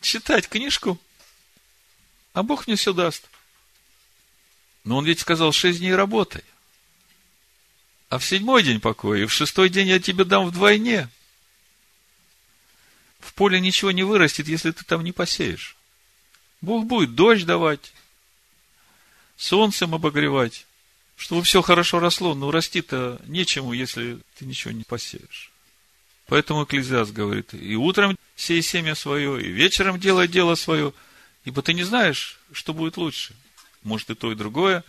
читать 0.00 0.48
книжку, 0.48 1.00
а 2.32 2.42
Бог 2.42 2.66
мне 2.66 2.74
все 2.74 2.92
даст. 2.92 3.28
Но 4.82 4.96
он 4.96 5.04
ведь 5.06 5.20
сказал, 5.20 5.52
шесть 5.52 5.78
дней 5.78 5.94
работай. 5.94 6.42
А 8.08 8.18
в 8.18 8.24
седьмой 8.24 8.64
день 8.64 8.80
покоя, 8.80 9.22
и 9.22 9.26
в 9.26 9.32
шестой 9.32 9.68
день 9.68 9.86
я 9.86 10.00
тебе 10.00 10.24
дам 10.24 10.46
вдвойне. 10.46 11.08
В 13.20 13.34
поле 13.34 13.60
ничего 13.60 13.92
не 13.92 14.02
вырастет, 14.02 14.48
если 14.48 14.72
ты 14.72 14.84
там 14.84 15.04
не 15.04 15.12
посеешь. 15.12 15.76
Бог 16.60 16.86
будет 16.86 17.14
дождь 17.14 17.46
давать, 17.46 17.92
солнцем 19.42 19.94
обогревать, 19.94 20.66
чтобы 21.16 21.42
все 21.42 21.62
хорошо 21.62 21.98
росло. 21.98 22.34
Но 22.34 22.50
расти-то 22.50 23.20
нечему, 23.26 23.72
если 23.72 24.18
ты 24.36 24.46
ничего 24.46 24.72
не 24.72 24.84
посеешь. 24.84 25.50
Поэтому 26.26 26.64
Экклезиас 26.64 27.10
говорит, 27.10 27.52
и 27.52 27.74
утром 27.74 28.16
сей 28.36 28.62
семя 28.62 28.94
свое, 28.94 29.42
и 29.42 29.50
вечером 29.50 29.98
делай 29.98 30.28
дело 30.28 30.54
свое, 30.54 30.94
ибо 31.44 31.60
ты 31.60 31.74
не 31.74 31.82
знаешь, 31.82 32.38
что 32.52 32.72
будет 32.72 32.96
лучше. 32.96 33.34
Может 33.82 34.10
и 34.10 34.14
то, 34.14 34.30
и 34.30 34.36
другое. 34.36 34.84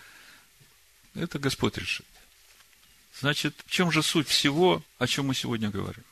Это 1.15 1.39
Господь 1.39 1.77
решит. 1.77 2.05
Значит, 3.19 3.55
в 3.65 3.71
чем 3.71 3.91
же 3.91 4.03
суть 4.03 4.27
всего, 4.27 4.83
о 4.99 5.07
чем 5.07 5.27
мы 5.27 5.35
сегодня 5.35 5.69
говорим? 5.69 6.03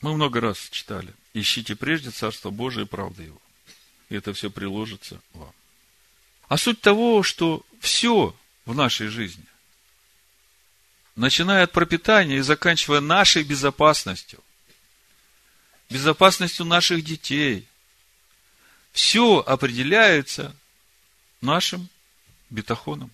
Мы 0.00 0.14
много 0.14 0.40
раз 0.40 0.58
читали. 0.70 1.14
Ищите 1.32 1.76
прежде 1.76 2.10
Царство 2.10 2.50
Божие 2.50 2.84
и 2.84 2.88
правды 2.88 3.24
Его. 3.24 3.40
И 4.08 4.16
это 4.16 4.32
все 4.32 4.50
приложится 4.50 5.20
вам. 5.32 5.52
А 6.48 6.56
суть 6.56 6.80
того, 6.80 7.22
что 7.22 7.64
все 7.80 8.34
в 8.64 8.74
нашей 8.74 9.08
жизни, 9.08 9.44
начиная 11.16 11.64
от 11.64 11.72
пропитания 11.72 12.38
и 12.38 12.42
заканчивая 12.42 13.00
нашей 13.00 13.42
безопасностью, 13.42 14.42
безопасностью 15.90 16.66
наших 16.66 17.04
детей, 17.04 17.66
все 18.92 19.40
определяется 19.40 20.54
нашим 21.40 21.88
бетахоном. 22.50 23.10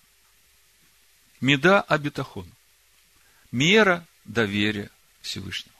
Меда 1.39 1.81
абитахон. 1.81 2.49
Мера 3.51 4.05
доверия 4.25 4.89
Всевышнему. 5.21 5.75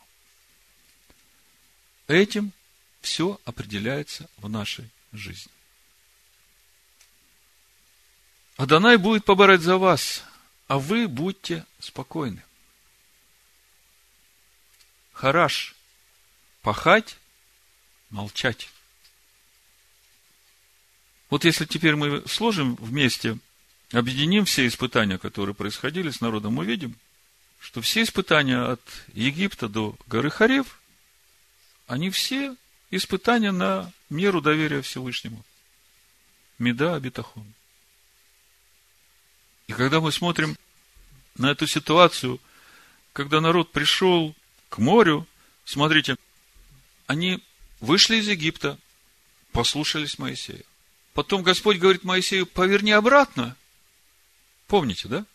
Этим 2.08 2.52
все 3.02 3.40
определяется 3.46 4.30
в 4.38 4.50
нашей 4.50 4.90
жизни. 5.14 5.52
Адонай 8.62 8.98
будет 8.98 9.26
поборать 9.26 9.62
за 9.62 9.80
вас, 9.80 10.24
а 10.68 10.78
вы 10.78 11.08
будьте 11.08 11.66
спокойны. 11.80 12.44
Хараш. 15.14 15.74
Пахать, 16.62 17.18
молчать. 18.12 18.70
Вот 21.32 21.44
если 21.44 21.66
теперь 21.66 21.96
мы 21.96 22.22
сложим 22.28 22.76
вместе, 22.76 23.40
объединим 23.94 24.46
все 24.46 24.68
испытания, 24.68 25.18
которые 25.18 25.56
происходили 25.56 26.12
с 26.12 26.22
народом, 26.22 26.54
мы 26.54 26.64
видим, 26.64 26.96
что 27.60 27.82
все 27.82 28.04
испытания 28.04 28.62
от 28.62 28.82
Египта 29.14 29.70
до 29.70 29.96
горы 30.06 30.30
Харев, 30.30 30.80
они 31.88 32.12
все 32.12 32.56
испытания 32.92 33.52
на 33.52 33.92
меру 34.12 34.40
доверия 34.40 34.84
Всевышнему. 34.84 35.44
Меда 36.60 36.94
Абитахон. 36.94 37.56
И 39.72 39.74
когда 39.74 40.02
мы 40.02 40.12
смотрим 40.12 40.58
на 41.38 41.50
эту 41.50 41.66
ситуацию, 41.66 42.42
когда 43.14 43.40
народ 43.40 43.72
пришел 43.72 44.36
к 44.68 44.80
морю, 44.80 45.26
смотрите, 45.64 46.18
они 47.08 47.42
вышли 47.80 48.18
из 48.18 48.28
Египта, 48.28 48.78
послушались 49.54 50.20
Моисея. 50.20 50.64
Потом 51.14 51.42
Господь 51.42 51.78
говорит 51.78 52.04
Моисею, 52.04 52.48
поверни 52.48 52.92
обратно. 52.92 53.56
Помните, 54.68 55.08
да? 55.08 55.26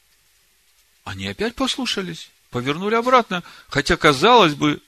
Они 1.04 1.26
опять 1.26 1.54
послушались, 1.54 2.28
повернули 2.50 2.94
обратно. 2.94 3.42
Хотя, 3.68 3.96
казалось 3.96 4.52
бы, 4.52 4.82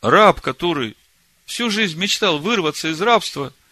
раб, 0.00 0.40
который 0.40 0.96
всю 1.44 1.68
жизнь 1.68 1.98
мечтал 1.98 2.38
вырваться 2.38 2.88
из 2.88 3.02
рабства– 3.02 3.52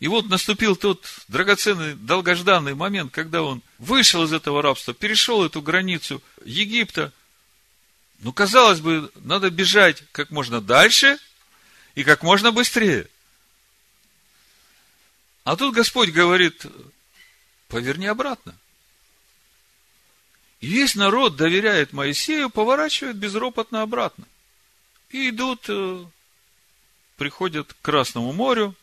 и 0.00 0.08
вот 0.08 0.28
наступил 0.28 0.76
тот 0.76 1.04
драгоценный, 1.28 1.94
долгожданный 1.94 2.74
момент, 2.74 3.12
когда 3.12 3.42
он 3.42 3.62
вышел 3.78 4.24
из 4.24 4.32
этого 4.32 4.60
рабства, 4.60 4.92
перешел 4.92 5.44
эту 5.44 5.62
границу 5.62 6.22
Египта. 6.44 7.12
Ну, 8.20 8.32
казалось 8.32 8.80
бы, 8.80 9.10
надо 9.16 9.50
бежать 9.50 10.02
как 10.12 10.30
можно 10.30 10.60
дальше 10.60 11.18
и 11.94 12.04
как 12.04 12.22
можно 12.22 12.52
быстрее. 12.52 13.08
А 15.44 15.56
тут 15.56 15.74
Господь 15.74 16.10
говорит, 16.10 16.66
поверни 17.68 18.06
обратно. 18.06 18.54
Весь 20.60 20.94
народ 20.94 21.36
доверяет 21.36 21.92
Моисею, 21.92 22.48
поворачивает 22.48 23.16
безропотно 23.16 23.82
обратно. 23.82 24.24
И 25.10 25.28
идут, 25.28 25.66
э, 25.68 26.04
приходят 27.16 27.74
к 27.74 27.80
Красному 27.82 28.32
морю, 28.32 28.74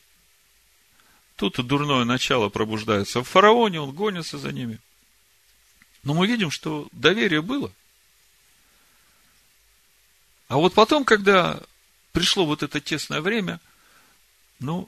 Тут 1.42 1.56
дурное 1.66 2.04
начало 2.06 2.50
пробуждается 2.50 3.24
в 3.24 3.28
фараоне, 3.28 3.82
он 3.82 3.96
гонится 3.96 4.38
за 4.38 4.52
ними. 4.52 4.78
Но 6.04 6.14
мы 6.14 6.28
видим, 6.28 6.52
что 6.52 6.88
доверие 6.92 7.42
было. 7.42 7.74
А 10.50 10.58
вот 10.58 10.76
потом, 10.76 11.04
когда 11.04 11.60
пришло 12.12 12.46
вот 12.46 12.62
это 12.62 12.80
тесное 12.80 13.22
время, 13.22 13.60
ну, 14.60 14.88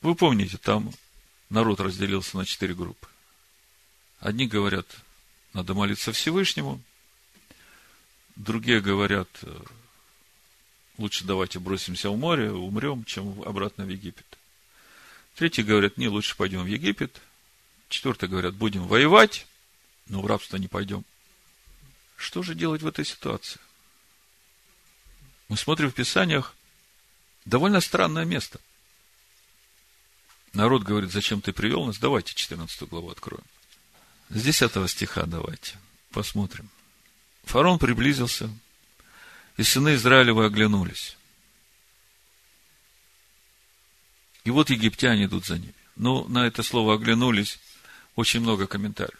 вы 0.00 0.16
помните, 0.16 0.56
там 0.56 0.92
народ 1.50 1.78
разделился 1.78 2.36
на 2.36 2.46
четыре 2.46 2.74
группы. 2.74 3.06
Одни 4.18 4.48
говорят, 4.48 4.88
надо 5.52 5.72
молиться 5.72 6.10
Всевышнему. 6.10 6.80
Другие 8.34 8.80
говорят, 8.80 9.28
э, 9.42 9.62
лучше 10.98 11.22
давайте 11.22 11.60
бросимся 11.60 12.10
в 12.10 12.16
море, 12.16 12.50
умрем, 12.50 13.04
чем 13.04 13.40
обратно 13.42 13.84
в 13.84 13.88
Египет. 13.88 14.26
Третьи 15.34 15.62
говорят, 15.62 15.96
не, 15.96 16.08
лучше 16.08 16.36
пойдем 16.36 16.62
в 16.62 16.66
Египет. 16.66 17.20
Четвертые 17.88 18.30
говорят, 18.30 18.54
будем 18.54 18.86
воевать, 18.86 19.46
но 20.06 20.20
в 20.20 20.26
рабство 20.26 20.56
не 20.56 20.68
пойдем. 20.68 21.04
Что 22.16 22.42
же 22.42 22.54
делать 22.54 22.82
в 22.82 22.86
этой 22.86 23.04
ситуации? 23.04 23.60
Мы 25.48 25.56
смотрим 25.56 25.90
в 25.90 25.94
Писаниях 25.94 26.54
довольно 27.44 27.80
странное 27.80 28.24
место. 28.24 28.60
Народ 30.52 30.82
говорит, 30.82 31.10
зачем 31.10 31.40
ты 31.40 31.52
привел 31.52 31.84
нас? 31.84 31.98
Давайте 31.98 32.34
14 32.34 32.88
главу 32.88 33.10
откроем. 33.10 33.44
С 34.28 34.42
10 34.42 34.90
стиха 34.90 35.24
давайте 35.24 35.76
посмотрим. 36.10 36.68
Фарон 37.44 37.78
приблизился, 37.78 38.50
и 39.56 39.62
сыны 39.62 39.94
Израилевы 39.94 40.46
оглянулись. 40.46 41.16
И 44.44 44.50
вот 44.50 44.70
египтяне 44.70 45.24
идут 45.24 45.46
за 45.46 45.58
ними. 45.58 45.74
Ну, 45.96 46.26
на 46.28 46.46
это 46.46 46.62
слово 46.62 46.94
оглянулись 46.94 47.58
очень 48.16 48.40
много 48.40 48.66
комментариев. 48.66 49.18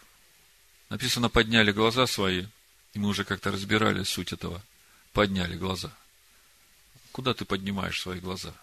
Написано, 0.88 1.28
подняли 1.28 1.72
глаза 1.72 2.06
свои, 2.06 2.46
и 2.92 2.98
мы 2.98 3.08
уже 3.08 3.24
как-то 3.24 3.50
разбирали 3.50 4.02
суть 4.02 4.32
этого. 4.32 4.62
Подняли 5.12 5.56
глаза. 5.56 5.92
Куда 7.12 7.34
ты 7.34 7.44
поднимаешь 7.44 8.00
свои 8.00 8.20
глаза? 8.20 8.54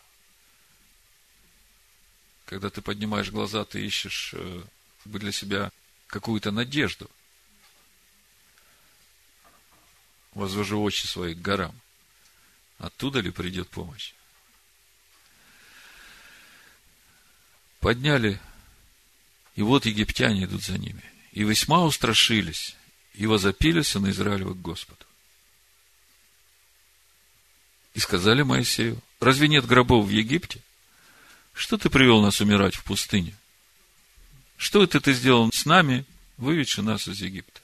Когда 2.45 2.69
ты 2.69 2.81
поднимаешь 2.81 3.31
глаза, 3.31 3.63
ты 3.63 3.85
ищешь 3.85 4.31
э, 4.33 4.63
для 5.05 5.31
себя 5.31 5.71
какую-то 6.07 6.51
надежду. 6.51 7.09
Возвожу 10.33 10.81
очи 10.81 11.05
свои 11.05 11.35
к 11.35 11.41
горам. 11.41 11.79
Оттуда 12.79 13.19
ли 13.19 13.31
придет 13.31 13.69
помощь? 13.69 14.13
Подняли, 17.79 18.39
и 19.55 19.61
вот 19.61 19.85
египтяне 19.85 20.45
идут 20.45 20.63
за 20.63 20.77
ними. 20.77 21.03
И 21.31 21.43
весьма 21.43 21.83
устрашились, 21.83 22.75
и 23.13 23.25
возопили 23.25 23.81
сыны 23.81 24.09
Израилева 24.09 24.53
к 24.53 24.61
Господу. 24.61 25.05
И 27.93 27.99
сказали 27.99 28.41
Моисею, 28.41 29.01
разве 29.19 29.47
нет 29.47 29.65
гробов 29.65 30.05
в 30.05 30.09
Египте? 30.09 30.61
Что 31.53 31.77
ты 31.77 31.89
привел 31.89 32.21
нас 32.21 32.39
умирать 32.39 32.75
в 32.75 32.83
пустыне? 32.83 33.35
Что 34.57 34.83
это 34.83 34.99
ты 35.01 35.13
сделал 35.13 35.51
с 35.51 35.65
нами, 35.65 36.05
выведши 36.37 36.81
нас 36.81 37.07
из 37.07 37.21
Египта? 37.21 37.61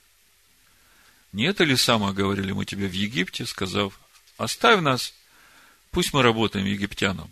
Не 1.31 1.45
это 1.45 1.65
ли 1.65 1.75
самое 1.75 2.13
говорили 2.13 2.53
мы 2.53 2.65
тебе 2.65 2.87
в 2.87 2.93
Египте, 2.93 3.45
сказав, 3.45 3.99
оставь 4.37 4.79
нас, 4.81 5.13
пусть 5.91 6.13
мы 6.13 6.21
работаем 6.21 6.65
египтянам. 6.65 7.31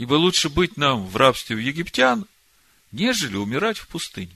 Ибо 0.00 0.14
лучше 0.14 0.48
быть 0.48 0.78
нам 0.78 1.06
в 1.06 1.14
рабстве 1.16 1.56
у 1.56 1.58
египтян, 1.58 2.26
нежели 2.90 3.36
умирать 3.36 3.76
в 3.76 3.86
пустыне. 3.86 4.34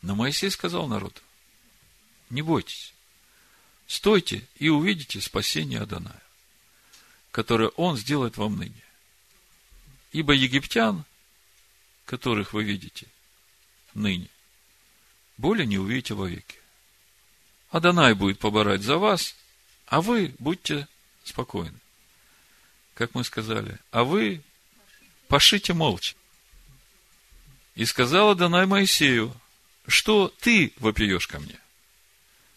Но 0.00 0.14
Моисей 0.14 0.50
сказал 0.50 0.88
народу, 0.88 1.20
не 2.30 2.40
бойтесь, 2.40 2.94
стойте 3.86 4.48
и 4.58 4.70
увидите 4.70 5.20
спасение 5.20 5.80
Адоная, 5.80 6.22
которое 7.30 7.68
он 7.68 7.98
сделает 7.98 8.38
вам 8.38 8.56
ныне. 8.56 8.82
Ибо 10.10 10.32
египтян, 10.32 11.04
которых 12.06 12.54
вы 12.54 12.64
видите 12.64 13.06
ныне, 13.92 14.30
более 15.36 15.66
не 15.66 15.76
увидите 15.76 16.14
вовеки. 16.14 16.56
Адонай 17.68 18.14
будет 18.14 18.38
поборать 18.38 18.80
за 18.80 18.96
вас, 18.96 19.36
а 19.84 20.00
вы 20.00 20.34
будьте 20.38 20.88
спокойны. 21.24 21.78
Как 22.96 23.14
мы 23.14 23.24
сказали, 23.24 23.78
а 23.90 24.04
вы 24.04 24.40
пошите 25.28 25.74
молча. 25.74 26.14
И 27.74 27.84
сказал 27.84 28.30
Адонай 28.30 28.64
Моисею, 28.64 29.36
что 29.86 30.32
ты 30.40 30.72
вопиешь 30.78 31.26
ко 31.26 31.38
мне. 31.38 31.58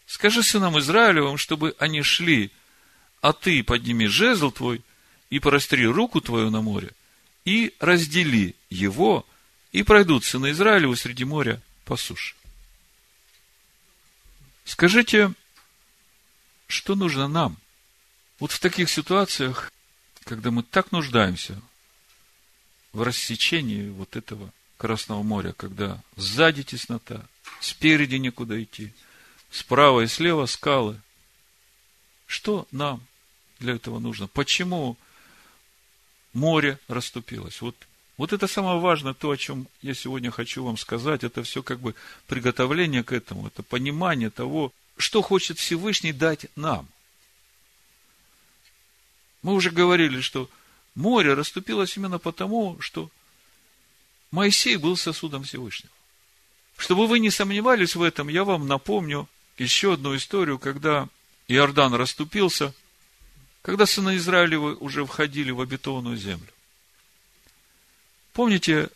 Скажи 0.06 0.42
сынам 0.42 0.78
Израилевым, 0.78 1.36
чтобы 1.36 1.76
они 1.78 2.00
шли, 2.00 2.50
а 3.20 3.34
ты 3.34 3.62
подними 3.62 4.06
жезл 4.06 4.50
твой 4.50 4.80
и 5.28 5.40
простри 5.40 5.86
руку 5.86 6.22
твою 6.22 6.48
на 6.48 6.62
море, 6.62 6.90
и 7.44 7.74
раздели 7.78 8.54
его, 8.70 9.26
и 9.72 9.82
пройдут 9.82 10.24
сыны 10.24 10.52
Израилевы 10.52 10.96
среди 10.96 11.24
моря 11.24 11.60
по 11.84 11.98
суше. 11.98 12.34
Скажите, 14.64 15.34
что 16.66 16.94
нужно 16.94 17.28
нам? 17.28 17.58
Вот 18.38 18.52
в 18.52 18.58
таких 18.58 18.88
ситуациях, 18.88 19.70
когда 20.24 20.50
мы 20.50 20.62
так 20.62 20.92
нуждаемся 20.92 21.60
в 22.92 23.02
рассечении 23.02 23.88
вот 23.88 24.16
этого 24.16 24.52
Красного 24.76 25.22
моря, 25.22 25.52
когда 25.52 26.00
сзади 26.16 26.62
теснота, 26.62 27.26
спереди 27.60 28.14
некуда 28.14 28.62
идти, 28.62 28.94
справа 29.50 30.00
и 30.00 30.06
слева 30.06 30.46
скалы. 30.46 30.98
Что 32.26 32.66
нам 32.70 33.02
для 33.58 33.74
этого 33.74 33.98
нужно? 33.98 34.26
Почему 34.26 34.96
море 36.32 36.78
расступилось? 36.88 37.60
Вот, 37.60 37.76
вот 38.16 38.32
это 38.32 38.46
самое 38.46 38.78
важное, 38.78 39.12
то, 39.12 39.30
о 39.30 39.36
чем 39.36 39.66
я 39.82 39.94
сегодня 39.94 40.30
хочу 40.30 40.64
вам 40.64 40.78
сказать, 40.78 41.24
это 41.24 41.42
все 41.42 41.62
как 41.62 41.80
бы 41.80 41.94
приготовление 42.26 43.04
к 43.04 43.12
этому, 43.12 43.48
это 43.48 43.62
понимание 43.62 44.30
того, 44.30 44.72
что 44.96 45.22
хочет 45.22 45.58
Всевышний 45.58 46.12
дать 46.12 46.46
нам. 46.56 46.88
Мы 49.42 49.54
уже 49.54 49.70
говорили, 49.70 50.20
что 50.20 50.50
море 50.94 51.34
расступилось 51.34 51.96
именно 51.96 52.18
потому, 52.18 52.80
что 52.80 53.10
Моисей 54.30 54.76
был 54.76 54.96
сосудом 54.96 55.44
Всевышнего. 55.44 55.92
Чтобы 56.76 57.06
вы 57.06 57.18
не 57.18 57.30
сомневались 57.30 57.94
в 57.94 58.02
этом, 58.02 58.28
я 58.28 58.44
вам 58.44 58.66
напомню 58.66 59.28
еще 59.58 59.94
одну 59.94 60.16
историю, 60.16 60.58
когда 60.58 61.08
Иордан 61.48 61.94
расступился, 61.94 62.72
когда 63.62 63.86
сыны 63.86 64.16
Израилевы 64.16 64.76
уже 64.76 65.04
входили 65.04 65.50
в 65.50 65.60
обетованную 65.60 66.16
землю. 66.16 66.48
Помните, 68.32 68.88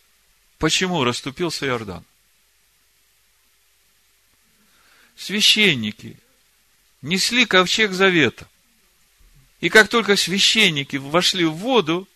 почему 0.57 1.03
расступился 1.03 1.67
Иордан? 1.67 2.03
Священники 5.15 6.17
несли 7.01 7.45
ковчег 7.45 7.91
завета. 7.91 8.49
И 9.65 9.69
как 9.69 9.87
только 9.87 10.15
священники 10.15 10.97
вошли 10.97 11.43
в 11.43 11.53
воду, 11.53 12.07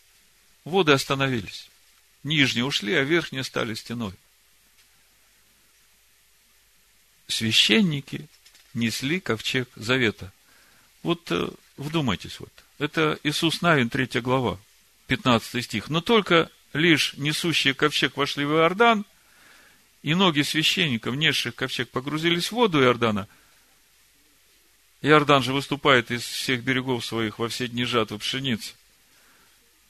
воды 0.65 0.91
остановились. 0.91 1.67
Нижние 2.21 2.63
ушли, 2.63 2.93
а 2.93 3.01
верхние 3.01 3.43
стали 3.43 3.73
стеной. 3.73 4.13
Священники 7.27 8.27
несли 8.75 9.19
ковчег 9.19 9.67
завета. 9.75 10.31
Вот 11.01 11.31
э, 11.31 11.49
вдумайтесь, 11.75 12.39
вот. 12.39 12.53
Это 12.77 13.17
Иисус 13.23 13.63
Навин, 13.63 13.89
3 13.89 14.21
глава, 14.21 14.59
15 15.07 15.65
стих. 15.65 15.89
Но 15.89 16.01
только 16.01 16.51
лишь 16.73 17.15
несущие 17.17 17.73
ковчег 17.73 18.15
вошли 18.15 18.45
в 18.45 18.51
Иордан, 18.51 19.07
и 20.03 20.13
ноги 20.13 20.43
священников, 20.43 21.15
несших 21.15 21.55
ковчег, 21.55 21.89
погрузились 21.89 22.49
в 22.49 22.51
воду 22.51 22.79
Иордана. 22.79 23.27
Иордан 25.01 25.43
же 25.43 25.53
выступает 25.53 26.11
из 26.11 26.23
всех 26.23 26.63
берегов 26.63 27.05
своих 27.05 27.39
во 27.39 27.47
все 27.47 27.67
дни 27.67 27.85
жатвы 27.85 28.19
пшеницы. 28.19 28.73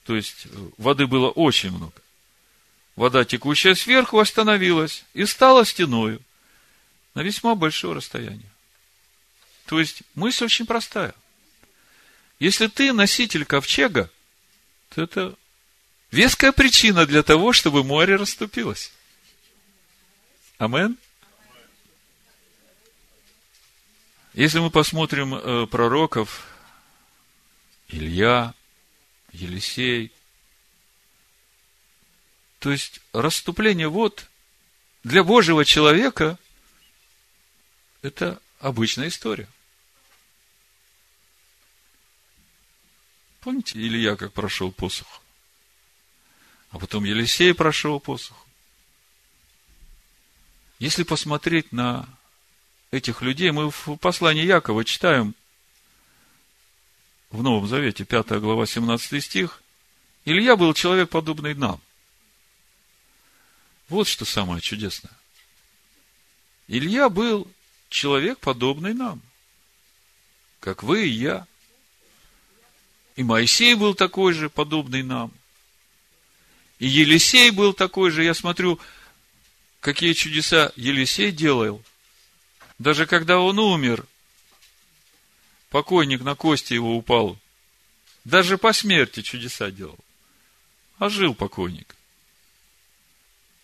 То 0.05 0.15
есть, 0.15 0.45
э, 0.45 0.69
воды 0.77 1.07
было 1.07 1.29
очень 1.29 1.71
много 1.71 1.93
вода, 2.99 3.23
текущая 3.23 3.75
сверху, 3.75 4.19
остановилась 4.19 5.05
и 5.13 5.25
стала 5.25 5.65
стеною 5.65 6.21
на 7.15 7.21
весьма 7.21 7.55
большое 7.55 7.95
расстояние. 7.95 8.51
То 9.67 9.79
есть, 9.79 10.03
мысль 10.15 10.45
очень 10.45 10.65
простая. 10.65 11.15
Если 12.39 12.67
ты 12.67 12.91
носитель 12.91 13.45
ковчега, 13.45 14.11
то 14.89 15.01
это 15.01 15.35
веская 16.11 16.51
причина 16.51 17.05
для 17.05 17.23
того, 17.23 17.53
чтобы 17.53 17.85
море 17.85 18.17
расступилось. 18.17 18.91
Амен? 20.57 20.97
Если 24.39 24.59
мы 24.59 24.69
посмотрим 24.71 25.35
э, 25.35 25.67
пророков, 25.67 26.47
Илья, 27.89 28.53
Елисей, 29.33 30.13
то 32.59 32.71
есть, 32.71 33.01
расступление 33.11 33.89
вод 33.89 34.29
для 35.03 35.25
Божьего 35.25 35.65
человека– 35.65 36.39
это 38.01 38.41
обычная 38.61 39.09
история. 39.09 39.49
Помните, 43.41 43.77
Илья 43.77 44.15
как 44.15 44.31
прошел 44.31 44.71
посух? 44.71 45.21
А 46.69 46.79
потом 46.79 47.03
Елисей 47.03 47.53
прошел 47.53 47.99
посух. 47.99 48.45
Если 50.79 51.03
посмотреть 51.03 51.73
на 51.73 52.07
этих 52.91 53.21
людей. 53.21 53.51
Мы 53.51 53.69
в 53.69 53.97
послании 53.97 54.45
Якова 54.45 54.83
читаем 54.83 55.35
в 57.29 57.43
Новом 57.43 57.67
Завете, 57.67 58.05
5 58.05 58.39
глава, 58.39 58.65
17 58.65 59.23
стих. 59.23 59.61
Илья 60.25 60.55
был 60.55 60.73
человек, 60.73 61.09
подобный 61.09 61.53
нам. 61.53 61.79
Вот 63.87 64.07
что 64.07 64.25
самое 64.25 64.61
чудесное. 64.61 65.13
Илья 66.67 67.09
был 67.09 67.47
человек, 67.89 68.39
подобный 68.39 68.93
нам. 68.93 69.21
Как 70.59 70.83
вы 70.83 71.07
и 71.07 71.09
я. 71.09 71.47
И 73.15 73.23
Моисей 73.23 73.75
был 73.75 73.95
такой 73.95 74.33
же, 74.33 74.49
подобный 74.49 75.03
нам. 75.03 75.31
И 76.77 76.87
Елисей 76.87 77.51
был 77.51 77.73
такой 77.73 78.11
же. 78.11 78.23
Я 78.23 78.33
смотрю, 78.33 78.79
какие 79.79 80.13
чудеса 80.13 80.71
Елисей 80.75 81.31
делал. 81.31 81.83
Даже 82.79 83.05
когда 83.05 83.39
он 83.39 83.59
умер, 83.59 84.05
покойник 85.69 86.21
на 86.21 86.35
кости 86.35 86.73
его 86.73 86.95
упал. 86.95 87.37
Даже 88.23 88.57
по 88.57 88.71
смерти 88.71 89.21
чудеса 89.21 89.69
делал. 89.69 89.99
А 90.97 91.09
жил 91.09 91.35
покойник. 91.35 91.95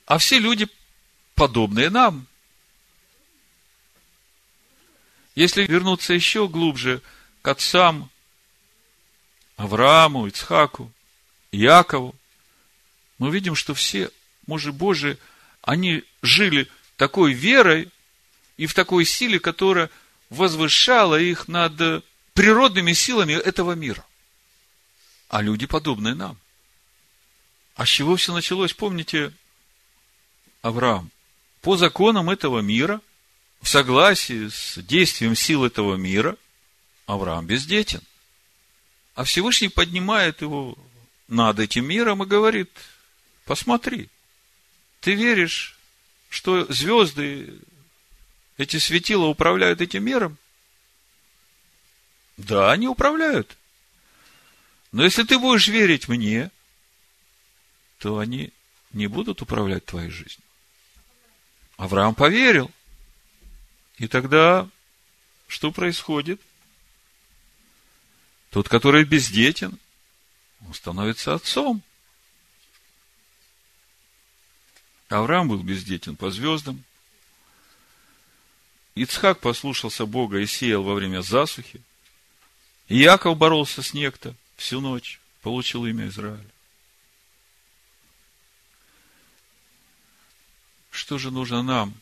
А 0.05 0.17
все 0.17 0.37
люди 0.37 0.67
подобные 1.33 1.89
нам. 1.89 2.27
Если 5.33 5.65
вернуться 5.65 6.13
еще 6.13 6.47
глубже 6.47 7.01
к 7.41 7.47
отцам 7.47 8.09
Аврааму, 9.55 10.27
Ицхаку, 10.27 10.91
Якову, 11.51 12.15
мы 13.17 13.31
видим, 13.31 13.55
что 13.55 13.73
все 13.73 14.11
мужи 14.45 14.73
Божии, 14.73 15.17
они 15.61 16.03
жили 16.21 16.69
такой 16.97 17.33
верой 17.33 17.89
и 18.57 18.65
в 18.65 18.73
такой 18.73 19.05
силе, 19.05 19.39
которая 19.39 19.89
возвышала 20.29 21.19
их 21.19 21.47
над 21.47 22.03
природными 22.33 22.93
силами 22.93 23.33
этого 23.33 23.73
мира. 23.73 24.05
А 25.29 25.41
люди 25.41 25.65
подобные 25.65 26.15
нам. 26.15 26.37
А 27.75 27.85
с 27.85 27.89
чего 27.89 28.15
все 28.15 28.33
началось? 28.33 28.73
Помните, 28.73 29.33
Авраам? 30.61 31.11
По 31.61 31.77
законам 31.77 32.29
этого 32.29 32.59
мира, 32.59 33.01
в 33.61 33.67
согласии 33.67 34.49
с 34.49 34.77
действием 34.77 35.35
сил 35.35 35.65
этого 35.65 35.95
мира, 35.95 36.37
Авраам 37.05 37.45
бездетен. 37.45 38.01
А 39.15 39.23
Всевышний 39.23 39.69
поднимает 39.69 40.41
его 40.41 40.77
над 41.27 41.59
этим 41.59 41.85
миром 41.85 42.23
и 42.23 42.27
говорит, 42.27 42.69
посмотри, 43.45 44.09
ты 44.99 45.15
веришь, 45.15 45.77
что 46.29 46.71
звезды, 46.71 47.59
эти 48.57 48.77
светила 48.77 49.25
управляют 49.25 49.81
этим 49.81 50.03
миром? 50.03 50.37
Да, 52.37 52.71
они 52.71 52.87
управляют. 52.87 53.57
Но 54.91 55.03
если 55.03 55.23
ты 55.23 55.39
будешь 55.39 55.67
верить 55.67 56.07
мне, 56.07 56.51
то 57.99 58.19
они 58.19 58.51
не 58.91 59.07
будут 59.07 59.41
управлять 59.41 59.85
твоей 59.85 60.09
жизнью. 60.09 60.43
Авраам 61.77 62.15
поверил. 62.15 62.71
И 63.97 64.07
тогда 64.07 64.69
что 65.47 65.71
происходит? 65.71 66.41
Тот, 68.51 68.69
который 68.69 69.03
бездетен, 69.03 69.77
он 70.65 70.73
становится 70.73 71.33
отцом. 71.33 71.83
Авраам 75.09 75.49
был 75.49 75.61
бездетен 75.61 76.15
по 76.15 76.31
звездам. 76.31 76.83
Ицхак 78.95 79.41
послушался 79.41 80.05
Бога 80.05 80.39
и 80.39 80.45
сеял 80.45 80.81
во 80.83 80.93
время 80.93 81.21
засухи. 81.21 81.81
И 82.87 82.97
Яков 82.97 83.37
боролся 83.37 83.81
с 83.81 83.93
некто 83.93 84.35
всю 84.55 84.79
ночь, 84.79 85.19
получил 85.41 85.85
имя 85.85 86.07
Израиля. 86.07 86.49
Что 90.91 91.17
же 91.17 91.29
нужно 91.29 91.61
нам 91.61 91.93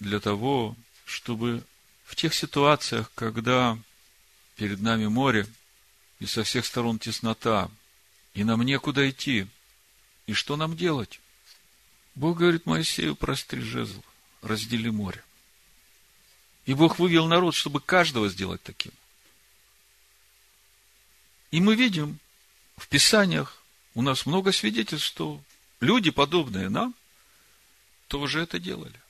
для 0.00 0.20
того, 0.20 0.76
чтобы 1.06 1.64
в 2.04 2.14
тех 2.14 2.34
ситуациях, 2.34 3.10
когда 3.14 3.78
перед 4.56 4.80
нами 4.80 5.06
море, 5.06 5.46
и 6.20 6.26
со 6.26 6.44
всех 6.44 6.66
сторон 6.66 6.98
теснота, 6.98 7.70
и 8.34 8.44
нам 8.44 8.62
некуда 8.62 9.08
идти, 9.08 9.46
и 10.26 10.34
что 10.34 10.56
нам 10.56 10.76
делать? 10.76 11.20
Бог 12.14 12.38
говорит 12.38 12.66
Моисею, 12.66 13.16
простри 13.16 13.62
жезл, 13.62 14.02
раздели 14.42 14.90
море. 14.90 15.24
И 16.66 16.74
Бог 16.74 16.98
вывел 16.98 17.26
народ, 17.26 17.54
чтобы 17.54 17.80
каждого 17.80 18.28
сделать 18.28 18.62
таким. 18.62 18.92
И 21.50 21.60
мы 21.60 21.76
видим 21.76 22.18
в 22.76 22.88
Писаниях, 22.88 23.62
у 23.94 24.02
нас 24.02 24.26
много 24.26 24.50
свидетельств, 24.50 25.06
что 25.06 25.40
люди, 25.80 26.10
подобные 26.10 26.68
нам, 26.68 26.94
тоже 28.08 28.40
это 28.40 28.58
делали. 28.58 29.00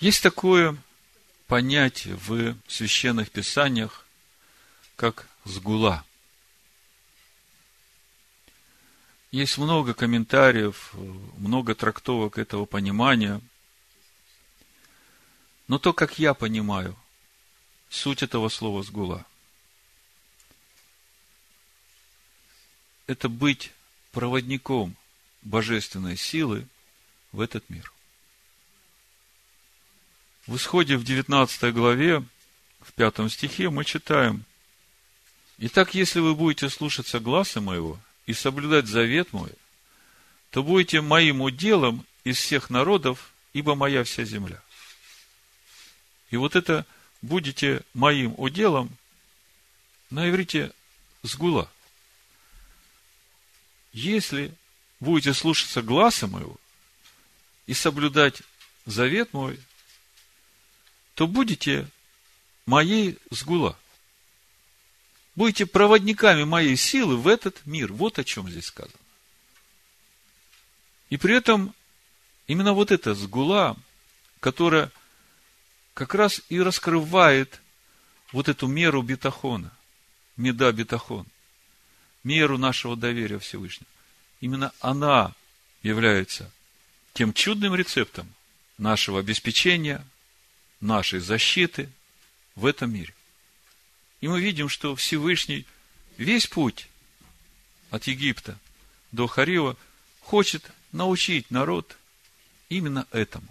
Есть 0.00 0.22
такое 0.22 0.76
понятие 1.46 2.16
в 2.16 2.56
священных 2.66 3.30
писаниях, 3.30 4.06
как 4.96 5.28
сгула. 5.44 6.04
Есть 9.30 9.58
много 9.58 9.94
комментариев, 9.94 10.92
много 11.36 11.74
трактовок 11.74 12.38
этого 12.38 12.64
понимания. 12.64 13.40
Но 15.68 15.78
то, 15.78 15.92
как 15.92 16.18
я 16.18 16.34
понимаю, 16.34 16.96
суть 17.88 18.22
этого 18.22 18.48
слова 18.48 18.82
сгула, 18.82 19.26
это 23.06 23.28
быть 23.28 23.72
проводником 24.12 24.96
божественной 25.42 26.16
силы 26.16 26.66
в 27.32 27.40
этот 27.40 27.68
мир. 27.68 27.92
В 30.46 30.56
исходе 30.56 30.96
в 30.96 31.04
19 31.04 31.74
главе, 31.74 32.24
в 32.80 32.92
5 32.92 33.30
стихе 33.32 33.68
мы 33.68 33.84
читаем, 33.84 34.44
«Итак, 35.58 35.94
если 35.94 36.20
вы 36.20 36.34
будете 36.34 36.68
слушаться 36.68 37.18
гласа 37.18 37.60
моего 37.60 37.98
и 38.26 38.32
соблюдать 38.32 38.86
завет 38.86 39.32
мой, 39.32 39.50
то 40.50 40.62
будете 40.62 41.00
моим 41.00 41.40
уделом 41.40 42.04
из 42.22 42.36
всех 42.36 42.70
народов, 42.70 43.32
ибо 43.52 43.74
моя 43.74 44.04
вся 44.04 44.24
земля». 44.24 44.62
И 46.30 46.36
вот 46.36 46.56
это 46.56 46.86
будете 47.22 47.82
моим 47.94 48.34
уделом 48.36 48.96
на 50.10 50.28
иврите 50.28 50.72
сгула. 51.22 51.70
Если 53.92 54.52
будете 55.00 55.34
слушаться 55.34 55.82
гласа 55.82 56.26
моего 56.26 56.56
и 57.66 57.74
соблюдать 57.74 58.42
завет 58.84 59.32
мой, 59.32 59.58
то 61.14 61.26
будете 61.26 61.88
моей 62.66 63.18
сгула. 63.30 63.78
Будете 65.34 65.66
проводниками 65.66 66.44
моей 66.44 66.76
силы 66.76 67.16
в 67.16 67.28
этот 67.28 67.64
мир. 67.66 67.92
Вот 67.92 68.18
о 68.18 68.24
чем 68.24 68.48
здесь 68.48 68.66
сказано. 68.66 68.98
И 71.10 71.16
при 71.16 71.36
этом 71.36 71.74
именно 72.46 72.72
вот 72.72 72.90
эта 72.90 73.14
сгула, 73.14 73.76
которая 74.40 74.90
как 75.96 76.14
раз 76.14 76.42
и 76.50 76.60
раскрывает 76.60 77.62
вот 78.30 78.50
эту 78.50 78.66
меру 78.66 79.00
бетахона, 79.00 79.72
меда 80.36 80.70
бетахон, 80.70 81.26
меру 82.22 82.58
нашего 82.58 82.96
доверия 82.96 83.38
Всевышнему. 83.38 83.88
Именно 84.42 84.74
она 84.80 85.32
является 85.82 86.52
тем 87.14 87.32
чудным 87.32 87.74
рецептом 87.74 88.30
нашего 88.76 89.20
обеспечения, 89.20 90.06
нашей 90.82 91.18
защиты 91.18 91.90
в 92.56 92.66
этом 92.66 92.92
мире. 92.92 93.14
И 94.20 94.28
мы 94.28 94.38
видим, 94.42 94.68
что 94.68 94.94
Всевышний 94.96 95.64
весь 96.18 96.46
путь 96.46 96.88
от 97.88 98.06
Египта 98.06 98.58
до 99.12 99.26
Харива 99.26 99.78
хочет 100.20 100.70
научить 100.92 101.50
народ 101.50 101.96
именно 102.68 103.06
этому. 103.12 103.48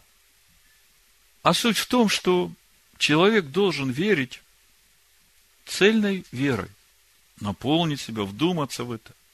А 1.46 1.54
суть 1.54 1.78
в 1.78 1.86
том, 1.86 2.10
что 2.10 2.52
человек 2.98 3.46
должен 3.46 3.91
верить 3.91 4.41
цельной 5.66 6.26
верой, 6.32 6.72
наполнить 7.39 8.02
себя, 8.02 8.24
вдуматься 8.24 8.84
в 8.84 8.91
это– 8.91 9.14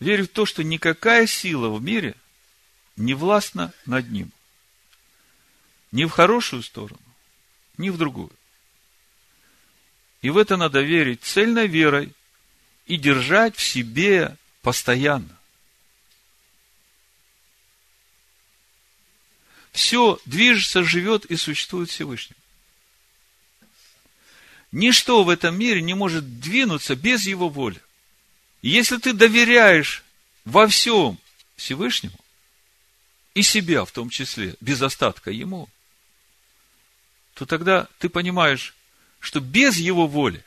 верит 0.00 0.30
в 0.30 0.32
то, 0.32 0.46
что 0.46 0.64
никакая 0.64 1.26
сила 1.26 1.68
в 1.68 1.80
мире 1.80 2.16
не 2.96 3.14
властна 3.14 3.72
над 3.86 4.10
ним. 4.10 4.32
Ни 5.92 6.06
в 6.06 6.10
хорошую 6.10 6.62
сторону, 6.62 7.00
ни 7.78 7.90
в 7.90 7.96
другую. 7.96 8.32
И 10.22 10.30
в 10.30 10.38
это 10.38 10.56
надо 10.56 10.80
верить 10.80 11.22
цельной 11.22 11.68
верой 11.68 12.12
и 12.86 12.96
держать 12.96 13.54
в 13.56 13.62
себе 13.62 14.36
постоянно. 14.62 15.38
Все 19.80 20.20
движется, 20.26 20.84
живет 20.84 21.24
и 21.24 21.36
существует 21.36 21.88
Всевышний. 21.88 22.36
Ничто 24.72 25.24
в 25.24 25.30
этом 25.30 25.58
мире 25.58 25.80
не 25.80 25.94
может 25.94 26.38
двинуться 26.38 26.94
без 26.94 27.26
его 27.26 27.48
воли. 27.48 27.80
И 28.60 28.68
если 28.68 28.98
ты 28.98 29.14
доверяешь 29.14 30.04
во 30.44 30.68
всем 30.68 31.18
Всевышнему, 31.56 32.18
и 33.34 33.42
себя 33.42 33.86
в 33.86 33.90
том 33.90 34.10
числе, 34.10 34.54
без 34.60 34.82
остатка 34.82 35.30
ему, 35.30 35.66
то 37.32 37.46
тогда 37.46 37.88
ты 37.98 38.10
понимаешь, 38.10 38.74
что 39.18 39.40
без 39.40 39.78
его 39.78 40.06
воли 40.06 40.44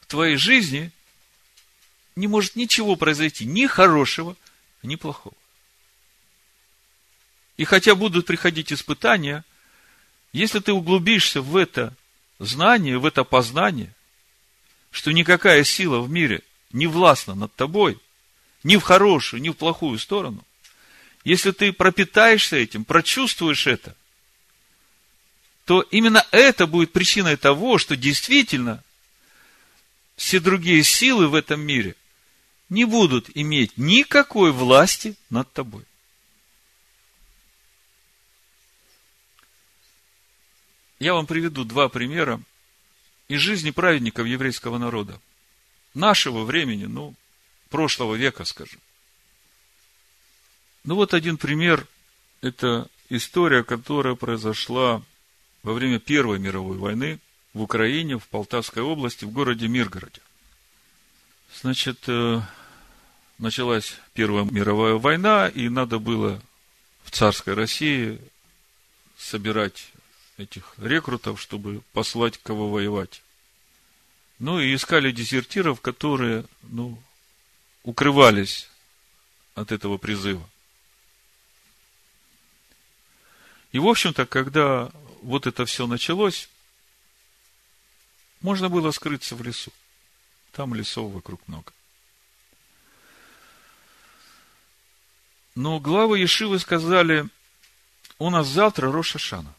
в 0.00 0.06
твоей 0.06 0.36
жизни 0.36 0.92
не 2.16 2.28
может 2.28 2.54
ничего 2.54 2.96
произойти, 2.96 3.46
ни 3.46 3.66
хорошего, 3.66 4.36
ни 4.82 4.96
плохого. 4.96 5.34
И 7.56 7.64
хотя 7.64 7.94
будут 7.94 8.26
приходить 8.26 8.72
испытания, 8.72 9.44
если 10.32 10.58
ты 10.58 10.72
углубишься 10.72 11.40
в 11.40 11.56
это 11.56 11.94
знание, 12.38 12.98
в 12.98 13.06
это 13.06 13.24
познание, 13.24 13.92
что 14.90 15.12
никакая 15.12 15.64
сила 15.64 16.00
в 16.00 16.10
мире 16.10 16.42
не 16.72 16.86
властна 16.86 17.34
над 17.34 17.54
тобой, 17.54 17.98
ни 18.62 18.76
в 18.76 18.82
хорошую, 18.82 19.40
ни 19.40 19.48
в 19.48 19.54
плохую 19.54 19.98
сторону, 19.98 20.44
если 21.24 21.50
ты 21.50 21.72
пропитаешься 21.72 22.56
этим, 22.56 22.84
прочувствуешь 22.84 23.66
это, 23.66 23.96
то 25.64 25.80
именно 25.80 26.24
это 26.30 26.66
будет 26.66 26.92
причиной 26.92 27.36
того, 27.36 27.78
что 27.78 27.96
действительно 27.96 28.84
все 30.16 30.40
другие 30.40 30.84
силы 30.84 31.28
в 31.28 31.34
этом 31.34 31.60
мире 31.60 31.96
не 32.68 32.84
будут 32.84 33.28
иметь 33.34 33.76
никакой 33.76 34.52
власти 34.52 35.16
над 35.30 35.52
тобой. 35.52 35.84
Я 40.98 41.14
вам 41.14 41.26
приведу 41.26 41.64
два 41.64 41.88
примера 41.88 42.40
из 43.28 43.40
жизни 43.40 43.70
праведников 43.70 44.26
еврейского 44.26 44.78
народа. 44.78 45.20
Нашего 45.94 46.44
времени, 46.44 46.86
ну, 46.86 47.14
прошлого 47.68 48.14
века, 48.14 48.44
скажем. 48.44 48.80
Ну, 50.84 50.94
вот 50.94 51.14
один 51.14 51.36
пример. 51.36 51.86
Это 52.40 52.88
история, 53.08 53.64
которая 53.64 54.14
произошла 54.14 55.02
во 55.62 55.72
время 55.72 55.98
Первой 55.98 56.38
мировой 56.38 56.76
войны 56.76 57.18
в 57.52 57.62
Украине, 57.62 58.18
в 58.18 58.28
Полтавской 58.28 58.82
области, 58.82 59.24
в 59.24 59.32
городе 59.32 59.68
Миргороде. 59.68 60.20
Значит, 61.60 62.04
э, 62.06 62.40
началась 63.38 63.96
Первая 64.12 64.44
мировая 64.44 64.94
война, 64.94 65.48
и 65.48 65.68
надо 65.68 65.98
было 65.98 66.40
в 67.02 67.10
царской 67.10 67.54
России 67.54 68.20
собирать 69.16 69.90
этих 70.36 70.74
рекрутов, 70.78 71.40
чтобы 71.40 71.82
послать 71.92 72.38
кого 72.38 72.70
воевать. 72.70 73.22
Ну, 74.38 74.60
и 74.60 74.74
искали 74.74 75.10
дезертиров, 75.12 75.80
которые, 75.80 76.44
ну, 76.62 77.02
укрывались 77.82 78.68
от 79.54 79.72
этого 79.72 79.96
призыва. 79.96 80.46
И, 83.72 83.78
в 83.78 83.86
общем-то, 83.86 84.26
когда 84.26 84.90
вот 85.22 85.46
это 85.46 85.64
все 85.64 85.86
началось, 85.86 86.48
можно 88.40 88.68
было 88.68 88.90
скрыться 88.90 89.34
в 89.34 89.42
лесу. 89.42 89.72
Там 90.52 90.74
лесов 90.74 91.12
вокруг 91.12 91.46
много. 91.48 91.72
Но 95.54 95.80
главы 95.80 96.18
Ешивы 96.18 96.58
сказали, 96.58 97.26
у 98.18 98.30
нас 98.30 98.46
завтра 98.46 98.92
Роша 98.92 99.18
Шана. 99.18 99.54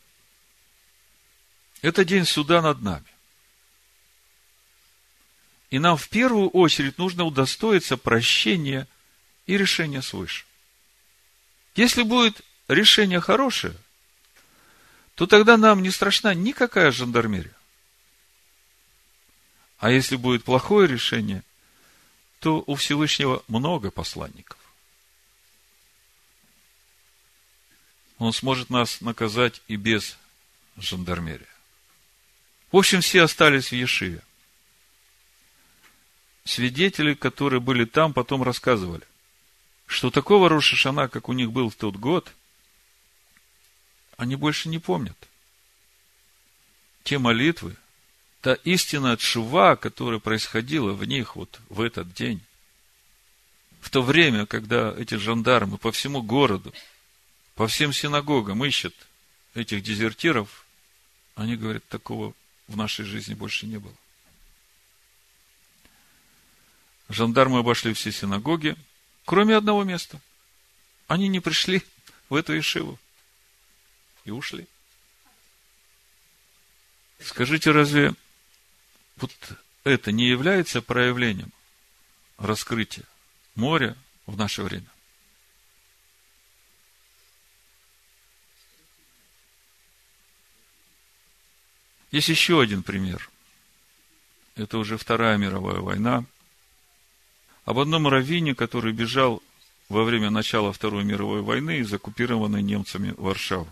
Это 1.88 2.04
день 2.04 2.26
суда 2.26 2.62
над 2.62 2.82
нами. 2.82 3.06
И 5.70 5.80
нам 5.80 5.96
в 5.96 6.10
первую 6.10 6.50
очередь 6.50 6.98
нужно 6.98 7.24
удостоиться 7.24 7.96
прощения 7.96 8.90
и 9.46 9.58
решения 9.58 10.02
свыше. 10.02 10.44
Если 11.76 12.04
будет 12.04 12.42
решение 12.68 13.22
хорошее, 13.22 13.74
то 15.16 15.28
тогда 15.28 15.56
нам 15.56 15.82
не 15.82 15.90
страшна 15.90 16.34
никакая 16.34 16.92
жандармерия. 16.92 17.56
А 19.78 19.90
если 19.90 20.18
будет 20.18 20.44
плохое 20.44 20.90
решение, 20.90 21.42
то 22.42 22.66
у 22.68 22.76
Всевышнего 22.76 23.46
много 23.48 23.92
посланников. 23.92 24.58
Он 28.18 28.34
сможет 28.34 28.70
нас 28.70 29.00
наказать 29.00 29.62
и 29.70 29.78
без 29.78 30.18
жандармерии. 30.76 31.48
В 32.72 32.78
общем, 32.78 33.02
все 33.02 33.24
остались 33.24 33.70
в 33.70 33.76
Ешиве. 33.76 34.22
Свидетели, 36.44 37.14
которые 37.14 37.60
были 37.60 37.86
там, 37.86 38.14
потом 38.14 38.44
рассказывали, 38.44 39.04
что 39.86 40.12
такого 40.12 40.50
Рошашана, 40.50 41.08
как 41.08 41.30
у 41.30 41.34
них 41.34 41.52
был 41.52 41.70
в 41.70 41.76
тот 41.76 41.96
год, 41.96 42.34
они 44.18 44.36
больше 44.36 44.70
не 44.70 44.80
помнят. 44.80 45.18
Те 47.04 47.20
молитвы, 47.20 47.76
та 48.42 48.54
истина 48.54 49.14
от 49.14 49.22
Шува, 49.22 49.76
которая 49.76 50.20
происходила 50.20 50.94
в 50.94 51.04
них 51.06 51.36
вот 51.36 51.60
в 51.70 51.82
этот 51.82 52.14
день, 52.14 52.42
в 53.80 53.90
то 53.90 54.02
время, 54.02 54.46
когда 54.46 54.94
эти 54.98 55.16
жандармы 55.16 55.78
по 55.78 55.92
всему 55.92 56.22
городу, 56.22 56.74
по 57.56 57.68
всем 57.68 57.94
синагогам 57.94 58.64
ищут 58.66 58.94
этих 59.54 59.84
дезертиров, 59.84 60.66
они 61.36 61.56
говорят, 61.56 61.86
такого 61.88 62.34
в 62.68 62.76
нашей 62.76 63.06
жизни 63.06 63.34
больше 63.34 63.66
не 63.66 63.78
было. 63.78 63.96
Жандармы 67.10 67.60
обошли 67.60 67.94
все 67.94 68.12
синагоги, 68.12 68.76
кроме 69.26 69.56
одного 69.56 69.84
места. 69.84 70.20
Они 71.08 71.30
не 71.30 71.40
пришли 71.40 71.82
в 72.30 72.36
эту 72.36 72.58
Ишиву 72.58 73.00
и 74.26 74.32
ушли. 74.32 74.68
Скажите, 77.20 77.72
разве 77.72 78.14
вот 79.16 79.32
это 79.84 80.12
не 80.12 80.28
является 80.28 80.82
проявлением 80.82 81.52
раскрытия 82.38 83.06
моря 83.56 83.96
в 84.26 84.38
наше 84.38 84.64
время? 84.64 84.88
Есть 92.18 92.30
еще 92.30 92.60
один 92.60 92.82
пример. 92.82 93.30
Это 94.56 94.80
уже 94.80 94.98
Вторая 94.98 95.38
мировая 95.38 95.82
война. 95.82 96.26
Об 97.64 97.78
одном 97.78 98.08
раввине, 98.08 98.56
который 98.56 98.92
бежал 98.92 99.44
во 99.88 100.04
время 100.04 100.32
начала 100.32 100.74
Второй 100.74 101.04
мировой 101.04 101.44
войны 101.44 101.78
из 101.78 101.94
оккупированной 101.94 102.64
немцами 102.64 103.14
Варшавы. 103.18 103.68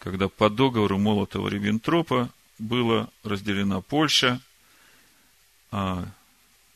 Когда 0.00 0.28
по 0.28 0.50
договору 0.50 0.98
Молотова-Риббентропа 0.98 2.28
была 2.58 3.08
разделена 3.22 3.82
Польша, 3.82 4.40
а 5.70 6.08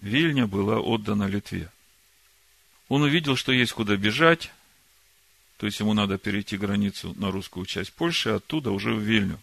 Вильня 0.01 0.47
была 0.47 0.79
отдана 0.79 1.25
Литве. 1.25 1.73
Он 2.89 3.03
увидел, 3.03 3.35
что 3.35 3.51
есть 3.51 3.73
куда 3.73 3.97
бежать, 3.97 4.53
то 5.57 5.67
есть 5.67 5.81
ему 5.81 5.93
надо 5.93 6.19
перейти 6.19 6.57
границу 6.57 7.15
на 7.17 7.33
русскую 7.33 7.67
часть 7.67 7.93
Польши, 7.95 8.31
оттуда 8.31 8.71
уже 8.71 8.95
в 8.95 9.01
Вильню. 9.01 9.41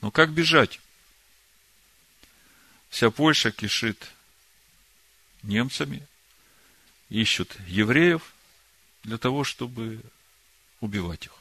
Но 0.00 0.10
как 0.10 0.30
бежать? 0.30 0.80
Вся 2.88 3.10
Польша 3.10 3.50
кишит 3.52 4.10
немцами, 5.42 6.06
ищут 7.08 7.56
евреев 7.66 8.32
для 9.02 9.18
того, 9.18 9.44
чтобы 9.44 10.00
убивать 10.80 11.26
их. 11.26 11.32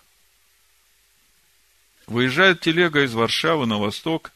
Выезжает 2.05 2.61
телега 2.61 3.03
из 3.03 3.13
Варшавы 3.13 3.65
на 3.65 3.77
восток, 3.77 4.31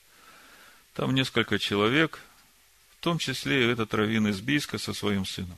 там 0.93 1.13
несколько 1.13 1.59
человек, 1.59 2.19
в 2.99 3.03
том 3.03 3.17
числе 3.17 3.63
и 3.65 3.71
этот 3.71 3.93
раввин 3.93 4.27
из 4.27 4.39
Бийска 4.41 4.77
со 4.77 4.93
своим 4.93 5.25
сыном. 5.25 5.57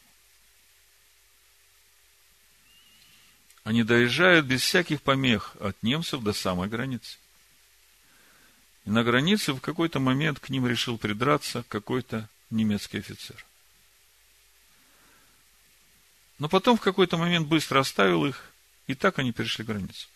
Они 3.64 3.84
доезжают 3.84 4.46
без 4.46 4.62
всяких 4.62 5.02
помех 5.02 5.56
от 5.60 5.82
немцев 5.84 6.22
до 6.22 6.34
самой 6.34 6.70
границы. 6.70 7.18
И 8.86 8.90
на 8.90 9.04
границе 9.04 9.54
в 9.54 9.60
какой-то 9.60 10.00
момент 10.00 10.40
к 10.40 10.50
ним 10.50 10.68
решил 10.68 10.98
придраться 10.98 11.64
какой-то 11.68 12.30
немецкий 12.50 13.00
офицер. 13.00 13.44
Но 16.38 16.50
потом 16.50 16.78
в 16.78 16.82
какой-то 16.82 17.18
момент 17.18 17.48
быстро 17.48 17.80
оставил 17.80 18.26
их, 18.26 18.52
и 18.88 18.96
так 18.96 19.20
они 19.20 19.32
перешли 19.32 19.66
границу. 19.66 20.08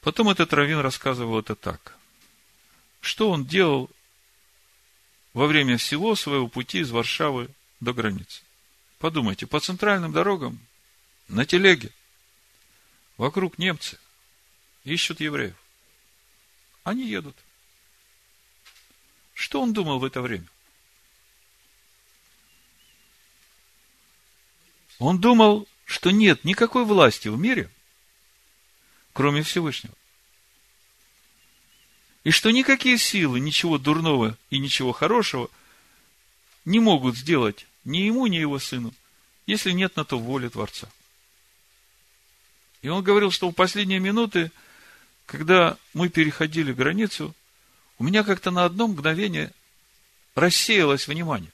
Потом 0.00 0.28
этот 0.28 0.52
раввин 0.52 0.80
рассказывал 0.80 1.40
это 1.40 1.54
так. 1.54 1.96
Что 3.00 3.30
он 3.30 3.44
делал 3.44 3.90
во 5.32 5.46
время 5.46 5.78
всего 5.78 6.14
своего 6.14 6.48
пути 6.48 6.80
из 6.80 6.90
Варшавы 6.90 7.48
до 7.80 7.92
границы? 7.92 8.42
Подумайте, 8.98 9.46
по 9.46 9.60
центральным 9.60 10.12
дорогам, 10.12 10.58
на 11.28 11.44
телеге, 11.44 11.92
Вокруг 13.16 13.58
немцы 13.58 13.98
ищут 14.84 15.20
евреев. 15.20 15.56
Они 16.86 17.04
едут. 17.04 17.34
Что 19.34 19.60
он 19.60 19.72
думал 19.72 19.98
в 19.98 20.04
это 20.04 20.22
время? 20.22 20.46
Он 25.00 25.20
думал, 25.20 25.66
что 25.84 26.12
нет 26.12 26.44
никакой 26.44 26.84
власти 26.84 27.26
в 27.26 27.36
мире, 27.36 27.68
кроме 29.12 29.42
Всевышнего. 29.42 29.96
И 32.22 32.30
что 32.30 32.52
никакие 32.52 32.98
силы 32.98 33.40
ничего 33.40 33.78
дурного 33.78 34.38
и 34.50 34.60
ничего 34.60 34.92
хорошего 34.92 35.50
не 36.64 36.78
могут 36.78 37.16
сделать 37.16 37.66
ни 37.84 37.98
ему, 37.98 38.28
ни 38.28 38.36
его 38.36 38.60
сыну, 38.60 38.94
если 39.44 39.72
нет 39.72 39.96
на 39.96 40.04
то 40.04 40.20
воли 40.20 40.48
Творца. 40.48 40.88
И 42.82 42.88
он 42.88 43.02
говорил, 43.02 43.32
что 43.32 43.50
в 43.50 43.54
последние 43.54 43.98
минуты, 43.98 44.52
когда 45.26 45.76
мы 45.92 46.08
переходили 46.08 46.72
границу, 46.72 47.34
у 47.98 48.04
меня 48.04 48.22
как-то 48.22 48.50
на 48.50 48.64
одно 48.64 48.86
мгновение 48.86 49.52
рассеялось 50.34 51.08
внимание. 51.08 51.52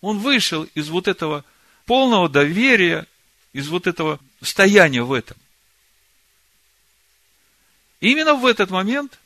Он 0.00 0.20
вышел 0.20 0.64
из 0.74 0.88
вот 0.88 1.08
этого 1.08 1.44
полного 1.84 2.28
доверия, 2.28 3.06
из 3.52 3.68
вот 3.68 3.86
этого 3.88 4.20
стояния 4.40 5.02
в 5.02 5.12
этом. 5.12 5.36
И 8.00 8.12
именно 8.12 8.34
в 8.34 8.46
этот 8.46 8.70
момент 8.70 9.18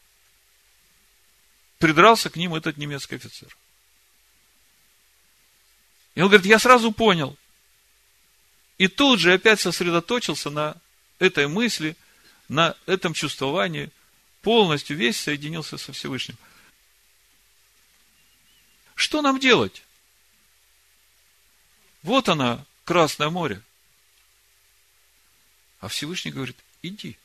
придрался 1.79 2.31
к 2.31 2.37
ним 2.37 2.55
этот 2.55 2.79
немецкий 2.79 3.17
офицер. 3.17 3.55
И 6.15 6.23
он 6.23 6.29
говорит, 6.29 6.47
я 6.47 6.59
сразу 6.59 6.93
понял. 6.93 7.37
И 8.79 8.89
тут 8.89 9.21
же 9.21 9.33
опять 9.33 9.61
сосредоточился 9.61 10.51
на 10.51 10.77
этой 11.19 11.47
мысли, 11.47 11.97
на 12.49 12.77
этом 12.87 13.15
чувствовании, 13.15 13.91
полностью 14.41 14.97
весь 14.97 15.21
соединился 15.21 15.79
со 15.79 15.93
Всевышним. 15.93 16.37
Что 18.95 19.23
нам 19.23 19.39
делать? 19.39 19.83
Вот 22.03 22.29
она, 22.29 22.65
Красное 22.85 23.31
море. 23.31 23.63
А 25.81 25.89
Всевышний 25.89 26.33
говорит, 26.33 26.57
иди. 26.83 27.17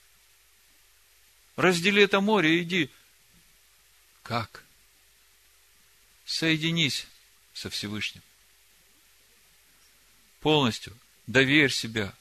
Раздели 1.56 2.04
это 2.04 2.22
море, 2.22 2.62
иди. 2.62 2.92
Как? 4.24 4.64
Соединись 6.26 7.08
со 7.54 7.70
Всевышним. 7.70 8.22
Полностью 10.40 10.98
доверь 11.28 11.72
себя. 11.72 12.14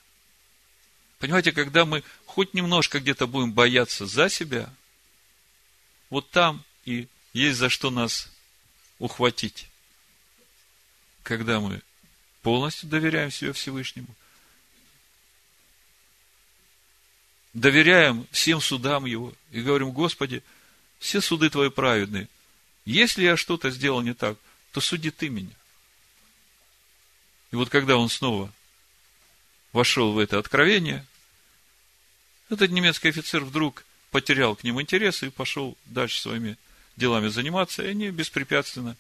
Понимаете, 1.19 1.53
когда 1.53 1.85
мы 1.85 2.03
хоть 2.27 2.53
немножко 2.53 3.01
где-то 3.01 3.27
будем 3.27 3.53
бояться 3.53 4.07
за 4.07 4.29
себя, 4.29 4.69
вот 6.11 6.31
там 6.31 6.63
и 6.85 7.09
есть 7.33 7.59
за 7.59 7.69
что 7.69 7.91
нас 7.91 8.29
ухватить. 8.99 9.69
Когда 11.23 11.61
мы 11.61 11.81
полностью 12.43 12.89
доверяем 12.89 13.31
себе 13.31 13.53
Всевышнему. 13.53 14.15
Доверяем 17.55 18.27
всем 18.31 18.61
судам 18.61 19.07
Его 19.07 19.33
и 19.51 19.63
говорим, 19.63 19.91
Господи, 19.91 20.43
все 20.99 21.21
суды 21.21 21.51
Твои 21.51 21.71
праведные. 21.71 22.29
Если 22.85 23.25
я 23.25 23.37
что-то 23.37 23.71
сделал 23.71 24.03
не 24.03 24.15
так, 24.15 24.39
то 24.73 24.81
суди 24.81 25.11
Ты 25.11 25.29
меня. 25.29 25.55
И 27.51 27.57
вот 27.57 27.69
когда 27.69 27.97
он 27.97 28.09
снова 28.09 28.53
вошел 29.77 30.13
в 30.13 30.19
это 30.19 30.39
откровение, 30.39 31.05
этот 32.49 32.71
немецкий 32.71 33.11
офицер 33.11 33.45
вдруг 33.45 33.85
потерял 34.11 34.57
к 34.57 34.65
ним 34.65 34.81
интерес 34.81 35.23
и 35.23 35.29
пошел 35.29 35.77
дальше 35.85 36.19
своими 36.19 36.57
делами 36.97 37.29
заниматься, 37.29 37.83
и 37.83 37.89
они 37.89 38.09
беспрепятственно 38.09 38.97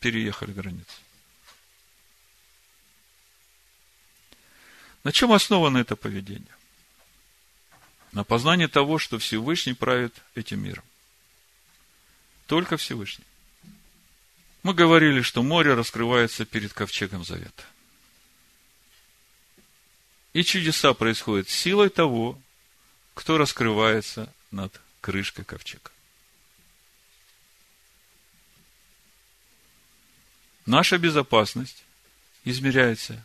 переехали 0.00 0.52
границу. 0.52 0.96
На 5.04 5.12
чем 5.12 5.32
основано 5.32 5.76
это 5.78 5.94
поведение? 5.94 6.56
На 8.12 8.24
познании 8.24 8.66
того, 8.66 8.98
что 8.98 9.18
Всевышний 9.18 9.74
правит 9.74 10.14
этим 10.34 10.62
миром. 10.62 10.84
Только 12.46 12.78
Всевышний. 12.78 13.26
Мы 14.62 14.72
говорили, 14.72 15.20
что 15.20 15.42
море 15.42 15.74
раскрывается 15.74 16.46
перед 16.46 16.72
ковчегом 16.72 17.24
завета. 17.24 17.64
И 20.32 20.44
чудеса 20.44 20.94
происходят 20.94 21.48
силой 21.48 21.90
того, 21.90 22.40
кто 23.14 23.36
раскрывается 23.36 24.32
над 24.50 24.80
крышкой 25.00 25.44
ковчега. 25.44 25.90
Наша 30.64 30.96
безопасность 30.96 31.84
измеряется 32.44 33.22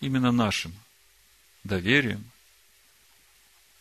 именно 0.00 0.30
нашим 0.30 0.74
доверием 1.64 2.30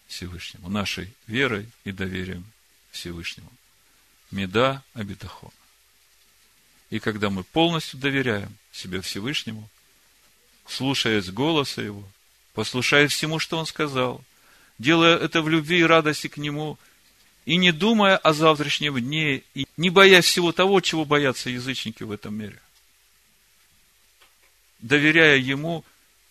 Всевышнему, 0.07 0.69
нашей 0.69 1.13
верой 1.27 1.69
и 1.83 1.91
доверием 1.91 2.45
Всевышнему. 2.91 3.51
Меда 4.29 4.83
Абитахон. 4.93 5.51
И 6.89 6.99
когда 6.99 7.29
мы 7.29 7.43
полностью 7.43 7.99
доверяем 7.99 8.57
себе 8.71 9.01
Всевышнему, 9.01 9.69
слушаясь 10.67 11.29
голоса 11.29 11.81
Его, 11.81 12.03
послушая 12.53 13.07
всему, 13.07 13.39
что 13.39 13.57
Он 13.57 13.65
сказал, 13.65 14.23
делая 14.77 15.17
это 15.17 15.41
в 15.41 15.49
любви 15.49 15.79
и 15.79 15.83
радости 15.83 16.27
к 16.27 16.37
Нему, 16.37 16.77
и 17.45 17.55
не 17.57 17.71
думая 17.71 18.17
о 18.17 18.33
завтрашнем 18.33 18.99
дне, 18.99 19.43
и 19.55 19.65
не 19.77 19.89
боясь 19.89 20.25
всего 20.25 20.51
того, 20.51 20.79
чего 20.81 21.05
боятся 21.05 21.49
язычники 21.49 22.03
в 22.03 22.11
этом 22.11 22.35
мире. 22.35 22.61
Доверяя 24.79 25.37
Ему 25.37 25.83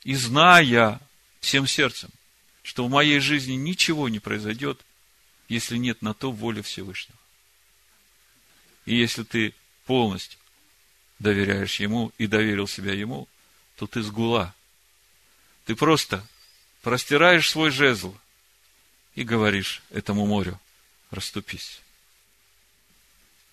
и 0.04 0.14
зная 0.14 1.00
всем 1.40 1.66
сердцем, 1.66 2.10
что 2.62 2.86
в 2.86 2.90
моей 2.90 3.20
жизни 3.20 3.54
ничего 3.54 4.08
не 4.08 4.18
произойдет, 4.18 4.80
если 5.48 5.76
нет 5.76 6.02
на 6.02 6.14
то 6.14 6.30
воли 6.30 6.62
Всевышнего. 6.62 7.18
И 8.86 8.96
если 8.96 9.24
ты 9.24 9.54
полностью 9.84 10.38
доверяешь 11.18 11.80
Ему 11.80 12.12
и 12.18 12.26
доверил 12.26 12.66
себя 12.66 12.92
Ему, 12.92 13.28
то 13.80 13.86
ты 13.86 14.02
сгула. 14.02 14.54
Ты 15.64 15.74
просто 15.74 16.22
простираешь 16.82 17.48
свой 17.48 17.70
жезл 17.70 18.14
и 19.14 19.24
говоришь 19.24 19.80
этому 19.88 20.26
морю, 20.26 20.60
расступись. 21.10 21.80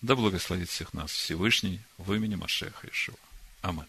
Да 0.02 0.16
благословит 0.16 0.68
всех 0.68 0.92
нас 0.92 1.12
Всевышний 1.12 1.80
в 1.96 2.12
имени 2.12 2.34
Машеха 2.34 2.88
Ишуа. 2.88 3.16
Амин. 3.62 3.86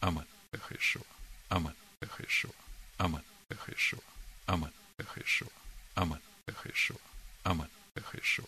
Амин. 0.00 0.24
Ишуа. 0.70 1.02
Амен. 1.48 1.74
Эх 2.00 2.20
Ишуа. 2.20 2.52
Амен. 2.98 3.24
Эх 3.50 3.70
Ишуа. 3.70 4.00
Амен. 4.46 4.72
Эх 4.98 5.18
Ишуа. 5.18 5.50
Амен. 5.96 6.20
Эх 6.46 6.66
Ишуа. 6.68 7.00
Амен. 7.42 7.68
Эх 7.96 8.14
Ишуа. 8.14 8.46